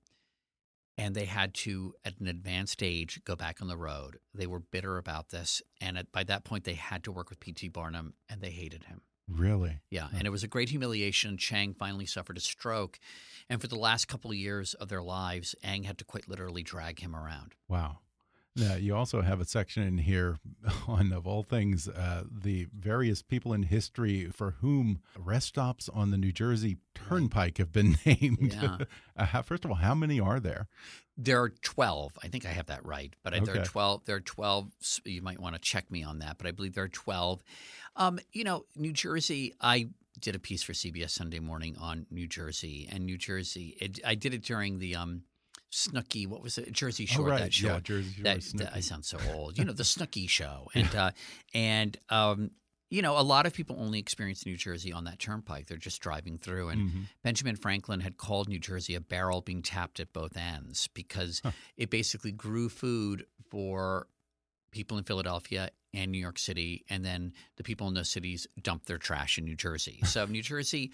And 0.96 1.14
they 1.14 1.24
had 1.24 1.54
to, 1.54 1.94
at 2.04 2.20
an 2.20 2.28
advanced 2.28 2.80
age, 2.82 3.20
go 3.24 3.34
back 3.34 3.60
on 3.60 3.66
the 3.66 3.76
road. 3.76 4.18
They 4.32 4.46
were 4.46 4.60
bitter 4.60 4.96
about 4.96 5.30
this. 5.30 5.60
And 5.80 5.98
at, 5.98 6.12
by 6.12 6.22
that 6.24 6.44
point, 6.44 6.62
they 6.64 6.74
had 6.74 7.02
to 7.04 7.12
work 7.12 7.30
with 7.30 7.40
P.T. 7.40 7.68
Barnum, 7.70 8.14
and 8.28 8.40
they 8.40 8.50
hated 8.52 8.84
him. 8.84 9.00
really? 9.28 9.80
Yeah, 9.90 10.06
and 10.16 10.24
it 10.26 10.30
was 10.30 10.44
a 10.44 10.48
great 10.48 10.68
humiliation. 10.68 11.36
Chang 11.36 11.74
finally 11.74 12.06
suffered 12.06 12.36
a 12.36 12.40
stroke, 12.40 13.00
and 13.48 13.60
for 13.60 13.66
the 13.66 13.78
last 13.78 14.06
couple 14.06 14.30
of 14.30 14.36
years 14.36 14.74
of 14.74 14.88
their 14.88 15.02
lives, 15.02 15.54
Eng 15.64 15.82
had 15.82 15.98
to 15.98 16.04
quite 16.04 16.28
literally 16.28 16.62
drag 16.62 17.00
him 17.00 17.16
around. 17.16 17.54
Wow. 17.68 17.98
Now, 18.56 18.74
you 18.76 18.94
also 18.94 19.20
have 19.20 19.40
a 19.40 19.44
section 19.44 19.82
in 19.82 19.98
here 19.98 20.38
on, 20.88 21.12
of 21.12 21.26
all 21.26 21.42
things, 21.42 21.88
uh, 21.88 22.22
the 22.30 22.68
various 22.76 23.20
people 23.20 23.52
in 23.52 23.64
history 23.64 24.26
for 24.26 24.52
whom 24.60 25.00
rest 25.18 25.48
stops 25.48 25.88
on 25.88 26.10
the 26.10 26.16
New 26.16 26.30
Jersey 26.30 26.78
Turnpike 26.94 27.58
have 27.58 27.72
been 27.72 27.98
named. 28.06 28.56
Yeah. 28.60 28.78
uh, 29.16 29.42
first 29.42 29.64
of 29.64 29.70
all, 29.70 29.76
how 29.76 29.94
many 29.94 30.20
are 30.20 30.38
there? 30.38 30.68
There 31.16 31.40
are 31.42 31.50
twelve. 31.62 32.18
I 32.24 32.28
think 32.28 32.44
I 32.44 32.48
have 32.48 32.66
that 32.66 32.84
right, 32.84 33.14
but 33.22 33.34
I 33.34 33.40
there 33.40 33.60
are 33.60 33.64
twelve. 33.64 34.04
There 34.04 34.16
are 34.16 34.20
twelve. 34.20 34.68
You 35.04 35.22
might 35.22 35.38
want 35.38 35.54
to 35.54 35.60
check 35.60 35.88
me 35.88 36.02
on 36.02 36.18
that, 36.18 36.38
but 36.38 36.48
I 36.48 36.50
believe 36.50 36.74
there 36.74 36.84
are 36.84 36.88
twelve. 36.88 37.40
Um, 37.94 38.18
you 38.32 38.42
know, 38.42 38.64
New 38.74 38.92
Jersey. 38.92 39.54
I 39.60 39.90
did 40.20 40.34
a 40.34 40.40
piece 40.40 40.64
for 40.64 40.72
CBS 40.72 41.10
Sunday 41.10 41.38
Morning 41.38 41.76
on 41.80 42.06
New 42.10 42.26
Jersey, 42.26 42.88
and 42.90 43.06
New 43.06 43.16
Jersey. 43.16 43.76
It, 43.80 44.00
I 44.04 44.16
did 44.16 44.34
it 44.34 44.42
during 44.42 44.80
the 44.80 44.96
um, 44.96 45.22
Snooki. 45.74 46.26
What 46.26 46.42
was 46.42 46.56
it? 46.58 46.70
Jersey 46.72 47.04
Shore. 47.06 47.26
oh, 47.28 47.30
right. 47.32 47.40
That 47.40 47.52
show. 47.52 47.66
Yeah, 47.74 47.80
Jersey 47.80 48.12
Shore. 48.14 48.24
that, 48.24 48.40
that- 48.54 48.72
I 48.74 48.80
sound 48.80 49.04
so 49.04 49.18
old. 49.34 49.58
You 49.58 49.64
know, 49.64 49.72
the 49.72 49.82
Snooki 49.82 50.28
show, 50.38 50.68
and 50.74 50.94
uh, 50.94 51.10
and 51.52 51.96
um, 52.10 52.50
you 52.90 53.02
know, 53.02 53.18
a 53.18 53.22
lot 53.22 53.44
of 53.46 53.52
people 53.54 53.76
only 53.80 53.98
experience 53.98 54.46
New 54.46 54.56
Jersey 54.56 54.92
on 54.92 55.04
that 55.04 55.18
turnpike. 55.18 55.66
They're 55.66 55.76
just 55.78 56.00
driving 56.00 56.38
through, 56.38 56.68
and 56.68 56.90
Mhm. 56.90 57.02
Benjamin 57.24 57.56
Franklin 57.56 58.00
had 58.00 58.16
called 58.18 58.48
New 58.48 58.60
Jersey 58.60 58.94
a 58.94 59.00
barrel 59.00 59.40
being 59.40 59.62
tapped 59.62 59.98
at 60.00 60.12
both 60.12 60.36
ends 60.36 60.88
because 60.94 61.42
it 61.76 61.90
basically 61.90 62.30
grew 62.32 62.68
food 62.68 63.26
for 63.50 64.06
people 64.70 64.96
in 64.98 65.04
Philadelphia 65.04 65.70
and 65.92 66.10
New 66.12 66.18
York 66.18 66.38
City, 66.38 66.84
and 66.90 67.04
then 67.04 67.32
the 67.56 67.62
people 67.64 67.86
in 67.88 67.94
those 67.94 68.10
cities 68.10 68.46
dumped 68.62 68.86
their 68.86 68.98
trash 68.98 69.38
in 69.38 69.44
New 69.44 69.54
Jersey. 69.56 70.00
So 70.04 70.26
New 70.26 70.42
Jersey 70.42 70.92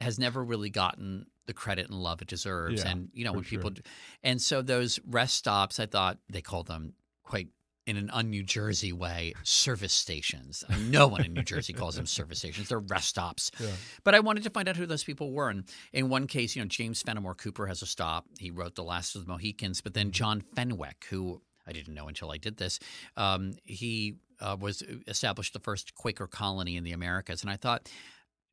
has 0.00 0.18
never 0.18 0.42
really 0.42 0.70
gotten 0.70 1.26
the 1.46 1.52
credit 1.52 1.88
and 1.88 1.98
love 1.98 2.22
it 2.22 2.28
deserves. 2.28 2.82
Yeah, 2.82 2.90
and 2.90 3.08
you 3.12 3.24
know 3.24 3.32
when 3.32 3.44
people, 3.44 3.70
sure. 3.70 3.74
d- 3.74 3.82
and 4.22 4.40
so 4.40 4.62
those 4.62 5.00
rest 5.06 5.34
stops, 5.34 5.80
I 5.80 5.86
thought 5.86 6.18
they 6.28 6.42
called 6.42 6.66
them 6.66 6.94
quite 7.24 7.48
in 7.86 7.96
an 7.96 8.10
un-New 8.10 8.42
Jersey 8.44 8.92
way, 8.92 9.34
service 9.42 9.92
stations. 9.92 10.62
No 10.78 11.08
one 11.08 11.24
in 11.24 11.32
New 11.32 11.42
Jersey 11.42 11.72
calls 11.72 11.96
them 11.96 12.06
service 12.06 12.38
stations; 12.38 12.68
they're 12.68 12.78
rest 12.78 13.08
stops. 13.08 13.50
Yeah. 13.60 13.70
But 14.04 14.14
I 14.14 14.20
wanted 14.20 14.44
to 14.44 14.50
find 14.50 14.68
out 14.68 14.76
who 14.76 14.86
those 14.86 15.04
people 15.04 15.32
were. 15.32 15.50
And 15.50 15.64
in 15.92 16.08
one 16.08 16.26
case, 16.26 16.56
you 16.56 16.62
know, 16.62 16.68
James 16.68 17.02
Fenimore 17.02 17.34
Cooper 17.34 17.66
has 17.66 17.82
a 17.82 17.86
stop. 17.86 18.26
He 18.38 18.50
wrote 18.50 18.74
The 18.74 18.84
Last 18.84 19.16
of 19.16 19.26
the 19.26 19.32
Mohicans. 19.32 19.80
But 19.80 19.92
then 19.94 20.12
John 20.12 20.40
Fenwick, 20.54 21.06
who 21.10 21.42
I 21.66 21.72
didn't 21.72 21.94
know 21.94 22.08
until 22.08 22.30
I 22.30 22.38
did 22.38 22.56
this, 22.56 22.78
um, 23.16 23.52
he 23.64 24.16
uh, 24.40 24.56
was 24.58 24.82
established 25.08 25.52
the 25.52 25.60
first 25.60 25.94
Quaker 25.94 26.26
colony 26.26 26.76
in 26.76 26.84
the 26.84 26.92
Americas. 26.92 27.42
And 27.42 27.50
I 27.50 27.56
thought, 27.56 27.88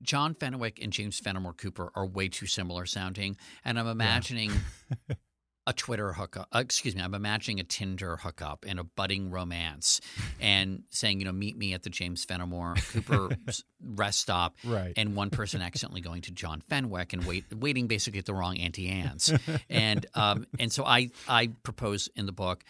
John 0.01 0.33
Fenwick 0.35 0.79
and 0.81 0.91
James 0.93 1.19
Fenimore 1.19 1.53
Cooper 1.53 1.91
are 1.95 2.05
way 2.05 2.27
too 2.29 2.45
similar 2.45 2.85
sounding. 2.85 3.37
And 3.65 3.79
I'm 3.79 3.87
imagining 3.87 4.51
a 5.67 5.73
Twitter 5.73 6.13
hookup. 6.13 6.47
Uh, 6.55 6.59
excuse 6.59 6.95
me, 6.95 7.01
I'm 7.01 7.13
imagining 7.13 7.59
a 7.59 7.63
Tinder 7.63 8.15
hookup 8.17 8.63
and 8.67 8.79
a 8.79 8.83
budding 8.85 9.31
romance, 9.31 9.99
and 10.39 10.83
saying, 10.91 11.19
you 11.19 11.25
know, 11.25 11.31
meet 11.33 11.57
me 11.57 11.73
at 11.73 11.83
the 11.83 11.89
James 11.89 12.23
Fenimore 12.23 12.75
Cooper 12.93 13.29
rest 13.83 14.19
stop, 14.21 14.55
Right. 14.63 14.93
and 14.95 15.13
one 15.15 15.29
person 15.29 15.61
accidentally 15.61 15.99
going 16.01 16.21
to 16.21 16.31
John 16.31 16.61
Fenwick 16.69 17.11
and 17.11 17.25
wait, 17.25 17.43
waiting 17.53 17.87
basically 17.87 18.19
at 18.19 18.25
the 18.25 18.33
wrong 18.33 18.55
Auntie 18.57 18.87
Anne's, 18.87 19.33
and 19.69 20.05
um, 20.13 20.47
and 20.57 20.71
so 20.71 20.85
I 20.85 21.09
I 21.27 21.47
propose 21.63 22.07
in 22.15 22.25
the 22.25 22.31
book. 22.33 22.63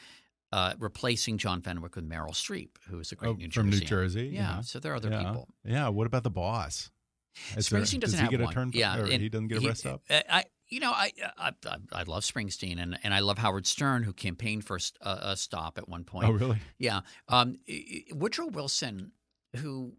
Uh, 0.53 0.73
replacing 0.79 1.37
John 1.37 1.61
Fenwick 1.61 1.97
with 1.97 2.07
Meryl 2.09 2.29
Streep, 2.29 2.69
who 2.89 2.97
is 2.99 3.11
a 3.11 3.15
great 3.15 3.31
Oh, 3.31 3.33
New 3.33 3.49
from 3.51 3.69
New. 3.69 3.81
Jersey. 3.81 4.29
Yeah, 4.33 4.61
so 4.61 4.79
there 4.79 4.93
are 4.93 4.95
other 4.95 5.09
yeah. 5.09 5.19
people. 5.21 5.49
Yeah. 5.65 5.89
What 5.89 6.07
about 6.07 6.23
the 6.23 6.29
boss? 6.29 6.89
Is 7.55 7.69
there- 7.69 7.81
Springsteen 7.81 7.99
doesn't 7.99 8.01
does 8.01 8.13
he 8.13 8.17
have 8.17 8.29
get 8.31 8.39
one. 8.41 8.49
a 8.49 8.53
turn? 8.53 8.71
Yeah, 8.73 9.05
he 9.05 9.29
doesn't 9.29 9.47
get 9.47 9.63
a 9.63 9.67
rest 9.67 9.81
stop. 9.81 10.01
I, 10.09 10.23
I 10.29 10.43
you 10.69 10.79
know, 10.79 10.91
I, 10.91 11.11
I 11.37 11.51
I 11.65 11.77
I 11.91 12.03
love 12.03 12.23
Springsteen 12.23 12.81
and 12.81 12.99
and 13.03 13.13
I 13.13 13.19
love 13.19 13.37
Howard 13.37 13.65
Stern, 13.65 14.03
who 14.03 14.13
campaigned 14.13 14.65
for 14.65 14.77
a, 15.01 15.09
a, 15.21 15.37
stop 15.37 15.77
at 15.77 15.87
one 15.87 16.03
point. 16.03 16.27
Oh, 16.27 16.31
really? 16.31 16.59
Yeah, 16.77 17.01
um, 17.29 17.57
Woodrow 18.11 18.47
Wilson 18.47 19.11
who 19.55 19.93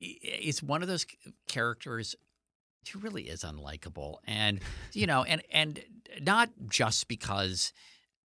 is 0.00 0.62
one 0.62 0.82
of 0.82 0.88
those 0.88 1.06
characters 1.48 2.16
who 2.92 2.98
really 2.98 3.24
is 3.24 3.42
unlikable, 3.42 4.16
and 4.26 4.60
you 4.92 5.06
know, 5.06 5.22
and 5.24 5.42
and 5.52 5.80
not 6.20 6.50
just 6.68 7.08
because 7.08 7.72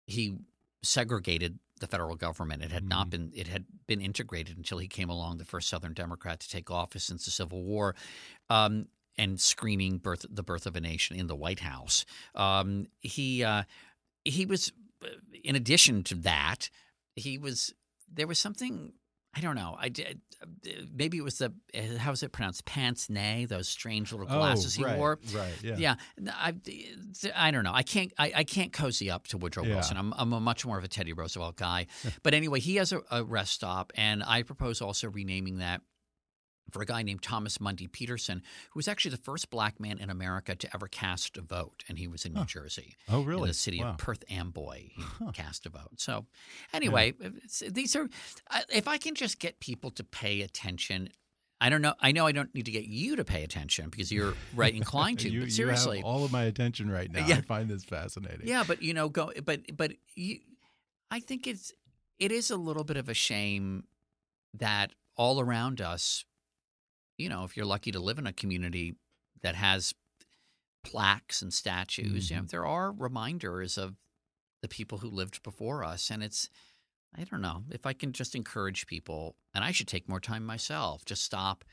he 0.05 0.37
segregated 0.83 1.59
the 1.81 1.87
federal 1.87 2.15
government. 2.15 2.63
It 2.63 2.71
had 2.71 2.87
not 2.87 3.09
been 3.09 3.31
it 3.35 3.47
had 3.47 3.65
been 3.87 3.99
integrated 3.99 4.57
until 4.57 4.77
he 4.77 4.87
came 4.87 5.09
along, 5.09 5.37
the 5.37 5.45
first 5.45 5.67
Southern 5.67 5.93
Democrat 5.93 6.39
to 6.39 6.49
take 6.49 6.71
office 6.71 7.03
since 7.03 7.25
the 7.25 7.31
Civil 7.31 7.63
War. 7.63 7.95
Um, 8.49 8.87
and 9.17 9.39
screening 9.39 9.97
birth, 9.97 10.25
the 10.29 10.41
birth 10.41 10.65
of 10.65 10.77
a 10.77 10.81
nation 10.81 11.17
in 11.17 11.27
the 11.27 11.35
White 11.35 11.59
House. 11.59 12.05
Um, 12.33 12.87
he 13.01 13.43
uh, 13.43 13.63
he 14.23 14.45
was, 14.45 14.71
uh, 15.03 15.09
in 15.43 15.55
addition 15.55 16.03
to 16.05 16.15
that, 16.15 16.69
he 17.15 17.37
was 17.37 17.73
there 18.11 18.27
was 18.27 18.39
something 18.39 18.93
I 19.33 19.39
don't 19.39 19.55
know. 19.55 19.77
I 19.79 19.89
did 19.89 20.21
maybe 20.93 21.17
it 21.17 21.23
was 21.23 21.37
the 21.37 21.53
uh, 21.75 21.97
how 21.97 22.11
is 22.11 22.23
it 22.23 22.31
pronounced 22.31 22.65
pince 22.65 23.09
nez 23.09 23.47
those 23.47 23.67
strange 23.67 24.11
little 24.11 24.27
glasses 24.27 24.77
oh, 24.79 24.87
he 24.87 24.95
wore. 24.97 25.19
Right. 25.33 25.53
Yeah. 25.63 25.75
Yeah, 25.77 25.95
I, 26.29 26.53
I 27.35 27.51
don't 27.51 27.63
know. 27.63 27.73
I 27.73 27.83
can't. 27.83 28.11
I, 28.17 28.31
I 28.37 28.43
can't 28.43 28.73
cozy 28.73 29.09
up 29.09 29.27
to 29.27 29.37
Woodrow 29.37 29.63
Yeah. 29.63 29.75
Wilson. 29.75 29.97
I'm, 29.97 30.13
I'm 30.17 30.33
a 30.33 30.39
much 30.39 30.65
more 30.65 30.77
of 30.77 30.83
a 30.83 30.87
Teddy 30.87 31.13
Roosevelt 31.13 31.55
guy. 31.55 31.87
but 32.23 32.33
anyway, 32.33 32.59
he 32.59 32.75
has 32.77 32.91
a, 32.91 33.01
a 33.11 33.23
rest 33.23 33.53
stop, 33.53 33.91
and 33.95 34.23
I 34.25 34.43
propose 34.43 34.81
also 34.81 35.09
renaming 35.09 35.59
that 35.59 35.81
for 36.71 36.81
a 36.81 36.85
guy 36.85 37.03
named 37.03 37.21
Thomas 37.21 37.59
Mundy 37.59 37.87
Peterson, 37.87 38.41
who 38.71 38.77
was 38.79 38.87
actually 38.87 39.11
the 39.11 39.17
first 39.17 39.49
black 39.49 39.79
man 39.79 39.97
in 39.99 40.09
America 40.09 40.55
to 40.55 40.69
ever 40.73 40.87
cast 40.87 41.37
a 41.37 41.41
vote, 41.41 41.83
and 41.87 41.97
he 41.97 42.07
was 42.07 42.25
in 42.25 42.33
New 42.33 42.45
Jersey. 42.45 42.95
Oh, 43.09 43.21
In 43.21 43.25
really? 43.25 43.47
the 43.49 43.53
city 43.53 43.79
Wow. 43.81 43.91
of 43.91 43.97
Perth 43.97 44.23
Amboy, 44.29 44.89
he 44.95 45.31
cast 45.33 45.65
a 45.65 45.69
vote. 45.69 45.99
So, 45.99 46.25
anyway, 46.73 47.13
it's, 47.19 47.59
these 47.69 47.95
are. 47.95 48.07
If 48.69 48.87
I 48.87 48.97
can 48.97 49.15
just 49.15 49.39
get 49.39 49.59
people 49.59 49.91
to 49.91 50.03
pay 50.03 50.41
attention, 50.41 51.09
I 51.59 51.69
don't 51.69 51.81
know. 51.81 51.93
I 51.99 52.11
know 52.11 52.25
I 52.25 52.31
don't 52.31 52.53
need 52.55 52.65
to 52.65 52.71
get 52.71 52.85
you 52.85 53.15
to 53.17 53.23
pay 53.23 53.43
attention 53.43 53.89
because 53.89 54.11
you're 54.11 54.33
right 54.55 54.73
inclined 54.73 55.19
to. 55.19 55.29
you, 55.31 55.41
but 55.41 55.45
you 55.45 55.51
seriously, 55.51 55.97
have 55.97 56.05
all 56.05 56.25
of 56.25 56.31
my 56.31 56.43
attention 56.45 56.89
right 56.89 57.11
now. 57.11 57.25
Yeah. 57.27 57.35
I 57.37 57.41
find 57.41 57.69
this 57.69 57.83
fascinating. 57.83 58.47
yeah, 58.47 58.63
but 58.67 58.81
you 58.81 58.93
know, 58.93 59.09
go. 59.09 59.31
But 59.45 59.75
but 59.77 59.91
you, 60.15 60.39
I 61.11 61.19
think 61.19 61.45
it's 61.45 61.71
it 62.17 62.31
is 62.31 62.49
a 62.51 62.57
little 62.57 62.83
bit 62.83 62.97
of 62.97 63.09
a 63.09 63.13
shame 63.13 63.83
that 64.55 64.91
all 65.15 65.39
around 65.39 65.81
us, 65.81 66.25
you 67.21 67.29
know, 67.29 67.43
if 67.43 67.55
you're 67.55 67.65
lucky 67.65 67.91
to 67.91 67.99
live 67.99 68.17
in 68.17 68.27
a 68.27 68.33
community 68.33 68.95
that 69.41 69.55
has 69.55 69.93
plaques 70.83 71.41
and 71.41 71.53
statues, 71.53 72.29
you 72.29 72.35
know, 72.35 72.41
mm-hmm. 72.41 72.47
there 72.47 72.65
are 72.65 72.91
reminders 72.91 73.77
of 73.77 73.95
the 74.61 74.67
people 74.67 74.99
who 74.99 75.09
lived 75.09 75.43
before 75.43 75.83
us, 75.83 76.09
and 76.09 76.23
it's. 76.23 76.49
I 77.13 77.25
don't 77.25 77.41
know 77.41 77.63
if 77.69 77.85
I 77.85 77.91
can 77.91 78.13
just 78.13 78.35
encourage 78.35 78.87
people, 78.87 79.35
and 79.53 79.65
I 79.65 79.71
should 79.71 79.87
take 79.89 80.07
more 80.07 80.21
time 80.21 80.45
myself. 80.45 81.03
Just 81.03 81.23
stop, 81.23 81.65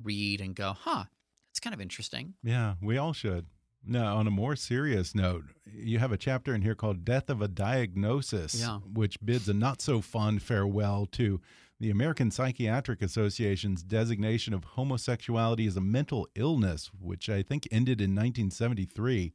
read, 0.00 0.40
and 0.40 0.54
go, 0.54 0.74
huh? 0.78 1.04
That's 1.48 1.58
kind 1.58 1.74
of 1.74 1.80
interesting. 1.80 2.34
Yeah, 2.44 2.74
we 2.80 2.96
all 2.96 3.12
should. 3.12 3.46
Now, 3.84 4.16
on 4.16 4.26
a 4.26 4.30
more 4.30 4.54
serious 4.56 5.14
note, 5.14 5.44
you 5.64 5.98
have 5.98 6.12
a 6.12 6.16
chapter 6.16 6.54
in 6.54 6.62
here 6.62 6.74
called 6.74 7.04
Death 7.04 7.30
of 7.30 7.40
a 7.40 7.48
Diagnosis, 7.48 8.54
Yeah. 8.54 8.78
which 8.78 9.24
bids 9.24 9.48
a 9.48 9.54
not 9.54 9.80
so 9.80 10.00
fond 10.00 10.42
farewell 10.42 11.06
to 11.12 11.40
the 11.78 11.90
American 11.90 12.30
Psychiatric 12.30 13.02
Association's 13.02 13.82
designation 13.82 14.54
of 14.54 14.64
homosexuality 14.64 15.66
as 15.66 15.76
a 15.76 15.80
mental 15.80 16.26
illness, 16.34 16.90
which 16.98 17.28
I 17.28 17.42
think 17.42 17.68
ended 17.70 18.00
in 18.00 18.10
1973. 18.10 19.34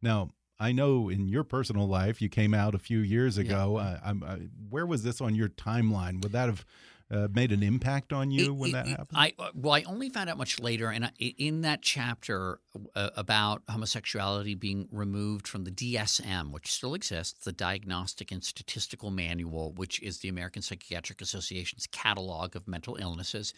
Now, 0.00 0.30
I 0.58 0.72
know 0.72 1.08
in 1.08 1.28
your 1.28 1.44
personal 1.44 1.86
life 1.88 2.22
you 2.22 2.28
came 2.28 2.54
out 2.54 2.74
a 2.74 2.78
few 2.78 3.00
years 3.00 3.36
ago. 3.36 3.76
Uh, 3.78 3.98
I'm, 4.04 4.22
uh, 4.22 4.36
where 4.70 4.86
was 4.86 5.02
this 5.02 5.20
on 5.20 5.34
your 5.34 5.48
timeline? 5.48 6.22
Would 6.22 6.32
that 6.32 6.46
have 6.46 6.64
uh, 7.12 7.28
made 7.32 7.52
an 7.52 7.62
impact 7.62 8.12
on 8.12 8.30
you 8.30 8.46
It- 8.46 8.56
when 8.56 8.70
it- 8.70 8.72
that 8.72 8.86
happened? 8.88 9.08
I 9.18 9.34
uh, 9.38 9.50
well, 9.54 9.74
I 9.74 9.82
only 9.82 10.08
found 10.08 10.30
out 10.30 10.38
much 10.38 10.58
later, 10.58 10.88
and 10.90 11.04
I, 11.04 11.10
in 11.18 11.60
that 11.60 11.82
chapter 11.82 12.58
uh, 12.96 13.10
about 13.16 13.62
homosexuality 13.68 14.54
being 14.54 14.88
removed 14.90 15.46
from 15.46 15.64
the 15.64 15.70
DSM, 15.70 16.50
which 16.50 16.72
still 16.72 16.94
exists, 16.94 17.44
the 17.44 17.52
Diagnostic 17.52 18.32
and 18.32 18.42
Statistical 18.42 19.10
Manual, 19.10 19.72
which 19.74 20.00
is 20.02 20.18
the 20.20 20.28
American 20.28 20.62
Psychiatric 20.62 21.20
Association's 21.20 21.86
catalog 21.86 22.56
of 22.56 22.66
mental 22.66 22.96
illnesses, 22.96 23.52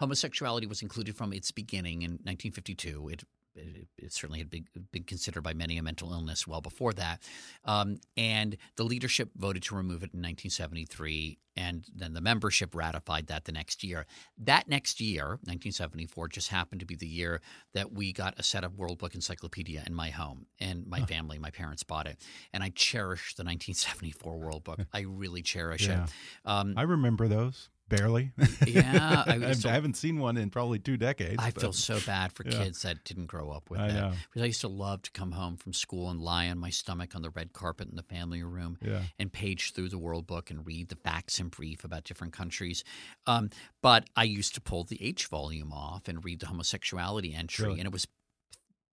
homosexuality 0.00 0.66
was 0.66 0.82
included 0.82 1.16
from 1.16 1.32
its 1.32 1.50
beginning 1.52 2.02
in 2.02 2.12
1952. 2.24 3.08
It 3.10 3.22
it, 3.56 3.88
it 3.98 4.12
certainly 4.12 4.38
had 4.38 4.50
been, 4.50 4.66
been 4.92 5.04
considered 5.04 5.42
by 5.42 5.54
many 5.54 5.78
a 5.78 5.82
mental 5.82 6.12
illness 6.12 6.46
well 6.46 6.60
before 6.60 6.92
that. 6.94 7.22
Um, 7.64 7.98
and 8.16 8.56
the 8.76 8.84
leadership 8.84 9.30
voted 9.36 9.62
to 9.64 9.74
remove 9.74 10.02
it 10.02 10.12
in 10.14 10.20
1973, 10.20 11.38
and 11.56 11.86
then 11.94 12.12
the 12.12 12.20
membership 12.20 12.74
ratified 12.74 13.28
that 13.28 13.44
the 13.46 13.52
next 13.52 13.82
year. 13.82 14.06
That 14.38 14.68
next 14.68 15.00
year, 15.00 15.24
1974, 15.44 16.28
just 16.28 16.48
happened 16.48 16.80
to 16.80 16.86
be 16.86 16.96
the 16.96 17.06
year 17.06 17.40
that 17.72 17.92
we 17.92 18.12
got 18.12 18.38
a 18.38 18.42
set 18.42 18.62
of 18.64 18.76
World 18.76 18.98
Book 18.98 19.14
Encyclopedia 19.14 19.82
in 19.86 19.94
my 19.94 20.10
home, 20.10 20.46
and 20.60 20.86
my 20.86 21.00
family, 21.02 21.38
my 21.38 21.50
parents 21.50 21.82
bought 21.82 22.06
it. 22.06 22.18
And 22.52 22.62
I 22.62 22.70
cherish 22.70 23.34
the 23.34 23.42
1974 23.44 24.38
World 24.38 24.64
Book. 24.64 24.80
I 24.92 25.00
really 25.00 25.42
cherish 25.42 25.88
Yeah. 25.88 26.04
it. 26.04 26.10
Um, 26.44 26.74
I 26.76 26.82
remember 26.82 27.26
those 27.28 27.70
barely. 27.88 28.32
Yeah, 28.66 29.22
I 29.26 29.38
was- 29.38 29.64
I 29.66 29.72
haven't 29.72 29.94
seen 29.96 30.18
one 30.18 30.36
in 30.36 30.50
probably 30.50 30.78
two 30.78 30.96
decades. 30.96 31.36
I 31.38 31.50
but- 31.50 31.60
feel 31.60 31.72
so 31.72 32.00
bad 32.00 32.32
for 32.32 32.44
Yeah. 32.44 32.64
kids 32.64 32.82
that 32.82 33.04
didn't 33.04 33.26
grow 33.26 33.50
up 33.50 33.70
with 33.70 33.80
I 33.80 33.88
it. 33.88 33.92
know. 33.94 34.12
Because 34.28 34.42
I 34.42 34.46
used 34.46 34.60
to 34.62 34.68
love 34.68 35.02
to 35.02 35.10
come 35.12 35.32
home 35.32 35.56
from 35.56 35.72
school 35.72 36.10
and 36.10 36.20
lie 36.20 36.48
on 36.48 36.58
my 36.58 36.70
stomach 36.70 37.14
on 37.14 37.22
the 37.22 37.30
red 37.30 37.52
carpet 37.52 37.88
in 37.88 37.96
the 37.96 38.02
family 38.02 38.42
room 38.42 38.76
Yeah. 38.82 39.02
and 39.18 39.32
page 39.32 39.72
through 39.72 39.88
the 39.90 39.98
World 39.98 40.26
Book 40.26 40.50
and 40.50 40.66
read 40.66 40.88
the 40.88 40.96
facts 40.96 41.38
and 41.38 41.50
brief 41.50 41.84
about 41.84 42.04
different 42.04 42.32
countries. 42.32 42.82
Um, 43.26 43.50
but 43.82 44.08
I 44.16 44.24
used 44.24 44.54
to 44.54 44.60
pull 44.60 44.84
the 44.84 45.02
H 45.02 45.26
volume 45.26 45.72
off 45.72 46.08
and 46.08 46.24
read 46.24 46.40
the 46.40 46.46
homosexuality 46.46 47.34
entry, 47.34 47.66
Really? 47.66 47.78
and 47.80 47.86
it 47.86 47.92
was 47.92 48.06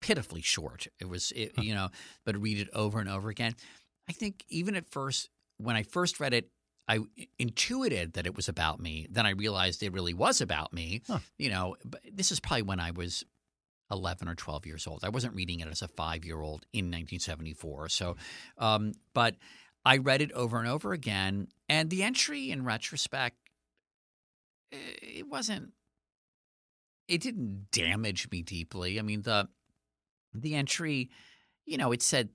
pitifully 0.01 0.41
short. 0.41 0.87
It 0.99 1.07
was, 1.07 1.31
it, 1.35 1.51
you 1.59 1.73
know, 1.73 1.89
but 2.25 2.35
read 2.37 2.59
it 2.59 2.69
over 2.73 2.99
and 2.99 3.07
over 3.09 3.29
again. 3.29 3.55
I 4.09 4.13
think 4.13 4.43
even 4.49 4.75
at 4.75 4.89
first, 4.89 5.29
when 5.57 5.75
I 5.75 5.83
first 5.83 6.19
read 6.19 6.33
it, 6.33 6.49
I 6.87 6.99
intuited 7.39 8.13
that 8.13 8.25
it 8.25 8.35
was 8.35 8.49
about 8.49 8.79
me. 8.79 9.07
Then 9.09 9.25
I 9.25 9.31
realized 9.31 9.81
it 9.81 9.93
really 9.93 10.13
was 10.13 10.41
about 10.41 10.73
me. 10.73 11.01
Huh. 11.07 11.19
You 11.37 11.49
know, 11.49 11.75
but 11.85 12.01
this 12.11 12.31
is 12.31 12.39
probably 12.39 12.63
when 12.63 12.79
I 12.79 12.91
was 12.91 13.23
11 13.91 14.27
or 14.27 14.35
12 14.35 14.65
years 14.65 14.87
old. 14.87 15.03
I 15.03 15.09
wasn't 15.09 15.35
reading 15.35 15.59
it 15.59 15.67
as 15.67 15.81
a 15.81 15.87
five 15.87 16.25
year 16.25 16.41
old 16.41 16.65
in 16.73 16.85
1974. 16.85 17.89
So, 17.89 18.15
um, 18.57 18.93
but 19.13 19.35
I 19.85 19.97
read 19.97 20.21
it 20.21 20.31
over 20.31 20.59
and 20.59 20.67
over 20.67 20.93
again. 20.93 21.47
And 21.69 21.89
the 21.89 22.03
entry, 22.03 22.51
in 22.51 22.63
retrospect, 22.63 23.37
eh, 24.71 24.77
it 25.01 25.27
wasn't, 25.27 25.73
it 27.07 27.21
didn't 27.21 27.71
damage 27.71 28.29
me 28.31 28.41
deeply. 28.41 28.99
I 28.99 29.01
mean, 29.01 29.23
the, 29.23 29.49
the 30.33 30.55
entry, 30.55 31.09
you 31.65 31.77
know, 31.77 31.91
it 31.91 32.01
said 32.01 32.29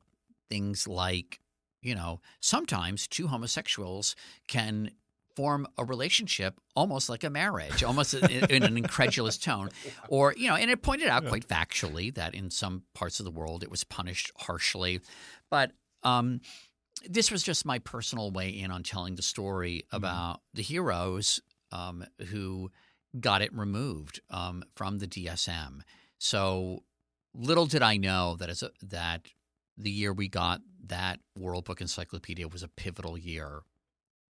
things 0.51 0.86
like, 0.86 1.40
you 1.87 1.95
know, 1.95 2.20
sometimes 2.41 3.07
two 3.07 3.28
homosexuals 3.28 4.16
can 4.49 4.91
form 5.37 5.68
a 5.78 5.84
relationship 5.84 6.59
almost 6.74 7.09
like 7.09 7.22
a 7.22 7.30
marriage, 7.30 7.84
almost 7.84 8.14
in, 8.14 8.45
in 8.51 8.62
an 8.62 8.76
incredulous 8.76 9.37
tone. 9.39 9.68
Or, 10.09 10.34
you 10.37 10.49
know, 10.49 10.55
and 10.55 10.70
it 10.70 10.82
pointed 10.82 11.09
out 11.09 11.26
quite 11.26 11.47
factually 11.49 12.14
that 12.14 12.34
in 12.34 12.51
some 12.51 12.82
parts 12.95 13.18
of 13.18 13.24
the 13.24 13.30
world 13.30 13.62
it 13.62 13.70
was 13.70 13.82
punished 13.84 14.30
harshly. 14.37 15.01
But 15.51 15.72
um, 16.05 16.41
this 17.09 17.30
was 17.30 17.43
just 17.43 17.66
my 17.66 17.78
personal 17.80 18.30
way 18.30 18.49
in 18.51 18.70
on 18.70 18.82
telling 18.82 19.16
the 19.16 19.22
story 19.22 19.84
about 19.91 20.41
the 20.55 20.62
heroes 20.62 21.41
um, 21.72 22.05
who 22.28 22.70
got 23.18 23.43
it 23.43 23.53
removed 23.53 24.20
um, 24.30 24.64
from 24.74 24.99
the 24.99 25.07
DSM. 25.07 25.80
So 26.18 26.84
little 27.34 27.66
did 27.66 27.82
I 27.82 27.97
know 27.97 28.37
that 28.37 28.49
as 28.49 28.62
a, 28.62 28.70
that 28.82 29.22
the 29.76 29.90
year 29.90 30.12
we 30.12 30.28
got 30.28 30.60
that 30.86 31.20
World 31.38 31.64
Book 31.64 31.80
Encyclopedia 31.80 32.48
was 32.48 32.62
a 32.62 32.68
pivotal 32.68 33.18
year 33.18 33.60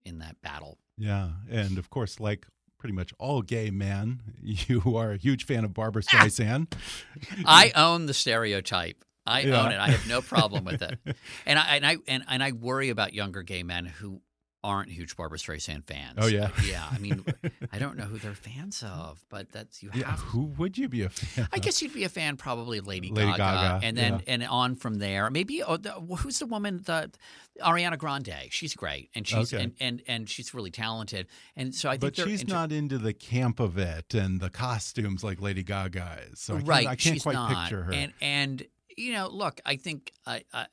in 0.04 0.18
that 0.18 0.40
battle. 0.42 0.78
Yeah, 0.98 1.30
and 1.50 1.78
of 1.78 1.90
course, 1.90 2.18
like 2.20 2.46
pretty 2.78 2.94
much 2.94 3.12
all 3.18 3.42
gay 3.42 3.70
men, 3.70 4.22
you 4.42 4.96
are 4.96 5.12
a 5.12 5.16
huge 5.16 5.44
fan 5.44 5.64
of 5.64 5.74
Barbra 5.74 6.02
Streisand. 6.02 6.72
I 7.44 7.72
own 7.74 8.06
the 8.06 8.14
stereotype. 8.14 9.04
I 9.26 9.40
Yeah. 9.40 9.64
own 9.64 9.72
it. 9.72 9.78
I 9.78 9.88
have 9.90 10.06
no 10.08 10.22
problem 10.22 10.64
with 10.64 10.82
it. 10.82 10.98
And 11.46 11.58
I 11.58 11.76
and 11.76 11.86
I 11.86 11.96
and, 12.08 12.24
and 12.28 12.42
I 12.42 12.52
worry 12.52 12.90
about 12.90 13.12
younger 13.14 13.42
gay 13.42 13.62
men 13.62 13.84
who 13.86 14.20
aren't 14.66 14.90
huge 14.90 15.16
Barbra 15.16 15.38
Streisand 15.38 15.84
fans. 15.84 16.18
Oh, 16.18 16.26
yeah? 16.26 16.50
yeah. 16.66 16.88
I 16.90 16.98
mean, 16.98 17.24
I 17.72 17.78
don't 17.78 17.96
know 17.96 18.02
who 18.02 18.18
they're 18.18 18.34
fans 18.34 18.82
of, 18.84 19.24
but 19.30 19.52
that's 19.52 19.80
you 19.80 19.90
yeah, 19.94 20.10
have. 20.10 20.18
who 20.18 20.46
would 20.58 20.76
you 20.76 20.88
be 20.88 21.02
a 21.02 21.08
fan? 21.08 21.48
I 21.52 21.56
of? 21.56 21.62
guess 21.62 21.80
you'd 21.80 21.94
be 21.94 22.02
a 22.02 22.08
fan, 22.08 22.36
probably 22.36 22.80
Lady, 22.80 23.10
Lady 23.10 23.30
Gaga, 23.30 23.86
and 23.86 23.96
then 23.96 24.14
yeah. 24.14 24.34
and 24.34 24.44
on 24.44 24.74
from 24.74 24.94
there. 24.96 25.30
Maybe 25.30 25.62
oh, 25.62 25.76
the, 25.76 25.92
who's 25.92 26.40
the 26.40 26.46
woman? 26.46 26.82
The 26.84 27.12
Ariana 27.60 27.96
Grande. 27.96 28.34
She's 28.50 28.74
great, 28.74 29.08
and 29.14 29.26
she's 29.26 29.54
Okay. 29.54 29.62
and, 29.62 29.72
and 29.78 30.02
and 30.08 30.28
she's 30.28 30.52
really 30.52 30.72
talented. 30.72 31.28
And 31.54 31.72
so 31.72 31.88
I 31.88 31.92
think 31.92 32.16
But 32.16 32.24
she's 32.26 32.46
not 32.46 32.72
into 32.72 32.98
the 32.98 33.14
camp 33.14 33.60
of 33.60 33.78
it 33.78 34.14
and 34.14 34.40
the 34.40 34.50
costumes 34.50 35.22
like 35.22 35.40
Lady 35.40 35.62
Gaga 35.62 36.18
is. 36.32 36.40
So 36.40 36.54
I 36.54 36.56
can't, 36.56 36.68
right. 36.68 36.86
I 36.88 36.96
can't 36.96 37.22
quite 37.22 37.34
not. 37.34 37.50
picture 37.50 37.84
her. 37.84 37.92
And 37.92 38.12
and 38.20 38.66
you 38.96 39.12
know, 39.12 39.28
look, 39.28 39.60
I 39.66 39.76
think 39.76 40.12
I, 40.26 40.42
I, 40.52 40.66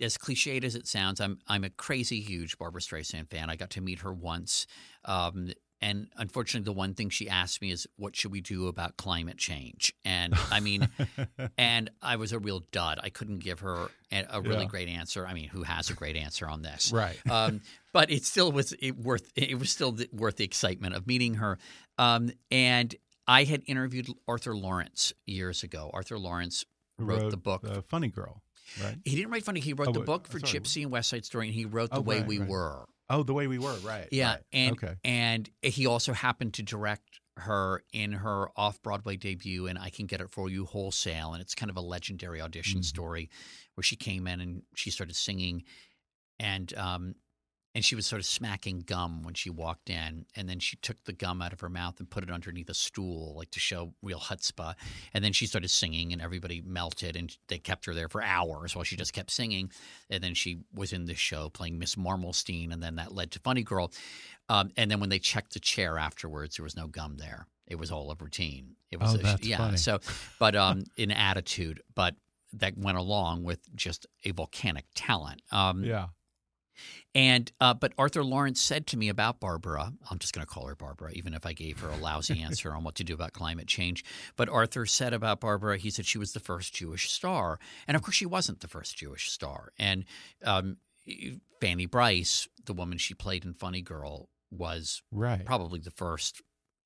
as 0.00 0.16
cliched 0.16 0.64
as 0.64 0.74
it 0.74 0.86
sounds, 0.86 1.20
I'm 1.20 1.38
I'm 1.48 1.64
a 1.64 1.70
crazy 1.70 2.20
huge 2.20 2.58
Barbra 2.58 2.80
Streisand 2.80 3.28
fan. 3.28 3.50
I 3.50 3.56
got 3.56 3.70
to 3.70 3.80
meet 3.80 4.00
her 4.00 4.12
once. 4.12 4.66
Um, 5.04 5.50
And 5.82 6.08
unfortunately, 6.18 6.66
the 6.66 6.76
one 6.76 6.92
thing 6.92 7.08
she 7.08 7.26
asked 7.30 7.62
me 7.62 7.70
is, 7.70 7.86
"What 7.96 8.14
should 8.14 8.30
we 8.32 8.42
do 8.42 8.66
about 8.68 8.98
climate 8.98 9.38
change?" 9.38 9.94
And 10.04 10.34
I 10.50 10.60
mean, 10.60 10.86
and 11.58 11.90
I 12.02 12.16
was 12.16 12.32
a 12.32 12.38
real 12.38 12.60
dud. 12.70 13.00
I 13.02 13.08
couldn't 13.08 13.38
give 13.38 13.60
her 13.60 13.88
a, 14.12 14.26
a 14.28 14.40
really 14.42 14.64
Yeah. 14.64 14.68
great 14.68 14.88
answer. 14.88 15.26
I 15.26 15.32
mean, 15.32 15.48
who 15.48 15.62
has 15.62 15.88
a 15.88 15.94
great 15.94 16.16
answer 16.16 16.46
on 16.46 16.60
this? 16.62 16.92
Right. 16.92 17.18
Um, 17.30 17.62
but 17.92 18.10
it 18.10 18.24
still 18.26 18.52
was 18.52 18.74
it 18.78 18.98
worth. 18.98 19.32
It 19.34 19.58
was 19.58 19.70
still 19.70 19.92
th- 19.94 20.10
worth 20.12 20.36
the 20.36 20.44
excitement 20.44 20.94
of 20.94 21.06
meeting 21.06 21.34
her. 21.36 21.58
Um, 21.98 22.30
and 22.50 22.94
I 23.26 23.44
had 23.44 23.62
interviewed 23.66 24.08
Arthur 24.28 24.54
Laurents 24.56 25.12
years 25.24 25.62
ago. 25.62 25.90
Arthur 25.94 26.18
Laurents 26.18 26.64
wrote, 27.06 27.30
the 27.30 27.36
book. 27.36 27.64
uh, 27.68 27.80
Funny 27.82 28.08
Girl, 28.08 28.42
right? 28.82 28.96
he 29.04 29.16
didn't 29.16 29.30
write 29.30 29.44
funny. 29.44 29.60
He 29.60 29.72
wrote 29.72 29.88
Oh, 29.88 29.92
the 29.92 30.00
book 30.00 30.26
for 30.28 30.38
sorry. 30.40 30.60
Gypsy 30.60 30.82
and 30.82 30.90
West 30.90 31.08
Side 31.10 31.24
Story, 31.24 31.46
and 31.46 31.54
he 31.54 31.64
wrote 31.64 31.90
The 31.90 31.96
Oh, 31.98 32.00
Way 32.02 32.18
right, 32.18 32.26
We 32.26 32.38
right. 32.38 32.48
Were. 32.48 32.86
Oh, 33.08 33.22
the 33.24 33.34
way 33.34 33.46
we 33.48 33.58
were, 33.58 33.74
right? 33.78 34.08
Yeah, 34.12 34.34
right. 34.34 34.40
and 34.52 34.72
okay. 34.72 34.94
and 35.04 35.50
he 35.62 35.86
also 35.86 36.12
happened 36.12 36.54
to 36.54 36.62
direct 36.62 37.20
her 37.38 37.82
in 37.92 38.12
her 38.12 38.48
off 38.56 38.80
Broadway 38.82 39.16
debut 39.16 39.66
and 39.66 39.78
I 39.78 39.90
Can 39.90 40.06
Get 40.06 40.20
It 40.20 40.30
For 40.30 40.48
You 40.48 40.64
Wholesale, 40.66 41.32
and 41.32 41.40
it's 41.42 41.54
kind 41.56 41.70
of 41.70 41.76
a 41.76 41.80
legendary 41.80 42.40
audition 42.40 42.80
Mhm. 42.80 42.84
story 42.84 43.28
where 43.74 43.82
she 43.82 43.96
came 43.96 44.26
in 44.28 44.40
and 44.40 44.62
she 44.76 44.90
started 44.90 45.16
singing, 45.16 45.64
and 46.38 46.72
um, 46.74 47.14
and 47.74 47.84
she 47.84 47.94
was 47.94 48.04
sort 48.06 48.18
of 48.20 48.26
smacking 48.26 48.80
gum 48.80 49.22
when 49.22 49.34
she 49.34 49.48
walked 49.50 49.90
in, 49.90 50.26
and 50.34 50.48
then 50.48 50.58
she 50.58 50.76
took 50.76 51.02
the 51.04 51.12
gum 51.12 51.40
out 51.40 51.52
of 51.52 51.60
her 51.60 51.68
mouth 51.68 51.98
and 52.00 52.10
put 52.10 52.24
it 52.24 52.30
underneath 52.30 52.68
a 52.68 52.74
stool, 52.74 53.34
like 53.36 53.50
to 53.52 53.60
show 53.60 53.92
real 54.02 54.18
chutzpah, 54.18 54.74
and 55.14 55.22
then 55.24 55.32
she 55.32 55.46
started 55.46 55.68
singing, 55.70 56.12
and 56.12 56.20
everybody 56.20 56.60
melted, 56.64 57.14
and 57.16 57.36
they 57.48 57.58
kept 57.58 57.86
her 57.86 57.94
there 57.94 58.08
for 58.08 58.22
hours 58.22 58.74
while 58.74 58.84
she 58.84 58.96
just 58.96 59.12
kept 59.12 59.30
singing, 59.30 59.70
and 60.10 60.22
then 60.22 60.34
she 60.34 60.58
was 60.74 60.92
in 60.92 61.04
the 61.04 61.14
show 61.14 61.48
playing 61.48 61.78
Miss 61.78 61.94
Marmelstein, 61.94 62.72
and 62.72 62.82
then 62.82 62.96
that 62.96 63.14
led 63.14 63.30
to 63.32 63.38
Funny 63.40 63.62
Girl. 63.62 63.92
Um, 64.48 64.72
and 64.76 64.90
then 64.90 64.98
when 64.98 65.10
they 65.10 65.20
checked 65.20 65.52
the 65.54 65.60
chair 65.60 65.96
afterwards, 65.96 66.56
there 66.56 66.64
was 66.64 66.76
no 66.76 66.88
gum 66.88 67.18
there. 67.18 67.46
It 67.68 67.76
was 67.78 67.92
all 67.92 68.10
a 68.10 68.16
routine. 68.18 68.74
It 68.90 68.98
was 68.98 69.14
Oh, 69.14 69.18
a, 69.18 69.22
that's 69.22 69.46
yeah. 69.46 69.58
funny. 69.58 69.76
So, 69.76 70.00
but 70.40 70.56
um, 70.56 70.82
in 70.96 71.12
attitude, 71.12 71.80
but 71.94 72.16
that 72.54 72.76
went 72.76 72.98
along 72.98 73.44
with 73.44 73.60
just 73.76 74.08
a 74.24 74.32
volcanic 74.32 74.86
talent. 74.96 75.40
Um, 75.52 75.84
yeah. 75.84 76.06
And 77.14 77.50
uh, 77.60 77.74
but 77.74 77.92
Arthur 77.98 78.22
Laurents 78.22 78.60
said 78.60 78.86
to 78.88 78.96
me 78.96 79.08
about 79.08 79.40
Barbra. 79.40 79.92
I'm 80.10 80.18
just 80.18 80.32
going 80.32 80.46
to 80.46 80.52
call 80.52 80.66
her 80.66 80.76
Barbra, 80.76 81.10
even 81.12 81.34
if 81.34 81.44
I 81.44 81.52
gave 81.52 81.80
her 81.80 81.88
a 81.88 81.96
lousy 81.96 82.40
answer 82.42 82.72
on 82.74 82.84
what 82.84 82.94
to 82.96 83.04
do 83.04 83.14
about 83.14 83.32
climate 83.32 83.66
change. 83.66 84.04
But 84.36 84.48
Arthur 84.48 84.86
said 84.86 85.12
about 85.12 85.40
Barbra, 85.40 85.76
he 85.78 85.90
said 85.90 86.06
she 86.06 86.18
was 86.18 86.32
the 86.32 86.40
first 86.40 86.72
Jewish 86.74 87.10
star, 87.10 87.58
and 87.88 87.96
of 87.96 88.02
course 88.02 88.14
she 88.16 88.26
wasn't 88.26 88.60
the 88.60 88.68
first 88.68 88.96
Jewish 88.96 89.30
star. 89.30 89.72
And 89.78 90.04
um, 90.44 90.76
Fanny 91.60 91.86
Brice, 91.86 92.48
the 92.64 92.72
woman 92.74 92.98
she 92.98 93.14
played 93.14 93.44
in 93.44 93.54
Funny 93.54 93.82
Girl, 93.82 94.28
was 94.50 95.02
Right. 95.12 95.44
probably 95.44 95.78
the 95.80 95.90
first 95.90 96.42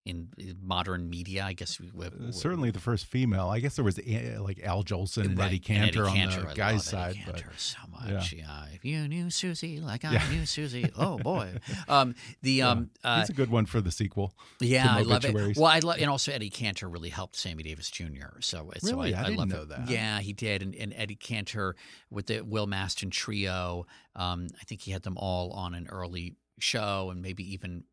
in 0.07 0.29
modern 0.63 1.09
media. 1.09 1.45
I 1.45 1.55
guess 1.55 1.81
we, 1.81 1.91
we, 1.95 2.07
Uh, 2.07 2.31
Certainly 2.31 2.73
the 2.73 2.81
first 2.81 3.07
female. 3.07 3.49
I 3.49 3.61
guess 3.61 3.77
there 3.77 3.85
was 3.85 3.99
uh, 3.99 4.37
like 4.43 4.61
Al 4.63 4.83
Jolson 4.85 5.25
and 5.25 5.39
Right, 5.39 5.47
Eddie 5.47 5.59
Cantor 5.61 6.07
on 6.07 6.15
Cantor. 6.15 6.43
the 6.43 6.51
I 6.51 6.55
guy's 6.55 6.85
side, 6.85 7.17
Eddie 7.27 7.43
but 7.43 7.43
so 7.57 7.79
much. 7.91 8.33
Yeah. 8.35 8.67
If 8.75 8.85
you 8.85 9.09
knew 9.09 9.31
Susie 9.31 9.81
like 9.81 10.05
I 10.05 10.13
Yeah. 10.13 10.29
knew 10.31 10.45
Susie, 10.45 10.91
oh 10.99 11.17
boy. 11.19 11.57
Um, 11.89 12.15
the 12.43 12.53
yeah. 12.53 12.69
um, 12.69 12.91
uh, 13.03 13.21
he's 13.21 13.31
a 13.31 13.35
good 13.35 13.51
one 13.51 13.65
for 13.65 13.81
the 13.81 13.91
sequel. 13.91 14.35
yeah, 14.61 14.95
I 14.95 15.03
love 15.03 15.25
it. 15.25 15.57
Well, 15.57 15.67
I 15.67 15.79
love, 15.79 15.97
and 15.99 16.11
also 16.11 16.33
Eddie 16.33 16.51
Cantor 16.51 16.89
really 16.89 17.09
helped 17.11 17.37
Sammy 17.37 17.63
Davis 17.63 17.91
Jr. 17.91 18.41
So, 18.41 18.71
so 18.79 18.91
Really? 18.97 19.15
I, 19.15 19.21
I 19.21 19.25
didn't 19.25 19.39
love 19.39 19.49
know 19.49 19.65
that. 19.65 19.89
Yeah, 19.89 20.21
he 20.21 20.35
did, 20.35 20.63
and, 20.63 20.75
and 20.75 20.93
Eddie 20.95 21.17
Cantor 21.17 21.77
with 22.11 22.27
the 22.27 22.43
Will 22.43 22.67
Mastin 22.67 23.11
trio. 23.11 23.87
Um, 24.15 24.49
I 24.61 24.65
think 24.65 24.83
he 24.83 24.91
had 24.91 25.03
them 25.03 25.17
all 25.17 25.51
on 25.53 25.75
an 25.75 25.87
early 25.91 26.35
show, 26.61 27.09
and 27.11 27.23
maybe 27.23 27.53
even 27.55 27.85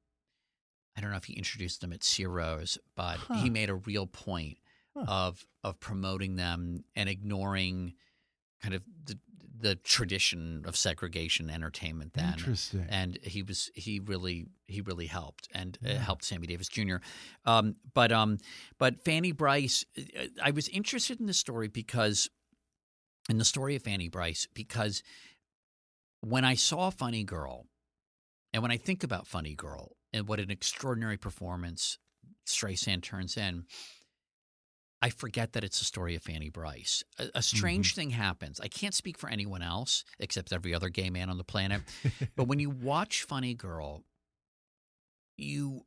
I 0.95 1.01
don't 1.01 1.11
know 1.11 1.17
if 1.17 1.25
he 1.25 1.33
introduced 1.33 1.81
them 1.81 1.93
at 1.93 2.03
Ciro's, 2.03 2.77
but 2.95 3.17
Huh. 3.17 3.35
he 3.35 3.49
made 3.49 3.69
a 3.69 3.75
real 3.75 4.07
point 4.07 4.57
Huh. 4.95 5.05
of 5.07 5.45
of 5.63 5.79
promoting 5.79 6.35
them 6.35 6.83
and 6.95 7.07
ignoring 7.07 7.93
kind 8.61 8.73
of 8.73 8.83
the 9.05 9.17
the 9.57 9.75
tradition 9.75 10.63
of 10.65 10.75
segregation 10.75 11.47
entertainment 11.51 12.13
then 12.13 12.33
Interesting. 12.33 12.87
and 12.89 13.19
he 13.23 13.43
was 13.43 13.69
he 13.75 13.99
really 13.99 14.47
he 14.65 14.81
really 14.81 15.05
helped 15.05 15.47
and 15.53 15.77
Yeah. 15.81 15.93
helped 15.99 16.25
Sammy 16.25 16.47
Davis 16.47 16.67
Jr. 16.67 16.95
Um, 17.45 17.75
but 17.93 18.11
um, 18.11 18.39
but 18.79 19.03
Fanny 19.05 19.31
Brice, 19.31 19.85
I 20.41 20.49
was 20.51 20.67
interested 20.67 21.19
in 21.19 21.27
the 21.27 21.33
story 21.33 21.67
because 21.67 22.29
in 23.29 23.37
the 23.37 23.45
story 23.45 23.75
of 23.75 23.83
Fanny 23.83 24.09
Brice 24.09 24.47
because 24.53 25.03
when 26.21 26.43
I 26.43 26.55
saw 26.55 26.89
Funny 26.89 27.23
Girl, 27.23 27.67
and 28.53 28.61
when 28.61 28.71
I 28.71 28.77
think 28.77 29.03
about 29.03 29.27
Funny 29.27 29.53
Girl 29.55 29.95
and 30.13 30.27
what 30.27 30.39
an 30.39 30.51
extraordinary 30.51 31.17
performance 31.17 31.97
Streisand 32.45 33.03
turns 33.03 33.37
in. 33.37 33.65
I 35.01 35.09
forget 35.09 35.53
that 35.53 35.63
it's 35.63 35.81
a 35.81 35.85
story 35.85 36.15
of 36.15 36.21
Fanny 36.21 36.49
Brice. 36.49 37.03
A, 37.17 37.29
a 37.35 37.41
strange 37.41 37.91
mm-hmm. 37.91 38.01
thing 38.01 38.09
happens. 38.11 38.59
I 38.59 38.67
can't 38.67 38.93
speak 38.93 39.17
for 39.17 39.29
anyone 39.29 39.63
else 39.63 40.03
except 40.19 40.53
every 40.53 40.75
other 40.75 40.89
gay 40.89 41.09
man 41.09 41.29
on 41.29 41.37
the 41.37 41.43
planet. 41.43 41.81
but 42.35 42.47
when 42.47 42.59
you 42.59 42.69
watch 42.69 43.23
Funny 43.23 43.55
Girl, 43.55 44.03
you 45.37 45.85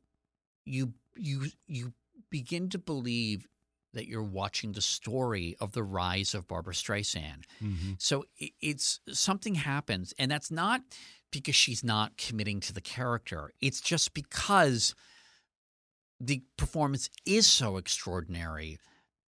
you 0.65 0.93
you 1.15 1.47
you 1.67 1.93
begin 2.29 2.69
to 2.69 2.77
believe 2.77 3.47
that 3.95 4.07
you're 4.07 4.23
watching 4.23 4.73
the 4.73 4.81
story 4.81 5.55
of 5.59 5.71
the 5.71 5.83
rise 5.83 6.35
of 6.35 6.47
Barbra 6.47 6.73
Streisand. 6.73 7.45
Mhm. 7.61 7.99
So 7.99 8.25
it's 8.37 8.99
something 9.11 9.55
happens, 9.55 10.13
and 10.19 10.29
that's 10.29 10.51
not 10.51 10.83
because 11.31 11.55
she's 11.55 11.83
not 11.83 12.17
committing 12.17 12.59
to 12.61 12.71
the 12.73 12.81
character. 12.81 13.51
It's 13.59 13.81
just 13.81 14.13
because 14.13 14.93
the 16.19 16.43
performance 16.55 17.09
is 17.25 17.47
so 17.47 17.77
extraordinary, 17.77 18.77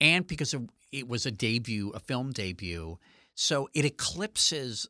and 0.00 0.26
because 0.26 0.54
it 0.92 1.08
was 1.08 1.26
a 1.26 1.30
debut, 1.30 1.90
a 1.90 2.00
film 2.00 2.32
debut, 2.32 2.98
so 3.34 3.68
it 3.74 3.84
eclipses 3.84 4.86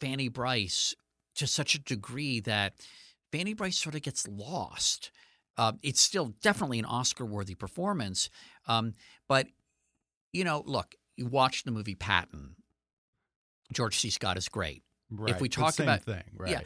Fanny 0.00 0.28
Brice 0.28 0.94
to 1.36 1.46
such 1.46 1.74
a 1.74 1.78
degree 1.78 2.40
that 2.40 2.74
Fanny 3.30 3.54
Brice 3.54 3.78
sort 3.78 3.94
of 3.94 4.02
gets 4.02 4.26
lost. 4.26 5.10
Uh, 5.56 5.72
it's 5.82 6.00
still 6.00 6.34
definitely 6.40 6.78
an 6.78 6.84
Oscar-worthy 6.84 7.54
performance, 7.54 8.30
um, 8.66 8.94
but 9.28 9.46
you 10.32 10.44
know, 10.44 10.62
look, 10.66 10.94
you 11.16 11.26
watch 11.26 11.64
the 11.64 11.70
movie 11.70 11.94
Patton. 11.94 12.56
George 13.72 13.98
C. 13.98 14.10
Scott 14.10 14.36
is 14.36 14.48
great. 14.48 14.82
Right. 15.12 15.40
we 15.40 15.48
talk 15.48 15.74
same 15.74 15.88
about- 15.88 16.04
thing, 16.04 16.22
right? 16.36 16.50
Yeah. 16.52 16.60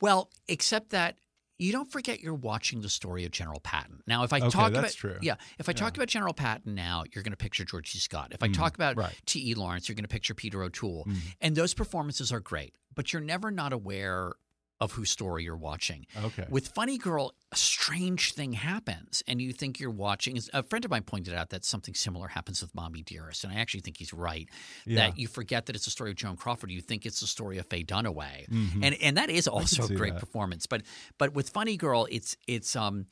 Well, 0.00 0.30
except 0.48 0.90
that 0.90 1.18
you 1.58 1.70
don't 1.72 1.92
forget 1.92 2.20
you're 2.20 2.32
watching 2.32 2.80
the 2.80 2.88
story 2.88 3.26
of 3.26 3.30
General 3.32 3.60
Patton. 3.60 4.02
Now, 4.06 4.24
if 4.24 4.32
I 4.32 4.38
Okay, 4.38 4.48
talk 4.48 4.70
about 4.72 4.90
true. 4.92 5.18
yeah, 5.20 5.34
if 5.58 5.68
I 5.68 5.72
talk 5.72 5.94
about 5.94 6.08
General 6.08 6.32
Patton 6.32 6.74
now, 6.74 7.04
you're 7.12 7.22
going 7.22 7.32
to 7.32 7.36
picture 7.36 7.66
George 7.66 7.90
C. 7.92 7.98
Scott. 7.98 8.28
If 8.32 8.42
I 8.42 8.48
Mm, 8.48 8.54
talk 8.54 8.74
about 8.74 8.96
right. 8.96 9.14
T. 9.26 9.50
E. 9.50 9.54
Lawrence, 9.54 9.86
you're 9.86 9.94
going 9.96 10.04
to 10.04 10.08
picture 10.08 10.32
Peter 10.34 10.62
O'Toole, 10.62 11.04
Mm. 11.06 11.18
and 11.42 11.56
those 11.56 11.74
performances 11.74 12.32
are 12.32 12.40
great. 12.40 12.74
But 12.94 13.12
you're 13.12 13.20
never 13.20 13.50
not 13.50 13.74
aware 13.74 14.32
of 14.80 14.92
whose 14.92 15.10
story 15.10 15.44
you're 15.44 15.56
watching. 15.56 16.06
Okay. 16.24 16.46
With 16.48 16.68
Funny 16.68 16.96
Girl, 16.96 17.34
a 17.52 17.56
strange 17.56 18.32
thing 18.32 18.54
happens, 18.54 19.22
and 19.28 19.40
you 19.42 19.52
think 19.52 19.78
you're 19.78 19.90
watching. 19.90 20.38
A 20.54 20.62
friend 20.62 20.84
of 20.84 20.90
mine 20.90 21.02
pointed 21.02 21.34
out 21.34 21.50
that 21.50 21.64
something 21.66 21.94
similar 21.94 22.28
happens 22.28 22.62
with 22.62 22.74
Mommy 22.74 23.02
Dearest, 23.02 23.44
and 23.44 23.52
I 23.52 23.56
actually 23.56 23.80
think 23.80 23.98
he's 23.98 24.12
right. 24.14 24.48
Yeah. 24.86 24.96
That 25.08 25.18
you 25.18 25.28
forget 25.28 25.66
that 25.66 25.76
it's 25.76 25.86
a 25.86 25.90
story 25.90 26.10
of 26.10 26.16
Joan 26.16 26.36
Crawford. 26.36 26.70
You 26.70 26.80
think 26.80 27.04
it's 27.04 27.20
the 27.20 27.26
story 27.26 27.58
of 27.58 27.66
Faye 27.66 27.84
Dunaway, 27.84 28.48
Mhm. 28.48 28.80
and 28.82 28.94
and 29.02 29.16
that 29.18 29.28
is 29.28 29.46
also 29.46 29.84
a 29.84 29.88
great 29.94 30.14
that. 30.14 30.20
performance. 30.20 30.66
But 30.66 30.82
but 31.18 31.34
with 31.34 31.50
Funny 31.50 31.76
Girl, 31.76 32.06
it's 32.10 32.36
it's 32.46 32.74
um 32.74 33.06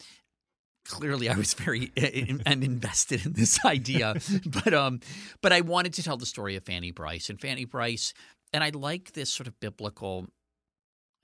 clearly 0.84 1.28
I 1.28 1.36
was 1.36 1.52
very 1.54 1.84
in, 1.96 2.42
and 2.46 2.64
invested 2.64 3.26
in 3.26 3.34
this 3.34 3.62
idea, 3.64 4.14
but 4.46 4.72
um 4.72 5.00
but 5.42 5.52
I 5.52 5.60
wanted 5.60 5.92
to 5.94 6.02
tell 6.02 6.16
the 6.16 6.26
story 6.26 6.56
of 6.56 6.64
Fanny 6.64 6.92
Brice 6.92 7.28
and 7.28 7.38
Fanny 7.40 7.64
Brice, 7.66 8.14
and 8.52 8.64
I 8.64 8.70
like 8.70 9.12
this 9.12 9.30
sort 9.30 9.46
of 9.46 9.58
biblical. 9.60 10.26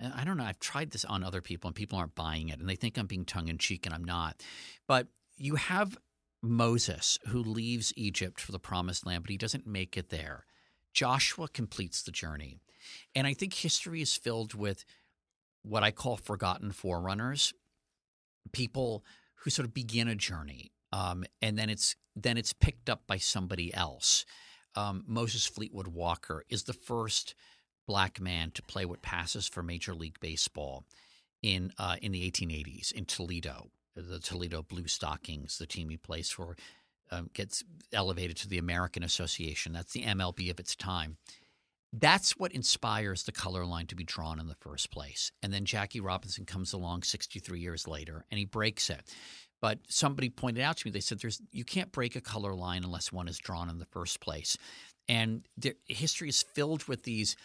And 0.05 0.13
I 0.15 0.25
don't 0.25 0.37
know. 0.37 0.45
I've 0.45 0.61
tried 0.61 0.91
this 0.91 1.05
on 1.05 1.25
other 1.25 1.41
people, 1.41 1.69
and 1.69 1.75
people 1.75 1.99
aren't 1.99 2.15
buying 2.15 2.49
it, 2.49 2.61
and 2.61 2.69
they 2.69 2.77
think 2.77 2.99
I'm 2.99 3.07
being 3.07 3.25
tongue 3.25 3.49
in 3.49 3.59
cheek, 3.59 3.87
and 3.87 3.95
I'm 3.95 4.05
not. 4.05 4.43
But 4.87 5.09
you 5.37 5.57
have 5.57 5.97
Moses 6.43 7.19
who 7.29 7.43
leaves 7.43 7.93
Egypt 7.97 8.41
for 8.41 8.53
the 8.53 8.59
promised 8.59 9.07
land, 9.07 9.25
but 9.25 9.31
he 9.31 9.39
doesn't 9.39 9.67
make 9.67 9.97
it 9.97 10.11
there. 10.11 10.45
Joshua 10.93 11.49
completes 11.49 12.03
the 12.03 12.13
journey. 12.13 12.59
And 13.15 13.27
I 13.27 13.35
think 13.35 13.55
history 13.55 14.03
is 14.03 14.15
filled 14.15 14.55
with 14.55 14.85
what 15.63 15.83
I 15.83 15.91
call 15.91 16.17
forgotten 16.17 16.71
forerunners, 16.71 17.55
people 18.53 19.05
who 19.37 19.51
sort 19.51 19.67
of 19.67 19.75
begin 19.75 20.07
a 20.09 20.15
journey, 20.15 20.73
um, 20.93 21.25
and 21.41 21.59
then 21.59 21.71
it's 21.71 21.97
then 22.15 22.37
it's 22.37 22.53
picked 22.53 22.89
up 22.89 23.03
by 23.07 23.17
somebody 23.17 23.75
else. 23.75 24.25
Um, 24.77 25.05
Moses 25.07 25.47
Fleetwood 25.47 25.89
Walker 25.89 26.45
is 26.49 26.65
the 26.65 26.73
first 26.73 27.35
black 27.87 28.21
man 28.21 28.51
to 28.53 28.63
play 28.63 28.85
what 28.85 29.03
passes 29.03 29.49
for 29.49 29.63
Major 29.63 29.95
League 29.95 30.19
Baseball 30.21 30.85
in 31.43 31.73
uh, 31.79 31.97
in 32.01 32.13
the 32.13 32.31
1880s 32.31 32.93
in 32.93 33.05
Toledo. 33.05 33.69
The 33.97 34.19
Toledo 34.19 34.63
Blue 34.63 34.89
Stockings, 34.89 35.59
the 35.59 35.67
team 35.67 35.89
he 35.89 35.97
plays 35.97 36.29
for, 36.29 36.57
um, 37.13 37.31
gets 37.33 37.63
elevated 37.93 38.37
to 38.39 38.49
the 38.49 38.59
American 38.59 39.05
Association. 39.05 39.73
That's 39.73 39.93
the 39.93 40.03
MLB 40.03 40.51
of 40.51 40.59
its 40.59 40.75
time. 40.75 41.17
That's 41.93 42.33
what 42.33 42.51
inspires 42.51 43.23
the 43.23 43.31
color 43.31 43.65
line 43.65 43.87
to 43.87 43.95
be 43.95 44.03
drawn 44.03 44.41
in 44.41 44.49
the 44.49 44.57
first 44.57 44.91
place. 44.91 45.31
And 45.43 45.53
then 45.53 45.65
Jackie 45.65 46.01
Robinson 46.01 46.45
comes 46.45 46.73
along 46.73 47.05
63 47.05 47.61
years 47.61 47.87
later 47.87 48.25
and 48.33 48.39
he 48.39 48.47
breaks 48.47 48.91
it. 48.91 49.15
But 49.61 49.79
somebody 49.89 50.29
pointed 50.29 50.63
out 50.63 50.79
to 50.79 50.87
me, 50.87 50.91
they 50.91 51.01
said, 51.01 51.21
"There's 51.21 51.41
you 51.53 51.65
can't 51.65 51.93
break 51.93 52.17
a 52.17 52.21
color 52.21 52.55
line 52.55 52.85
unless 52.85 53.13
one 53.13 53.29
is 53.29 53.39
drawn 53.39 53.71
in 53.71 53.79
the 53.79 53.87
first 53.87 54.21
place." 54.21 54.59
And 55.09 55.47
there, 55.57 55.75
history 55.87 56.29
is 56.29 56.43
filled 56.43 56.85
with 56.85 57.05
these 57.05 57.37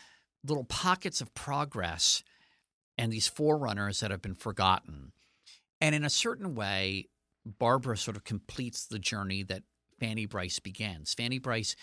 little 0.45 0.63
pockets 0.63 1.21
of 1.21 1.33
progress 1.33 2.23
and 2.97 3.11
these 3.11 3.27
forerunners 3.27 3.99
that 3.99 4.11
have 4.11 4.21
been 4.21 4.35
forgotten. 4.35 5.11
And 5.81 5.95
in 5.95 6.03
a 6.03 6.09
certain 6.09 6.55
way, 6.55 7.07
Barbra 7.45 7.97
sort 7.97 8.17
of 8.17 8.23
completes 8.23 8.85
the 8.85 8.99
journey 8.99 9.43
that 9.43 9.63
Fanny 9.99 10.25
Brice 10.25 10.59
begins. 10.59 11.13
Fanny 11.13 11.39
Brice 11.39 11.75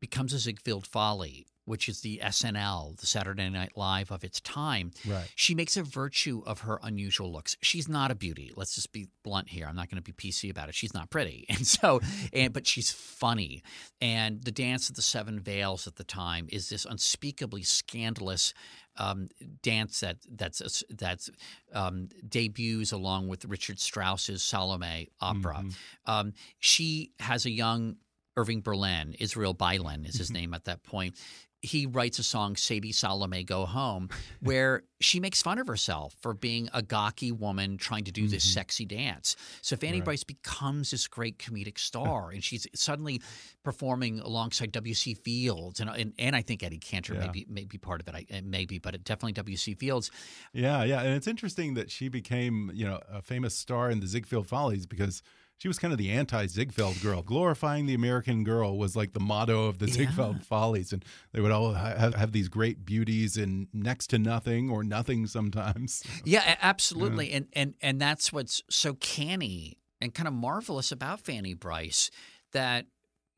becomes 0.00 0.32
a 0.32 0.38
Ziegfeld 0.38 0.86
Folly, 0.86 1.46
which 1.68 1.88
is 1.88 2.00
the 2.00 2.20
SNL, 2.22 2.98
the 2.98 3.06
Saturday 3.06 3.48
Night 3.48 3.72
Live 3.76 4.10
of 4.10 4.24
its 4.24 4.40
time. 4.40 4.90
Right. 5.06 5.30
She 5.34 5.54
makes 5.54 5.76
a 5.76 5.82
virtue 5.82 6.42
of 6.46 6.60
her 6.60 6.80
unusual 6.82 7.30
looks. 7.30 7.56
She's 7.60 7.88
not 7.88 8.10
a 8.10 8.14
beauty. 8.14 8.50
Let's 8.56 8.74
just 8.74 8.92
be 8.92 9.08
blunt 9.22 9.50
here. 9.50 9.66
I'm 9.68 9.76
not 9.76 9.90
going 9.90 10.02
to 10.02 10.12
be 10.12 10.12
PC 10.12 10.50
about 10.50 10.68
it. 10.68 10.74
She's 10.74 10.94
not 10.94 11.10
pretty, 11.10 11.46
and 11.48 11.66
so, 11.66 12.00
and 12.32 12.52
but 12.52 12.66
she's 12.66 12.90
funny. 12.90 13.62
And 14.00 14.42
the 14.42 14.52
dance 14.52 14.88
of 14.88 14.96
the 14.96 15.02
seven 15.02 15.40
veils 15.40 15.86
at 15.86 15.96
the 15.96 16.04
time 16.04 16.48
is 16.50 16.70
this 16.70 16.84
unspeakably 16.84 17.62
scandalous 17.62 18.54
um, 18.96 19.28
dance 19.62 20.00
that 20.00 20.16
that's 20.30 20.82
that's 20.90 21.30
um, 21.72 22.08
debuts 22.28 22.92
along 22.92 23.28
with 23.28 23.44
Richard 23.44 23.78
Strauss's 23.78 24.42
Salome 24.42 25.10
opera. 25.20 25.62
Um, 26.06 26.32
she 26.58 27.12
has 27.20 27.46
a 27.46 27.50
young 27.50 27.96
Irving 28.38 28.60
Berlin, 28.60 29.16
Israel 29.18 29.52
Beilin 29.52 30.08
is 30.08 30.16
his 30.16 30.30
name 30.30 30.54
at 30.54 30.64
that 30.66 30.84
point. 30.84 31.16
He 31.60 31.86
writes 31.86 32.18
a 32.18 32.22
song, 32.22 32.56
Sadie 32.56 32.92
Salome 32.92 33.44
Go 33.44 33.66
Home, 33.66 34.08
where 34.40 34.84
she 35.00 35.20
makes 35.20 35.42
fun 35.42 35.58
of 35.58 35.66
herself 35.66 36.14
for 36.20 36.34
being 36.34 36.68
a 36.72 36.82
gawky 36.82 37.32
woman 37.32 37.78
trying 37.78 38.04
to 38.04 38.12
do 38.12 38.28
this 38.28 38.44
mm-hmm. 38.44 38.54
sexy 38.54 38.84
dance. 38.84 39.36
So 39.62 39.76
Fanny 39.76 39.98
Right. 39.98 40.04
Brice 40.04 40.24
becomes 40.24 40.90
this 40.90 41.06
great 41.08 41.38
comedic 41.38 41.78
star, 41.78 42.30
and 42.30 42.42
she's 42.42 42.66
suddenly 42.74 43.20
performing 43.64 44.20
alongside 44.20 44.72
W.C. 44.72 45.14
Fields, 45.14 45.80
and 45.80 45.90
and, 45.90 46.12
and 46.18 46.36
I 46.36 46.42
think 46.42 46.62
Eddie 46.62 46.78
Cantor 46.78 47.14
Yeah. 47.14 47.26
may 47.26 47.28
be 47.28 47.46
may 47.48 47.64
be 47.64 47.78
part 47.78 48.00
of 48.00 48.08
it, 48.08 48.14
I, 48.14 48.40
maybe, 48.42 48.78
but 48.78 48.94
it, 48.94 49.04
definitely 49.04 49.32
W.C. 49.32 49.74
Fields. 49.74 50.10
Yeah, 50.52 50.84
yeah, 50.84 51.00
and 51.00 51.14
it's 51.14 51.26
interesting 51.26 51.74
that 51.74 51.90
she 51.90 52.08
became, 52.08 52.70
you 52.74 52.86
know, 52.86 53.00
a 53.10 53.22
famous 53.22 53.54
star 53.54 53.90
in 53.90 54.00
the 54.00 54.06
Ziegfeld 54.06 54.46
Follies 54.46 54.86
because 54.86 55.22
she 55.58 55.68
was 55.68 55.78
kind 55.78 55.92
of 55.92 55.98
the 55.98 56.10
anti-Ziegfeld 56.10 57.00
girl. 57.02 57.22
Glorifying 57.22 57.86
the 57.86 57.94
American 57.94 58.44
girl 58.44 58.78
was 58.78 58.96
like 58.96 59.12
the 59.12 59.20
motto 59.20 59.66
of 59.66 59.78
the 59.78 59.86
Yeah. 59.86 59.94
Ziegfeld 59.94 60.44
Follies, 60.44 60.92
and 60.92 61.04
they 61.32 61.40
would 61.40 61.50
all 61.50 61.72
have, 61.72 62.14
have 62.14 62.32
these 62.32 62.48
great 62.48 62.84
beauties 62.84 63.36
in 63.36 63.68
next 63.72 64.06
to 64.08 64.18
nothing 64.18 64.70
or 64.70 64.84
nothing 64.84 65.26
sometimes. 65.26 66.02
Yeah, 66.24 66.56
absolutely. 66.62 67.32
And 67.32 67.48
and 67.52 67.74
and 67.82 68.00
that's 68.00 68.32
what's 68.32 68.62
so 68.70 68.94
canny 68.94 69.78
and 70.00 70.14
kind 70.14 70.28
of 70.28 70.34
marvelous 70.34 70.92
about 70.92 71.20
Fanny 71.20 71.54
Brice 71.54 72.10
that 72.52 72.86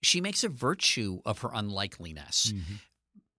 she 0.02 0.20
makes 0.20 0.44
a 0.44 0.48
virtue 0.48 1.20
of 1.24 1.40
her 1.40 1.50
unlikeliness. 1.52 2.52
Mm-hmm. 2.52 2.74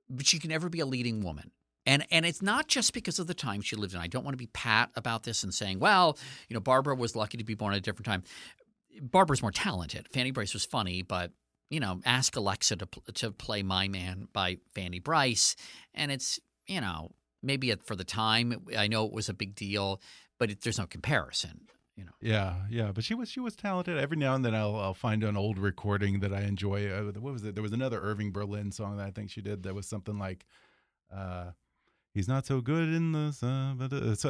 But 0.10 0.26
she 0.26 0.40
can 0.40 0.50
never 0.50 0.70
be 0.70 0.80
a 0.80 0.86
leading 0.86 1.22
woman. 1.22 1.52
And 1.86 2.06
and 2.12 2.26
it's 2.26 2.42
not 2.42 2.68
just 2.68 2.94
because 2.94 3.18
of 3.18 3.28
the 3.28 3.34
time 3.34 3.62
she 3.62 3.76
lived 3.76 3.94
in. 3.94 4.00
I 4.00 4.08
don't 4.08 4.24
want 4.24 4.34
to 4.34 4.38
be 4.38 4.48
pat 4.48 4.92
about 4.96 5.24
this 5.24 5.44
and 5.44 5.54
saying, 5.54 5.80
well, 5.80 6.18
you 6.48 6.54
know, 6.54 6.60
Barbra 6.60 6.96
was 6.96 7.16
lucky 7.16 7.38
to 7.38 7.44
be 7.44 7.56
born 7.56 7.74
at 7.74 7.78
a 7.78 7.82
different 7.82 8.06
time. 8.06 8.24
Barbra's 9.00 9.42
more 9.42 9.52
talented. 9.52 10.08
Fanny 10.12 10.32
Brice 10.32 10.54
was 10.54 10.66
funny, 10.66 11.02
but 11.02 11.32
you 11.70 11.80
know, 11.80 12.02
ask 12.06 12.36
Alexa 12.36 12.76
to 12.78 12.88
to 13.14 13.32
play 13.32 13.64
My 13.64 13.88
Man 13.88 14.28
by 14.34 14.58
Fanny 14.74 15.00
Brice, 15.00 15.56
and 15.94 16.12
it's 16.12 16.40
you 16.68 16.82
know 16.82 17.12
maybe 17.42 17.74
for 17.84 17.96
the 17.96 18.04
time 18.04 18.66
I 18.78 18.88
know 18.88 19.06
it 19.06 19.14
was 19.14 19.30
a 19.30 19.34
big 19.34 19.56
deal, 19.56 20.02
but 20.38 20.52
it, 20.52 20.62
there's 20.62 20.78
no 20.78 20.86
comparison. 20.86 21.68
You 21.98 22.06
know, 22.06 22.12
Yeah, 22.22 22.56
yeah, 22.70 22.92
but 22.94 23.04
she 23.04 23.14
was 23.14 23.30
she 23.30 23.40
was 23.40 23.56
talented. 23.56 23.98
Every 23.98 24.18
now 24.18 24.34
and 24.36 24.44
then 24.44 24.56
I'll 24.56 24.76
I'll 24.76 24.94
find 24.94 25.24
an 25.24 25.38
old 25.38 25.58
recording 25.58 26.20
that 26.22 26.34
I 26.34 26.42
enjoy. 26.42 26.90
Uh, 26.90 27.12
what 27.20 27.34
was 27.34 27.44
it? 27.44 27.54
There 27.54 27.64
was 27.64 27.74
another 27.74 28.00
Irving 28.02 28.32
Berlin 28.32 28.72
song 28.72 28.98
that 28.98 29.08
I 29.08 29.12
think 29.12 29.30
she 29.30 29.42
did 29.42 29.64
that 29.64 29.76
was 29.76 29.88
something 29.88 30.18
like, 30.18 30.46
uh, 31.14 31.52
"He's 32.14 32.28
not 32.28 32.46
so 32.46 32.62
good 32.62 32.90
in 32.90 33.12
the 33.12 33.32
sun," 33.32 33.78
but 33.78 33.94
uh, 33.94 34.16
so, 34.16 34.30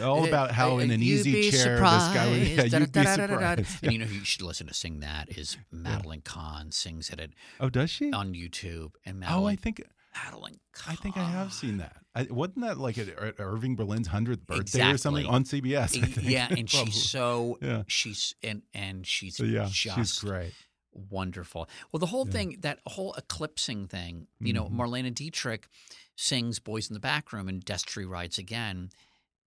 uh, 0.00 0.04
all 0.04 0.26
about 0.26 0.50
how 0.52 0.78
in 0.78 0.90
an 0.90 1.02
easy 1.02 1.50
chair 1.50 1.76
this 1.78 1.82
guy 1.82 2.28
would. 2.30 2.38
Yeah, 2.48 2.54
surprised, 2.62 2.72
you'd 2.80 2.92
be 2.92 3.04
surprised. 3.04 3.84
And 3.84 3.92
you 3.92 3.98
know 4.00 4.04
who 4.06 4.14
you 4.14 4.24
should 4.24 4.42
listen 4.42 4.66
to 4.68 4.74
sing 4.74 5.00
that 5.00 5.28
is 5.36 5.56
Madeline 5.70 6.22
Kahn 6.22 6.72
sings 6.72 7.10
it 7.10 7.20
at, 7.20 7.30
Oh, 7.60 7.68
does 7.68 7.90
she? 7.90 8.10
on 8.12 8.34
YouTube. 8.34 8.92
And 9.04 9.20
Madeline, 9.20 9.42
Oh, 9.42 9.46
I 9.46 9.56
think 9.56 9.82
Madeline 10.24 10.58
Kahn. 10.72 10.92
I 10.92 10.96
think 10.96 11.16
I 11.16 11.24
have 11.24 11.52
seen 11.52 11.78
that. 11.78 11.96
I, 12.14 12.26
wasn't 12.30 12.62
that 12.62 12.78
like 12.78 12.98
at 12.98 13.08
Ir- 13.08 13.34
Irving 13.38 13.76
Berlin's 13.76 14.08
hundredth 14.08 14.44
birthday 14.46 14.90
or 14.90 14.96
something 14.98 15.26
on 15.26 15.44
CBS? 15.44 16.22
Yeah, 16.22 16.48
and 16.50 16.68
she's 16.70 17.08
so 17.08 17.58
Yeah. 17.62 17.82
she's 17.86 18.34
and 18.42 18.62
and 18.74 19.06
she's 19.06 19.36
So, 19.36 19.44
yeah, 19.44 19.68
just 19.70 19.96
she's 19.96 20.18
great. 20.18 20.52
Wonderful. 21.10 21.68
Well, 21.92 22.00
the 22.00 22.06
whole 22.06 22.24
thing, 22.26 22.56
that 22.60 22.80
whole 22.86 23.14
eclipsing 23.14 23.86
thing, 23.86 24.26
you 24.40 24.52
know, 24.52 24.64
Mm-hmm. 24.64 24.80
Marlene 24.80 25.14
Dietrich 25.14 25.68
sings 26.16 26.58
Boys 26.58 26.88
in 26.88 26.94
the 26.94 27.00
Back 27.00 27.32
Room 27.32 27.48
and 27.48 27.64
Destry 27.64 28.08
Rides 28.08 28.38
Again. 28.38 28.90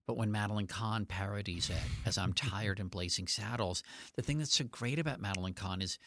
But 0.07 0.17
when 0.17 0.31
Madeline 0.31 0.67
Kahn 0.67 1.05
parodies 1.05 1.69
it 1.69 1.77
as 2.05 2.17
I'm 2.17 2.33
Tired 2.33 2.79
and 2.79 2.91
Blazing 2.91 3.27
Saddles, 3.27 3.83
the 4.15 4.21
thing 4.21 4.37
that's 4.37 4.53
so 4.55 4.65
great 4.65 4.99
about 4.99 5.21
Madeline 5.21 5.53
Kahn 5.53 5.81
is 5.81 5.97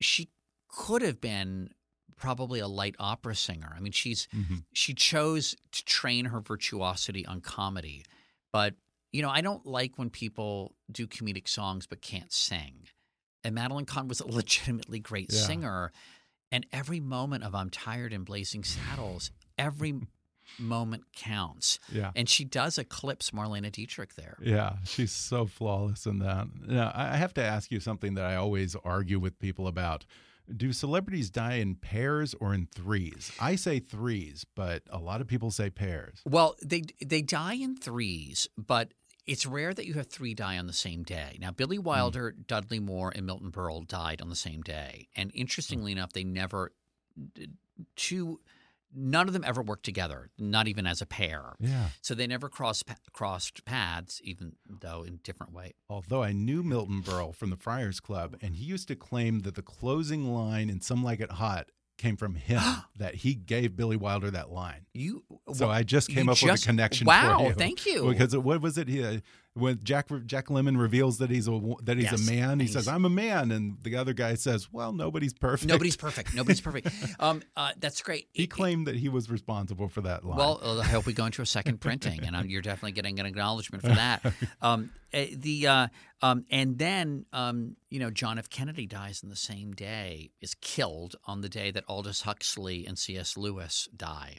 she 0.00 0.30
could 0.68 1.02
have 1.02 1.20
been 1.20 1.70
probably 2.16 2.60
a 2.60 2.68
light 2.68 2.94
opera 2.98 3.34
singer. 3.34 3.72
I 3.76 3.80
mean, 3.80 3.92
she's 3.92 4.26
Mhm. 4.34 4.64
she 4.72 4.94
chose 4.94 5.54
to 5.72 5.84
train 5.84 6.26
her 6.26 6.40
virtuosity 6.40 7.26
on 7.26 7.40
comedy. 7.40 8.04
But, 8.52 8.74
you 9.12 9.20
know, 9.20 9.30
I 9.30 9.40
don't 9.40 9.66
like 9.66 9.98
when 9.98 10.10
people 10.10 10.74
do 10.90 11.06
comedic 11.06 11.48
songs 11.48 11.86
but 11.86 12.00
can't 12.02 12.32
sing. 12.32 12.88
And 13.44 13.54
Madeline 13.54 13.84
Kahn 13.84 14.08
was 14.08 14.20
a 14.20 14.26
legitimately 14.26 15.00
great 15.00 15.32
Yeah. 15.32 15.40
singer. 15.40 15.92
And 16.50 16.66
every 16.72 17.00
moment 17.00 17.44
of 17.44 17.54
I'm 17.54 17.68
Tired 17.70 18.12
and 18.12 18.24
Blazing 18.24 18.64
Saddles, 18.64 19.30
every 19.58 19.94
moment 20.58 21.04
counts. 21.16 21.78
Yeah. 21.90 22.12
And 22.14 22.28
she 22.28 22.44
does 22.44 22.78
eclipse 22.78 23.30
Marlene 23.32 23.70
Dietrich 23.72 24.14
there. 24.14 24.36
Yeah, 24.40 24.76
she's 24.84 25.10
so 25.12 25.46
flawless 25.46 26.06
in 26.06 26.18
that. 26.20 26.46
Now, 26.66 26.92
I 26.94 27.14
I 27.14 27.16
have 27.16 27.34
to 27.34 27.42
ask 27.42 27.70
you 27.72 27.80
something 27.80 28.14
that 28.14 28.24
I 28.24 28.36
always 28.36 28.76
argue 28.84 29.18
with 29.18 29.38
people 29.38 29.66
about. 29.66 30.04
Do 30.54 30.72
celebrities 30.74 31.30
die 31.30 31.54
in 31.54 31.74
pairs 31.76 32.34
or 32.34 32.52
in 32.52 32.66
threes? 32.66 33.32
I 33.40 33.56
say 33.56 33.78
threes, 33.80 34.44
but 34.54 34.82
a 34.90 34.98
lot 34.98 35.22
of 35.22 35.26
people 35.26 35.50
say 35.50 35.70
pairs. 35.70 36.20
Well, 36.26 36.54
they 36.62 36.82
they 37.04 37.22
die 37.22 37.54
in 37.54 37.76
threes, 37.76 38.46
but 38.58 38.92
it's 39.26 39.46
rare 39.46 39.72
that 39.72 39.86
you 39.86 39.94
have 39.94 40.06
three 40.06 40.34
die 40.34 40.58
on 40.58 40.66
the 40.66 40.72
same 40.72 41.02
day. 41.02 41.38
Now, 41.40 41.50
Billy 41.50 41.76
hmm. 41.76 41.84
Wilder, 41.84 42.32
Dudley 42.32 42.80
Moore, 42.80 43.12
and 43.14 43.26
Milton 43.26 43.50
Berle 43.50 43.86
died 43.86 44.20
on 44.20 44.28
the 44.28 44.36
same 44.36 44.62
day, 44.62 45.08
and 45.16 45.30
hmm. 45.30 45.38
interestingly 45.38 45.92
enough, 45.92 46.12
they 46.12 46.24
never 46.24 46.72
two. 47.96 48.40
None 48.96 49.26
of 49.26 49.32
them 49.32 49.42
ever 49.44 49.60
worked 49.60 49.84
together, 49.84 50.30
not 50.38 50.68
even 50.68 50.86
as 50.86 51.02
a 51.02 51.06
pair. 51.06 51.56
Yeah. 51.58 51.88
So 52.00 52.14
they 52.14 52.28
never 52.28 52.48
crossed 52.48 52.84
crossed 53.12 53.64
paths, 53.64 54.20
even 54.22 54.52
though 54.68 55.02
in 55.02 55.18
different 55.24 55.52
way. 55.52 55.74
Although 55.90 56.22
I 56.22 56.30
knew 56.30 56.62
Milton 56.62 57.02
Berle 57.02 57.34
from 57.34 57.50
the 57.50 57.56
Friars 57.56 57.98
Club, 57.98 58.36
and 58.40 58.54
he 58.54 58.64
used 58.64 58.86
to 58.86 58.94
claim 58.94 59.40
that 59.40 59.56
the 59.56 59.62
closing 59.62 60.32
line 60.32 60.70
in 60.70 60.80
Some 60.80 61.02
Like 61.02 61.18
It 61.18 61.32
Hot 61.32 61.70
came 61.96 62.16
from 62.16 62.34
him, 62.34 62.60
that 62.96 63.14
he 63.16 63.34
gave 63.34 63.76
Billy 63.76 63.96
Wilder 63.96 64.30
that 64.30 64.50
line. 64.50 64.86
You 64.92 65.24
So 65.52 65.68
I 65.68 65.82
just 65.82 66.08
came 66.08 66.28
up 66.28 66.42
with 66.42 66.62
a 66.62 66.66
connection. 66.66 67.06
Wow, 67.06 67.52
thank 67.56 67.86
you. 67.86 68.08
Because 68.08 68.36
what 68.36 68.60
was 68.60 68.78
it? 68.78 68.88
He, 68.88 69.02
uh, 69.02 69.20
when 69.56 69.78
Jack 69.84 70.08
Jack 70.26 70.46
Lemmon 70.48 70.76
reveals 70.78 71.18
that 71.18 71.30
he's 71.30 71.46
a 71.46 71.60
that 71.84 71.96
he's 71.96 72.10
Yes, 72.10 72.28
a 72.28 72.32
man, 72.32 72.58
he 72.58 72.66
says, 72.66 72.88
"I'm 72.88 73.04
a 73.04 73.08
man," 73.08 73.52
and 73.52 73.78
the 73.82 73.94
other 73.94 74.12
guy 74.12 74.34
says, 74.34 74.68
"Well, 74.72 74.92
nobody's 74.92 75.32
perfect." 75.32 75.68
Nobody's 75.68 75.96
perfect. 75.96 76.34
Nobody's 76.34 76.60
perfect. 76.60 76.88
Um, 77.20 77.40
uh, 77.56 77.70
that's 77.78 78.02
great. 78.02 78.28
He 78.32 78.44
It- 78.44 78.50
claimed 78.50 78.88
that 78.88 78.96
he 78.96 79.08
was 79.08 79.30
responsible 79.30 79.88
for 79.88 80.00
that 80.00 80.24
line. 80.24 80.38
Well, 80.38 80.58
uh, 80.60 80.80
I 80.80 80.86
hope 80.86 81.06
we 81.06 81.12
go 81.12 81.26
into 81.26 81.40
a 81.40 81.46
second 81.46 81.80
printing, 81.80 82.24
and 82.24 82.34
um, 82.34 82.46
you're 82.48 82.62
definitely 82.62 82.92
getting 82.92 83.20
an 83.20 83.26
acknowledgement 83.26 83.82
for 83.84 83.90
that. 83.94 84.22
Um, 84.60 84.90
eh, 85.12 85.28
the 85.36 85.66
uh, 85.66 85.88
um, 86.22 86.44
and 86.50 86.78
then 86.78 87.26
um, 87.32 87.76
you 87.90 88.00
know 88.00 88.10
John 88.10 88.38
F. 88.38 88.48
Kennedy 88.50 88.86
dies 88.86 89.20
on 89.22 89.30
the 89.30 89.36
same 89.36 89.72
day, 89.72 90.30
is 90.40 90.54
killed 90.60 91.14
on 91.26 91.42
the 91.42 91.48
day 91.48 91.70
that 91.70 91.84
Aldous 91.86 92.22
Huxley 92.22 92.86
and 92.86 92.98
C.S. 92.98 93.36
Lewis 93.36 93.88
die, 93.96 94.38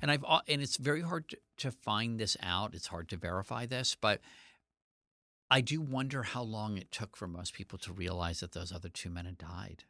and 0.00 0.10
I've 0.12 0.24
and 0.46 0.62
it's 0.62 0.76
very 0.76 1.00
hard 1.02 1.28
to, 1.30 1.38
to 1.58 1.70
find 1.72 2.20
this 2.20 2.36
out. 2.42 2.74
It's 2.74 2.86
hard 2.86 3.08
to 3.08 3.16
verify 3.16 3.66
this, 3.66 3.96
but. 4.00 4.20
I 5.54 5.60
do 5.60 5.80
wonder 5.80 6.24
how 6.24 6.42
long 6.42 6.78
it 6.78 6.90
took 6.90 7.16
for 7.16 7.28
most 7.28 7.54
people 7.54 7.78
to 7.78 7.92
realize 7.92 8.40
that 8.40 8.50
those 8.50 8.72
other 8.72 8.88
two 8.88 9.08
men 9.08 9.24
had 9.24 9.38
died. 9.38 9.84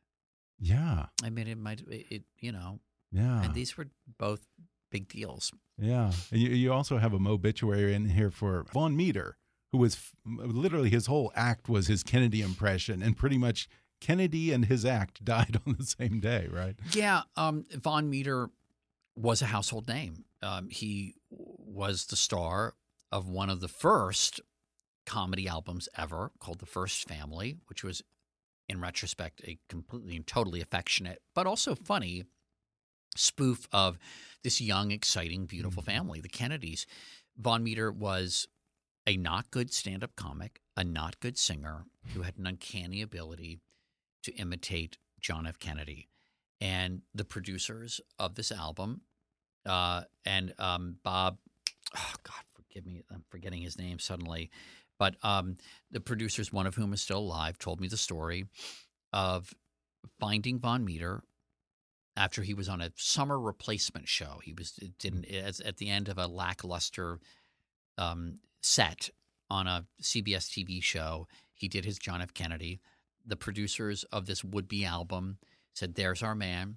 yeah, 0.60 1.06
I 1.22 1.30
mean, 1.30 1.48
it 1.48 1.56
might, 1.56 1.80
it, 1.88 2.06
it 2.10 2.22
you 2.38 2.52
know, 2.52 2.80
yeah, 3.10 3.42
and 3.42 3.54
these 3.54 3.78
were 3.78 3.86
both 4.18 4.42
big 4.90 5.08
deals. 5.08 5.52
yeah. 5.78 6.12
And 6.30 6.40
you, 6.42 6.50
you 6.50 6.70
also 6.70 6.98
have 6.98 7.14
a 7.14 7.18
obituary 7.28 7.94
in 7.94 8.10
here 8.10 8.30
for 8.30 8.66
Vaughn 8.74 8.94
Meader, 8.94 9.38
who 9.72 9.78
was 9.78 9.94
f- 9.94 10.12
literally 10.26 10.90
his 10.90 11.06
whole 11.06 11.32
act 11.34 11.70
was 11.70 11.86
his 11.86 12.02
Kennedy 12.02 12.42
impression, 12.42 13.02
and 13.02 13.16
pretty 13.16 13.38
much 13.38 13.66
Kennedy 14.02 14.52
and 14.52 14.66
his 14.66 14.84
act 14.84 15.24
died 15.24 15.62
on 15.66 15.76
the 15.78 15.86
same 15.86 16.20
day, 16.20 16.46
right? 16.52 16.76
Yeah, 16.92 17.22
um, 17.36 17.64
Vaughn 17.72 18.10
Meader 18.10 18.50
was 19.16 19.40
a 19.40 19.46
household 19.46 19.88
name. 19.88 20.26
Um, 20.42 20.68
he 20.68 21.14
was 21.30 22.04
the 22.04 22.16
star 22.16 22.74
of 23.10 23.30
one 23.30 23.48
of 23.48 23.60
the 23.60 23.68
first 23.68 24.42
comedy 25.06 25.48
albums 25.48 25.88
ever 25.96 26.30
called 26.38 26.60
The 26.60 26.66
First 26.66 27.08
Family, 27.08 27.56
which 27.66 27.84
was, 27.84 28.02
in 28.68 28.80
retrospect, 28.80 29.42
a 29.44 29.58
completely 29.68 30.16
and 30.16 30.26
totally 30.26 30.60
affectionate, 30.60 31.20
but 31.34 31.46
also 31.46 31.74
funny 31.74 32.24
spoof 33.16 33.68
of 33.72 33.98
this 34.42 34.60
young, 34.60 34.90
exciting, 34.90 35.46
beautiful 35.46 35.82
family, 35.82 36.20
the 36.20 36.28
Kennedys. 36.28 36.86
Vaughn 37.36 37.62
Meader 37.62 37.92
was 37.92 38.46
a 39.06 39.16
not 39.16 39.50
good 39.50 39.72
stand 39.72 40.02
up 40.02 40.16
comic, 40.16 40.60
a 40.76 40.84
not 40.84 41.20
good 41.20 41.38
singer 41.38 41.84
who 42.12 42.22
had 42.22 42.36
an 42.38 42.46
uncanny 42.46 43.02
ability 43.02 43.60
to 44.22 44.32
imitate 44.34 44.98
John 45.20 45.46
F. 45.46 45.58
Kennedy. 45.58 46.08
And 46.60 47.02
the 47.14 47.24
producers 47.24 48.00
of 48.18 48.34
this 48.34 48.50
album, 48.50 49.02
uh, 49.66 50.02
and 50.24 50.54
um, 50.58 50.96
Bob, 51.02 51.38
oh 51.96 52.14
God, 52.22 52.42
forgive 52.54 52.86
me, 52.86 53.02
I'm 53.12 53.24
forgetting 53.28 53.62
his 53.62 53.78
name 53.78 53.98
suddenly, 53.98 54.50
but 54.98 55.16
um, 55.22 55.56
the 55.90 56.00
producers, 56.00 56.52
one 56.52 56.66
of 56.66 56.74
whom 56.74 56.92
is 56.92 57.02
still 57.02 57.18
alive, 57.18 57.58
told 57.58 57.80
me 57.80 57.88
the 57.88 57.96
story 57.96 58.46
of 59.12 59.52
finding 60.18 60.58
Vaughn 60.58 60.84
Meader 60.84 61.22
after 62.16 62.42
he 62.42 62.54
was 62.54 62.68
on 62.68 62.80
a 62.80 62.92
summer 62.96 63.38
replacement 63.38 64.08
show. 64.08 64.40
He 64.42 64.52
was 64.52 64.72
didn't 64.98 65.26
as, 65.26 65.60
at 65.60 65.78
the 65.78 65.88
end 65.88 66.08
of 66.08 66.18
a 66.18 66.26
lackluster 66.26 67.18
um, 67.98 68.38
set 68.62 69.10
on 69.50 69.66
a 69.66 69.84
CBS 70.02 70.48
TV 70.48 70.82
show. 70.82 71.26
He 71.54 71.68
did 71.68 71.84
his 71.84 71.98
John 71.98 72.22
F. 72.22 72.34
Kennedy. 72.34 72.80
The 73.26 73.36
producers 73.36 74.04
of 74.12 74.26
this 74.26 74.44
would 74.44 74.68
be 74.68 74.84
album 74.84 75.38
said, 75.74 75.94
There's 75.94 76.22
our 76.22 76.34
man. 76.34 76.76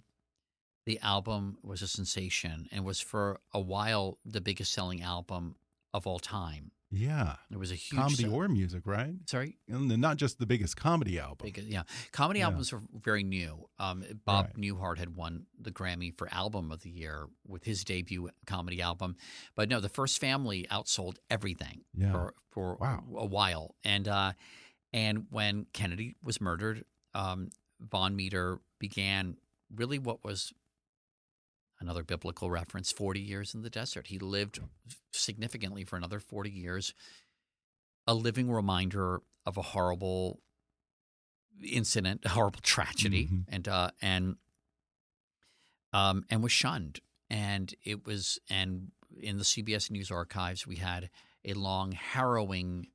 The 0.86 1.00
album 1.02 1.58
was 1.64 1.82
a 1.82 1.88
sensation 1.88 2.68
and 2.72 2.86
was 2.86 3.02
for 3.02 3.42
a 3.54 3.60
while 3.60 4.20
the 4.26 4.42
biggest 4.42 4.74
selling 4.74 5.02
album 5.02 5.56
of 5.94 6.08
all 6.08 6.20
time. 6.20 6.72
Yeah. 6.90 7.36
There 7.50 7.60
was 7.60 7.72
a 7.72 7.76
huge 7.76 8.00
Comedy 8.00 8.24
sell- 8.24 8.34
or 8.34 8.48
music, 8.48 8.88
right? 8.88 9.14
sorry, 9.26 9.58
And 9.68 9.90
not 10.00 10.16
just 10.18 10.40
the 10.40 10.46
biggest 10.46 10.78
comedy 10.78 11.20
album. 11.20 11.46
Big, 11.52 11.58
yeah, 11.68 11.84
comedy 12.12 12.40
Yeah. 12.40 12.46
albums 12.46 12.72
are 12.72 12.82
very 12.94 13.24
new. 13.24 13.68
Um, 13.78 14.06
Bob 14.26 14.46
Right. 14.46 14.56
Newhart 14.58 14.98
had 14.98 15.16
won 15.16 15.48
the 15.60 15.72
Grammy 15.72 16.18
for 16.18 16.34
Album 16.34 16.72
of 16.72 16.82
the 16.84 16.90
Year 16.90 17.28
with 17.46 17.66
his 17.66 17.84
debut 17.84 18.30
comedy 18.46 18.82
album, 18.82 19.18
but 19.56 19.68
no, 19.68 19.80
the 19.82 19.90
First 19.90 20.20
Family 20.20 20.66
outsold 20.72 21.18
everything 21.30 21.84
Yeah. 21.94 22.12
for 22.12 22.34
for 22.52 22.76
Wow. 22.78 23.04
a 23.18 23.26
while. 23.26 23.76
And 23.84 24.08
uh, 24.08 24.34
and 24.94 25.28
when 25.30 25.66
Kennedy 25.74 26.16
was 26.24 26.40
murdered, 26.42 26.86
um, 27.14 27.50
Vaughn 27.82 28.16
Meader 28.16 28.62
began 28.80 29.38
really 29.76 30.00
what 30.00 30.24
was 30.24 30.54
another 31.80 32.04
biblical 32.04 32.50
reference: 32.50 32.92
forty 32.92 33.20
years 33.22 33.54
in 33.54 33.62
the 33.62 33.70
desert. 33.70 34.08
He 34.08 34.20
lived 34.20 34.60
significantly 35.12 35.84
for 35.84 35.96
another 35.98 36.20
forty 36.20 36.50
years, 36.52 36.94
a 38.06 38.14
living 38.14 38.50
reminder 38.52 39.22
of 39.46 39.58
a 39.58 39.62
horrible 39.62 40.42
incident, 41.64 42.22
a 42.26 42.30
horrible 42.30 42.60
tragedy, 42.62 43.28
Mhm. 43.28 43.46
and 43.48 43.68
uh, 43.68 43.92
and 44.02 44.36
um, 45.94 46.26
and 46.30 46.44
was 46.44 46.52
shunned. 46.52 47.00
And 47.30 47.74
it 47.84 48.06
was 48.06 48.40
and 48.50 48.92
in 49.20 49.38
the 49.38 49.44
CBS 49.44 49.90
News 49.90 50.12
archives, 50.12 50.68
we 50.68 50.76
had 50.78 51.10
a 51.44 51.54
long, 51.54 51.92
harrowing 51.94 52.88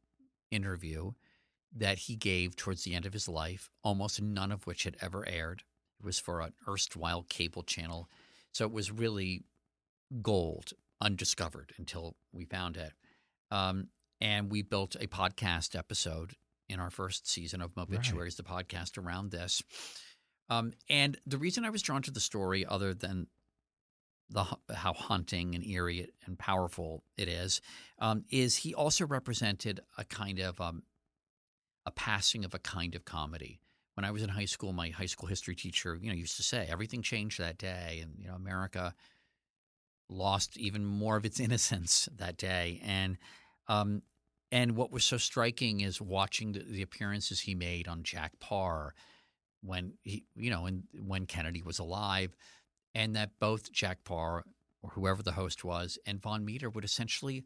interview 0.50 1.12
that 1.74 1.98
he 2.00 2.16
gave 2.16 2.54
towards 2.54 2.84
the 2.84 2.94
end 2.94 3.06
of 3.06 3.12
his 3.14 3.28
life, 3.28 3.70
almost 3.82 4.20
none 4.20 4.52
of 4.52 4.66
which 4.66 4.84
had 4.84 4.96
ever 5.00 5.26
aired. 5.26 5.62
It 5.98 6.04
was 6.04 6.18
for 6.18 6.40
an 6.40 6.52
erstwhile 6.68 7.22
cable 7.28 7.62
channel, 7.62 8.10
so 8.52 8.64
it 8.64 8.72
was 8.72 8.90
really 8.90 9.44
gold, 10.20 10.72
undiscovered 11.00 11.72
until 11.78 12.16
we 12.32 12.44
found 12.44 12.76
it. 12.76 12.92
Um, 13.50 13.88
and 14.20 14.50
we 14.50 14.62
built 14.62 14.94
a 15.00 15.06
podcast 15.06 15.76
episode 15.76 16.34
in 16.68 16.80
our 16.80 16.90
first 16.90 17.28
season 17.28 17.60
of 17.60 17.74
Mobituaries, 17.74 18.36
the 18.36 18.42
podcast 18.42 18.96
around 18.96 19.30
this. 19.30 19.62
Um, 20.48 20.72
and 20.88 21.18
the 21.26 21.38
reason 21.38 21.64
I 21.64 21.70
was 21.70 21.82
drawn 21.82 22.02
to 22.02 22.10
the 22.10 22.20
story, 22.20 22.64
other 22.64 22.94
than 22.94 23.26
the 24.30 24.44
how 24.74 24.92
haunting 24.94 25.54
and 25.54 25.64
eerie 25.66 26.08
and 26.24 26.38
powerful 26.38 27.04
it 27.16 27.28
is, 27.28 27.60
um, 27.98 28.24
is 28.30 28.58
he 28.58 28.74
also 28.74 29.06
represented 29.06 29.80
a 29.98 30.04
kind 30.04 30.38
of 30.38 30.60
um, 30.60 30.82
a 31.84 31.90
passing 31.90 32.44
of 32.44 32.54
a 32.54 32.58
kind 32.58 32.94
of 32.94 33.04
comedy. 33.04 33.60
When 33.94 34.04
I 34.04 34.10
was 34.10 34.22
in 34.22 34.30
high 34.30 34.46
school, 34.46 34.72
my 34.72 34.88
high 34.88 35.06
school 35.06 35.28
history 35.28 35.54
teacher, 35.54 35.98
you 36.00 36.08
know, 36.08 36.14
used 36.14 36.36
to 36.36 36.42
say 36.42 36.66
everything 36.70 37.02
changed 37.02 37.38
that 37.38 37.58
day, 37.58 38.00
and 38.02 38.14
you 38.18 38.28
know, 38.28 38.34
America 38.34 38.94
lost 40.08 40.56
even 40.56 40.84
more 40.84 41.16
of 41.16 41.24
its 41.24 41.40
innocence 41.46 42.08
that 42.16 42.36
day. 42.36 42.80
And 42.84 43.18
um, 43.68 44.02
and 44.50 44.76
what 44.76 44.92
was 44.92 45.04
so 45.04 45.16
striking 45.16 45.80
is 45.80 46.00
watching 46.00 46.52
the, 46.52 46.60
the 46.60 46.82
appearances 46.82 47.40
he 47.40 47.54
made 47.54 47.88
on 47.88 48.02
Jack 48.02 48.38
Paar 48.38 48.94
when 49.62 49.94
he, 50.02 50.24
you 50.34 50.50
know, 50.50 50.66
and 50.66 50.84
when 51.06 51.26
Kennedy 51.26 51.62
was 51.62 51.78
alive, 51.78 52.36
and 52.94 53.16
that 53.16 53.30
both 53.40 53.72
Jack 53.72 54.04
Paar 54.04 54.44
or 54.82 54.90
whoever 54.90 55.22
the 55.22 55.32
host 55.32 55.64
was 55.64 55.98
and 56.06 56.20
Vaughn 56.20 56.44
Meader 56.44 56.68
would 56.68 56.84
essentially 56.84 57.44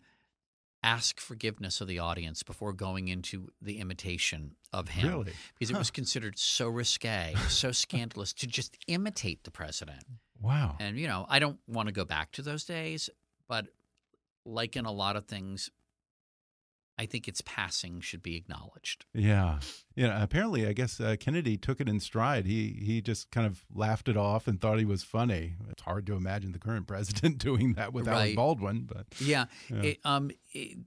ask 0.86 1.18
forgiveness 1.20 1.80
of 1.80 1.88
the 1.88 1.98
audience 1.98 2.42
before 2.44 2.72
going 2.72 3.08
into 3.08 3.48
the 3.60 3.78
imitation 3.80 4.52
of 4.72 4.88
him 4.88 5.08
Really? 5.08 5.32
because 5.58 5.70
it 5.70 5.76
was 5.76 5.90
considered 5.90 6.38
so 6.38 6.68
risque, 6.68 7.34
so 7.48 7.72
scandalous 7.72 8.32
to 8.34 8.46
just 8.46 8.76
imitate 8.86 9.42
the 9.44 9.50
president. 9.50 10.04
Wow. 10.40 10.76
And 10.78 10.96
you 10.98 11.08
know, 11.08 11.26
I 11.28 11.38
don't 11.40 11.58
want 11.66 11.88
to 11.88 11.92
go 11.92 12.04
back 12.04 12.30
to 12.32 12.42
those 12.42 12.64
days, 12.64 13.10
but 13.48 13.66
like 14.44 14.76
in 14.76 14.84
a 14.84 14.92
lot 14.92 15.16
of 15.16 15.26
things, 15.26 15.70
I 16.98 17.04
think 17.06 17.28
its 17.28 17.42
passing 17.42 18.00
should 18.00 18.22
be 18.22 18.36
acknowledged. 18.36 19.04
Yeah, 19.12 19.60
yeah. 19.94 20.22
Apparently, 20.22 20.66
I 20.66 20.72
guess 20.72 20.98
uh, 20.98 21.16
Kennedy 21.20 21.58
took 21.58 21.80
it 21.80 21.88
in 21.88 22.00
stride. 22.00 22.46
He 22.46 22.80
he 22.82 23.02
just 23.02 23.30
kind 23.30 23.46
of 23.46 23.64
laughed 23.74 24.08
it 24.08 24.16
off 24.16 24.48
and 24.48 24.58
thought 24.60 24.78
he 24.78 24.86
was 24.86 25.02
funny. 25.02 25.56
It's 25.70 25.82
hard 25.82 26.06
to 26.06 26.14
imagine 26.14 26.52
the 26.52 26.58
current 26.58 26.86
president 26.86 27.38
doing 27.46 27.74
that 27.74 27.92
with 27.92 28.08
Alec 28.08 28.36
Baldwin, 28.36 28.84
but 28.86 29.06
Yeah, 29.20 29.46
Yeah. 29.68 29.82
It, 29.82 29.98
um, 30.04 30.30
it, 30.52 30.78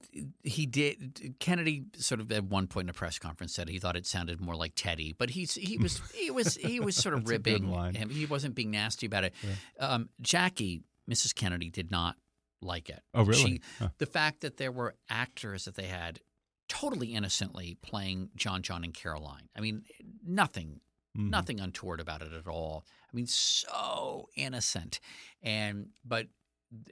he 0.43 0.65
did. 0.65 1.35
Kennedy 1.39 1.85
sort 1.95 2.21
of 2.21 2.31
at 2.31 2.43
one 2.43 2.65
point 2.67 2.85
in 2.85 2.89
a 2.89 2.93
press 2.93 3.19
conference 3.19 3.53
said 3.53 3.69
he 3.69 3.77
thought 3.77 3.95
it 3.95 4.07
sounded 4.07 4.41
more 4.41 4.55
like 4.55 4.73
Teddy, 4.75 5.13
but 5.17 5.29
he's 5.31 5.53
he 5.53 5.77
was 5.77 6.01
he 6.13 6.31
was 6.31 6.55
he 6.55 6.79
was 6.79 6.95
sort 6.95 7.13
of 7.13 7.19
That's 7.25 7.31
a 7.31 7.39
good 7.39 7.63
ribbing 7.63 7.93
him. 7.93 8.09
He 8.09 8.25
wasn't 8.25 8.55
being 8.55 8.71
nasty 8.71 9.05
about 9.05 9.25
it. 9.25 9.33
Um, 9.79 10.09
Jackie, 10.21 10.81
Mrs. 11.09 11.35
Kennedy, 11.35 11.69
did 11.69 11.91
not 11.91 12.15
like 12.61 12.89
it. 12.89 13.01
Oh, 13.13 13.23
really? 13.23 13.41
She, 13.41 13.61
Huh. 13.79 13.89
The 13.97 14.05
fact 14.05 14.41
that 14.41 14.57
there 14.57 14.71
were 14.71 14.95
actors 15.09 15.65
that 15.65 15.75
they 15.75 15.87
had 15.87 16.19
totally 16.67 17.13
innocently 17.15 17.77
playing 17.81 18.29
John, 18.35 18.61
John, 18.61 18.83
and 18.83 18.93
Caroline. 18.93 19.49
I 19.55 19.59
mean, 19.61 19.83
nothing 20.25 20.81
Mhm. 21.17 21.29
nothing 21.31 21.59
untoward 21.59 21.99
about 21.99 22.21
it 22.21 22.31
at 22.33 22.45
all. 22.47 22.85
I 23.11 23.15
mean, 23.15 23.25
so 23.25 24.29
innocent, 24.35 24.99
and 25.41 25.89
but 26.05 26.27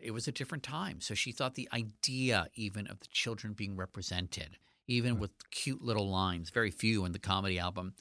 it 0.02 0.10
was 0.10 0.28
a 0.28 0.32
different 0.32 0.64
time. 0.64 1.02
So 1.02 1.14
she 1.14 1.32
thought 1.32 1.54
the 1.54 1.70
idea 1.72 2.48
even 2.56 2.88
of 2.88 3.00
the 3.00 3.08
children 3.12 3.54
being 3.54 3.76
represented, 3.76 4.58
even 4.88 5.20
with 5.20 5.32
cute 5.52 5.84
little 5.84 6.10
lines, 6.10 6.50
very 6.50 6.72
few 6.72 7.06
in 7.06 7.12
the 7.12 7.20
comedy 7.20 7.60
album, 7.60 7.94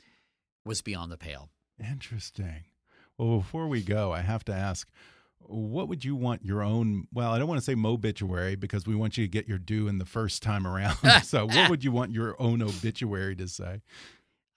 was 0.64 0.80
beyond 0.80 1.12
the 1.12 1.18
pale. 1.18 1.50
Interesting. 1.78 2.64
Well, 3.18 3.38
before 3.40 3.68
we 3.68 3.82
go, 3.82 4.12
I 4.12 4.22
have 4.22 4.42
to 4.46 4.54
ask, 4.54 4.88
what 5.48 5.88
would 5.88 6.04
you 6.04 6.16
want 6.16 6.44
your 6.44 6.62
own? 6.62 7.06
Well, 7.12 7.32
I 7.32 7.38
don't 7.38 7.48
want 7.48 7.58
to 7.58 7.64
say 7.64 7.74
mobituary 7.74 8.58
because 8.58 8.86
we 8.86 8.94
want 8.94 9.16
you 9.16 9.24
to 9.24 9.28
get 9.28 9.48
your 9.48 9.58
due 9.58 9.88
in 9.88 9.98
the 9.98 10.04
first 10.04 10.42
time 10.42 10.66
around. 10.66 10.96
so, 11.24 11.46
what 11.46 11.70
would 11.70 11.84
you 11.84 11.92
want 11.92 12.12
your 12.12 12.40
own 12.40 12.62
obituary 12.62 13.36
to 13.36 13.48
say? 13.48 13.82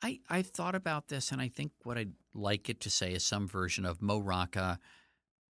I, 0.02 0.20
I've 0.30 0.48
thought 0.48 0.76
about 0.76 1.10
this, 1.10 1.32
and 1.32 1.42
I 1.42 1.50
think 1.50 1.72
what 1.84 1.98
I'd 1.98 2.14
like 2.34 2.70
it 2.70 2.80
to 2.82 2.90
say 2.90 3.14
is 3.14 3.26
some 3.26 3.48
version 3.48 3.86
of 3.86 4.02
Mo 4.02 4.20
Rocca, 4.20 4.80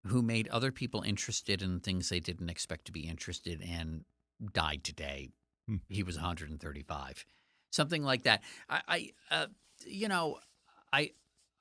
who 0.08 0.22
made 0.22 0.48
other 0.48 0.72
people 0.72 1.04
interested 1.04 1.62
in 1.62 1.80
things 1.80 2.10
they 2.10 2.20
didn't 2.20 2.50
expect 2.50 2.86
to 2.86 2.92
be 2.92 3.02
interested 3.02 3.62
in, 3.62 4.06
died 4.54 4.84
today. 4.84 5.30
Hmm. 5.68 5.78
He 5.90 6.02
was 6.02 6.16
135, 6.16 7.26
something 7.70 8.04
like 8.04 8.24
that. 8.24 8.42
I, 8.68 8.82
I 8.88 9.12
uh, 9.30 9.46
you 9.86 10.08
know, 10.08 10.40
I, 10.92 11.12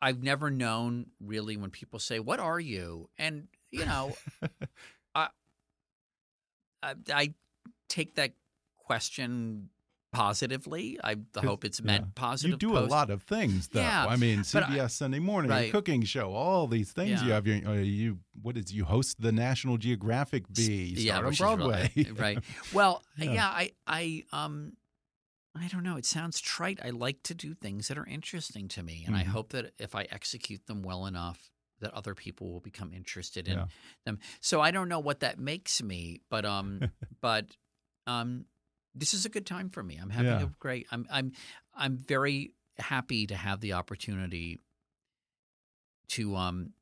I've 0.01 0.23
never 0.23 0.51
known 0.51 1.07
really 1.21 1.57
when 1.59 1.71
people 1.71 1.99
say, 1.99 2.19
"What 2.19 2.41
are 2.41 2.61
you?" 2.61 3.11
and 3.19 3.49
you 3.71 3.85
know, 3.87 4.17
I, 5.15 5.29
I, 6.83 6.95
I 7.13 7.35
take 7.89 8.15
that 8.17 8.33
question 8.79 9.69
positively. 10.13 10.99
I 11.05 11.17
hope 11.39 11.65
it's 11.65 11.81
meant 11.83 12.05
Yeah. 12.07 12.11
positive. 12.17 12.51
You 12.51 12.57
do 12.57 12.77
a 12.77 12.81
lot 12.81 13.11
of 13.11 13.23
things, 13.23 13.69
though. 13.69 13.81
Yeah, 13.81 14.07
I 14.09 14.17
mean, 14.17 14.43
but 14.53 14.65
I- 14.65 14.67
CBS 14.79 14.91
Sunday 14.93 15.21
Morning, 15.21 15.51
Right. 15.51 15.71
cooking 15.71 16.03
show, 16.03 16.33
all 16.33 16.67
these 16.67 16.91
things 16.93 17.23
you 17.23 17.31
have. 17.33 17.47
Your, 17.47 17.65
uh, 17.69 17.75
you 17.75 18.19
what 18.43 18.57
is 18.57 18.73
you 18.73 18.85
host 18.85 19.21
the 19.21 19.31
National 19.31 19.77
Geographic 19.77 20.45
Bee, 20.53 20.95
yeah, 20.97 21.19
on 21.19 21.27
is 21.27 21.41
really- 21.41 21.57
Broadway, 21.57 21.93
right? 22.17 22.39
Well, 22.73 23.05
Yeah. 23.17 23.33
yeah. 23.33 23.47
I, 23.47 23.71
I, 23.87 24.25
um, 24.33 24.73
I 25.55 25.69
don't 25.69 25.83
know. 25.85 25.97
It 25.97 26.07
sounds 26.07 26.41
trite. 26.41 26.81
I 26.85 26.91
like 26.91 27.23
to 27.25 27.35
do 27.35 27.55
things 27.55 27.87
that 27.89 27.97
are 27.99 28.07
interesting 28.07 28.67
to 28.69 28.83
me, 28.83 29.05
and 29.07 29.15
I 29.17 29.23
Mhm. 29.25 29.29
hope 29.29 29.51
that 29.53 29.75
if 29.79 29.95
I 29.95 30.09
execute 30.11 30.67
them 30.67 30.83
well 30.83 31.07
enough, 31.07 31.51
that 31.81 31.93
other 31.95 32.15
people 32.15 32.51
will 32.53 32.61
become 32.61 32.93
interested 32.93 33.49
in 33.49 33.55
Yeah. 33.59 33.67
them. 34.05 34.19
So 34.41 34.61
I 34.61 34.71
don't 34.71 34.89
know 34.89 35.01
what 35.01 35.21
that 35.21 35.39
makes 35.39 35.83
me, 35.83 36.21
but 36.31 36.45
um, 36.45 36.81
but 37.21 37.47
um, 38.07 38.47
this 38.95 39.15
is 39.15 39.25
a 39.27 39.29
good 39.29 39.47
time 39.47 39.69
for 39.71 39.83
me. 39.83 39.99
I'm 40.01 40.11
having 40.11 40.41
Yeah. 40.41 40.45
a 40.45 40.53
great. 40.59 40.87
I'm 40.91 41.07
I'm 41.11 41.33
I'm 41.75 41.97
very 41.99 42.53
happy 42.79 43.27
to 43.27 43.35
have 43.37 43.61
the 43.61 43.73
opportunity 43.75 44.59
to 46.09 46.37
um, 46.37 46.73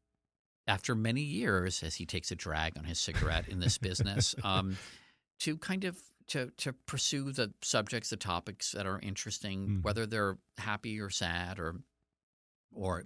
after 0.66 0.94
many 0.94 1.22
years, 1.22 1.82
as 1.82 1.96
he 1.96 2.06
takes 2.06 2.30
a 2.30 2.34
drag 2.36 2.76
on 2.78 2.84
his 2.84 2.98
cigarette 2.98 3.48
in 3.48 3.58
this 3.60 3.78
business, 3.78 4.34
um, 4.42 4.76
to 5.40 5.56
kind 5.58 5.84
of 5.84 5.98
to 6.28 6.50
to 6.58 6.72
pursue 6.72 7.32
the 7.32 7.52
subjects, 7.62 8.10
the 8.10 8.16
topics 8.16 8.72
that 8.72 8.86
are 8.86 8.98
interesting, 9.00 9.68
Mhm. 9.68 9.82
whether 9.84 10.06
they're 10.06 10.38
happy 10.58 11.00
or 11.00 11.10
sad 11.10 11.58
or 11.58 11.76
or 12.72 13.04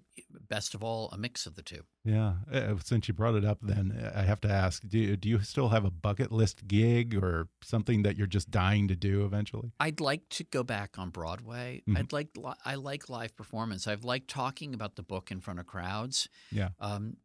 best 0.49 0.75
of 0.75 0.83
all, 0.83 1.09
a 1.13 1.17
mix 1.19 1.47
of 1.47 1.55
the 1.55 1.63
two. 1.63 1.83
Yeah. 2.05 2.35
Uh, 2.53 2.75
Since 2.85 3.09
you 3.09 3.15
brought 3.15 3.35
it 3.37 3.45
up, 3.45 3.59
then 3.63 3.93
uh, 3.93 4.13
I 4.19 4.23
have 4.23 4.41
to 4.43 4.51
ask: 4.51 4.87
Do 4.87 4.99
you, 4.99 5.17
do 5.17 5.29
you 5.29 5.41
still 5.41 5.69
have 5.71 5.85
a 5.85 5.91
bucket 5.91 6.33
list 6.33 6.67
gig 6.67 7.15
or 7.15 7.49
something 7.63 8.03
that 8.03 8.17
you're 8.17 8.27
just 8.27 8.51
dying 8.51 8.89
to 8.89 8.97
do 8.97 9.25
eventually? 9.25 9.73
I'd 9.81 10.01
like 10.01 10.29
to 10.31 10.45
go 10.45 10.63
back 10.63 10.99
on 10.99 11.11
Broadway. 11.11 11.83
Mhm. 11.89 11.99
I'd 11.99 12.13
like 12.13 12.29
I 12.65 12.75
like 12.75 13.09
live 13.09 13.37
performance. 13.37 13.87
I've 13.87 14.05
liked 14.05 14.29
talking 14.29 14.75
about 14.75 14.97
the 14.97 15.03
book 15.03 15.31
in 15.31 15.41
front 15.41 15.61
of 15.61 15.67
crowds. 15.67 16.29
Yeah. 16.51 16.71
Um, 16.81 17.17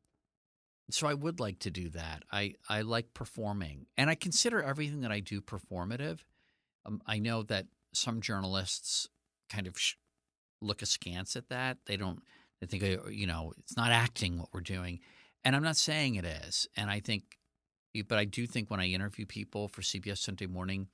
so 0.89 1.07
I 1.07 1.13
would 1.15 1.39
like 1.39 1.59
to 1.59 1.71
do 1.71 1.89
that. 1.89 2.23
I 2.31 2.53
I 2.69 2.81
like 2.81 3.13
performing, 3.13 3.87
and 3.97 4.09
I 4.09 4.15
consider 4.15 4.61
everything 4.61 5.01
that 5.01 5.11
I 5.11 5.19
do 5.19 5.41
performative. 5.41 6.19
Um, 6.85 7.01
I 7.05 7.19
know 7.19 7.43
that 7.43 7.65
some 7.93 8.21
journalists 8.21 9.09
kind 9.49 9.67
of 9.67 9.77
sh- 9.77 9.95
look 10.61 10.81
askance 10.81 11.35
at 11.35 11.49
that. 11.49 11.77
They 11.85 11.97
don't. 11.97 12.21
They 12.59 12.67
think 12.67 12.83
uh, 12.83 13.09
you 13.09 13.27
know 13.27 13.53
it's 13.57 13.77
not 13.77 13.91
acting 13.91 14.39
what 14.39 14.49
we're 14.53 14.61
doing, 14.61 14.99
and 15.43 15.55
I'm 15.55 15.63
not 15.63 15.77
saying 15.77 16.15
it 16.15 16.25
is. 16.25 16.67
And 16.75 16.89
I 16.89 16.99
think, 16.99 17.37
but 18.07 18.17
I 18.17 18.25
do 18.25 18.47
think 18.47 18.69
when 18.71 18.79
I 18.79 18.87
interview 18.87 19.25
people 19.25 19.67
for 19.67 19.81
CBS 19.81 20.17
Sunday 20.19 20.47
Morning, 20.47 20.87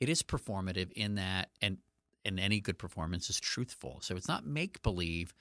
it 0.00 0.08
is 0.08 0.22
performative 0.22 0.90
in 0.92 1.14
that, 1.16 1.50
and 1.62 1.78
and 2.24 2.40
any 2.40 2.60
good 2.60 2.78
performance 2.78 3.30
is 3.30 3.38
truthful. 3.38 3.98
So 4.02 4.16
it's 4.16 4.28
not 4.28 4.44
make 4.46 4.82
believe, 4.82 5.32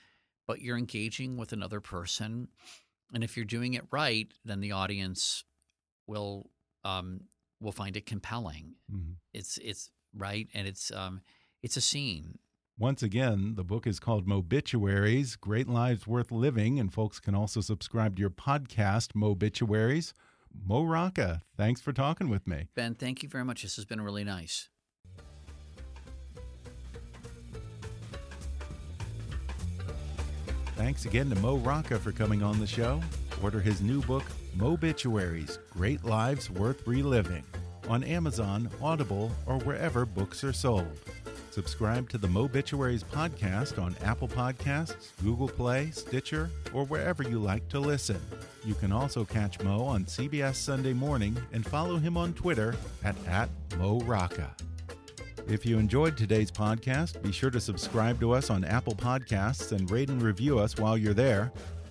but 0.48 0.62
you're 0.62 0.78
engaging 0.78 1.36
with 1.38 1.52
another 1.52 1.82
person, 1.82 2.48
and 3.14 3.24
if 3.24 3.36
you're 3.36 3.46
doing 3.46 3.74
it 3.74 3.86
right, 3.92 4.28
then 4.44 4.60
the 4.62 4.72
audience 4.74 5.44
will 6.08 6.52
um, 6.84 7.22
will 7.60 7.72
find 7.72 7.98
it 7.98 8.06
compelling. 8.06 8.76
Mhm. 8.94 9.16
It's 9.34 9.58
it's 9.58 9.90
right, 10.16 10.48
and 10.54 10.68
it's 10.68 10.92
um, 10.92 11.22
it's 11.64 11.78
a 11.78 11.82
scene. 11.82 12.38
Once 12.78 13.02
again, 13.02 13.54
the 13.56 13.64
book 13.64 13.88
is 13.88 14.02
called 14.02 14.28
Mobituaries 14.28 15.40
Great 15.40 15.70
Lives 15.70 16.06
Worth 16.06 16.30
Living, 16.30 16.78
and 16.78 16.92
folks 16.92 17.22
can 17.22 17.34
also 17.34 17.62
subscribe 17.62 18.18
to 18.18 18.20
your 18.20 18.30
podcast, 18.30 19.14
Mobituaries. 19.14 20.12
Mo 20.68 20.84
Rocca, 20.84 21.42
thanks 21.56 21.80
for 21.80 21.94
talking 21.94 22.28
with 22.28 22.46
me. 22.46 22.68
Ben, 22.76 22.94
thank 22.94 23.24
you 23.24 23.30
very 23.30 23.46
much. 23.46 23.62
This 23.62 23.78
has 23.78 23.86
been 23.86 24.02
really 24.02 24.26
nice. 24.26 24.68
Thanks 30.76 31.06
again 31.06 31.30
to 31.30 31.40
Mo 31.40 31.56
Rocca 31.56 31.98
for 31.98 32.12
coming 32.12 32.44
on 32.44 32.60
the 32.60 32.68
show. 32.68 33.02
Order 33.42 33.62
his 33.62 33.82
new 33.82 34.02
book, 34.02 34.26
Mobituaries 34.58 35.60
Great 35.70 36.04
Lives 36.04 36.50
Worth 36.50 36.86
Reliving, 36.86 37.46
on 37.88 38.04
Amazon, 38.04 38.70
Audible, 38.82 39.32
or 39.46 39.60
wherever 39.60 40.06
books 40.06 40.44
are 40.44 40.52
sold. 40.52 41.00
Subscribe 41.56 42.10
to 42.10 42.18
the 42.18 42.28
Mobituaries 42.28 43.06
podcast 43.06 43.82
on 43.82 43.96
Apple 44.04 44.28
Podcasts, 44.28 45.12
Google 45.24 45.48
Play, 45.48 45.90
Stitcher, 45.90 46.50
or 46.74 46.84
wherever 46.84 47.24
you 47.24 47.40
like 47.40 47.66
to 47.70 47.80
listen. 47.80 48.20
You 48.66 48.74
can 48.74 48.92
also 48.92 49.24
catch 49.24 49.62
Mo 49.62 49.86
on 49.86 50.04
CBS 50.04 50.56
Sunday 50.56 50.92
Morning 50.92 51.38
and 51.54 51.66
follow 51.66 51.96
him 51.96 52.18
on 52.18 52.34
Twitter 52.34 52.76
at, 53.06 53.16
at 53.26 53.48
Mo 53.78 54.02
If 55.48 55.66
you 55.66 55.80
enjoyed 55.80 56.18
today's 56.18 56.52
podcast, 56.52 57.22
be 57.22 57.32
sure 57.32 57.52
to 57.52 57.62
subscribe 57.62 58.20
to 58.20 58.34
us 58.34 58.50
on 58.50 58.66
Apple 58.66 58.96
Podcasts 58.96 59.72
and 59.72 59.90
rate 59.90 60.10
and 60.10 60.22
review 60.22 60.60
us 60.60 60.76
while 60.76 60.98
you're 60.98 61.14
there. 61.14 61.54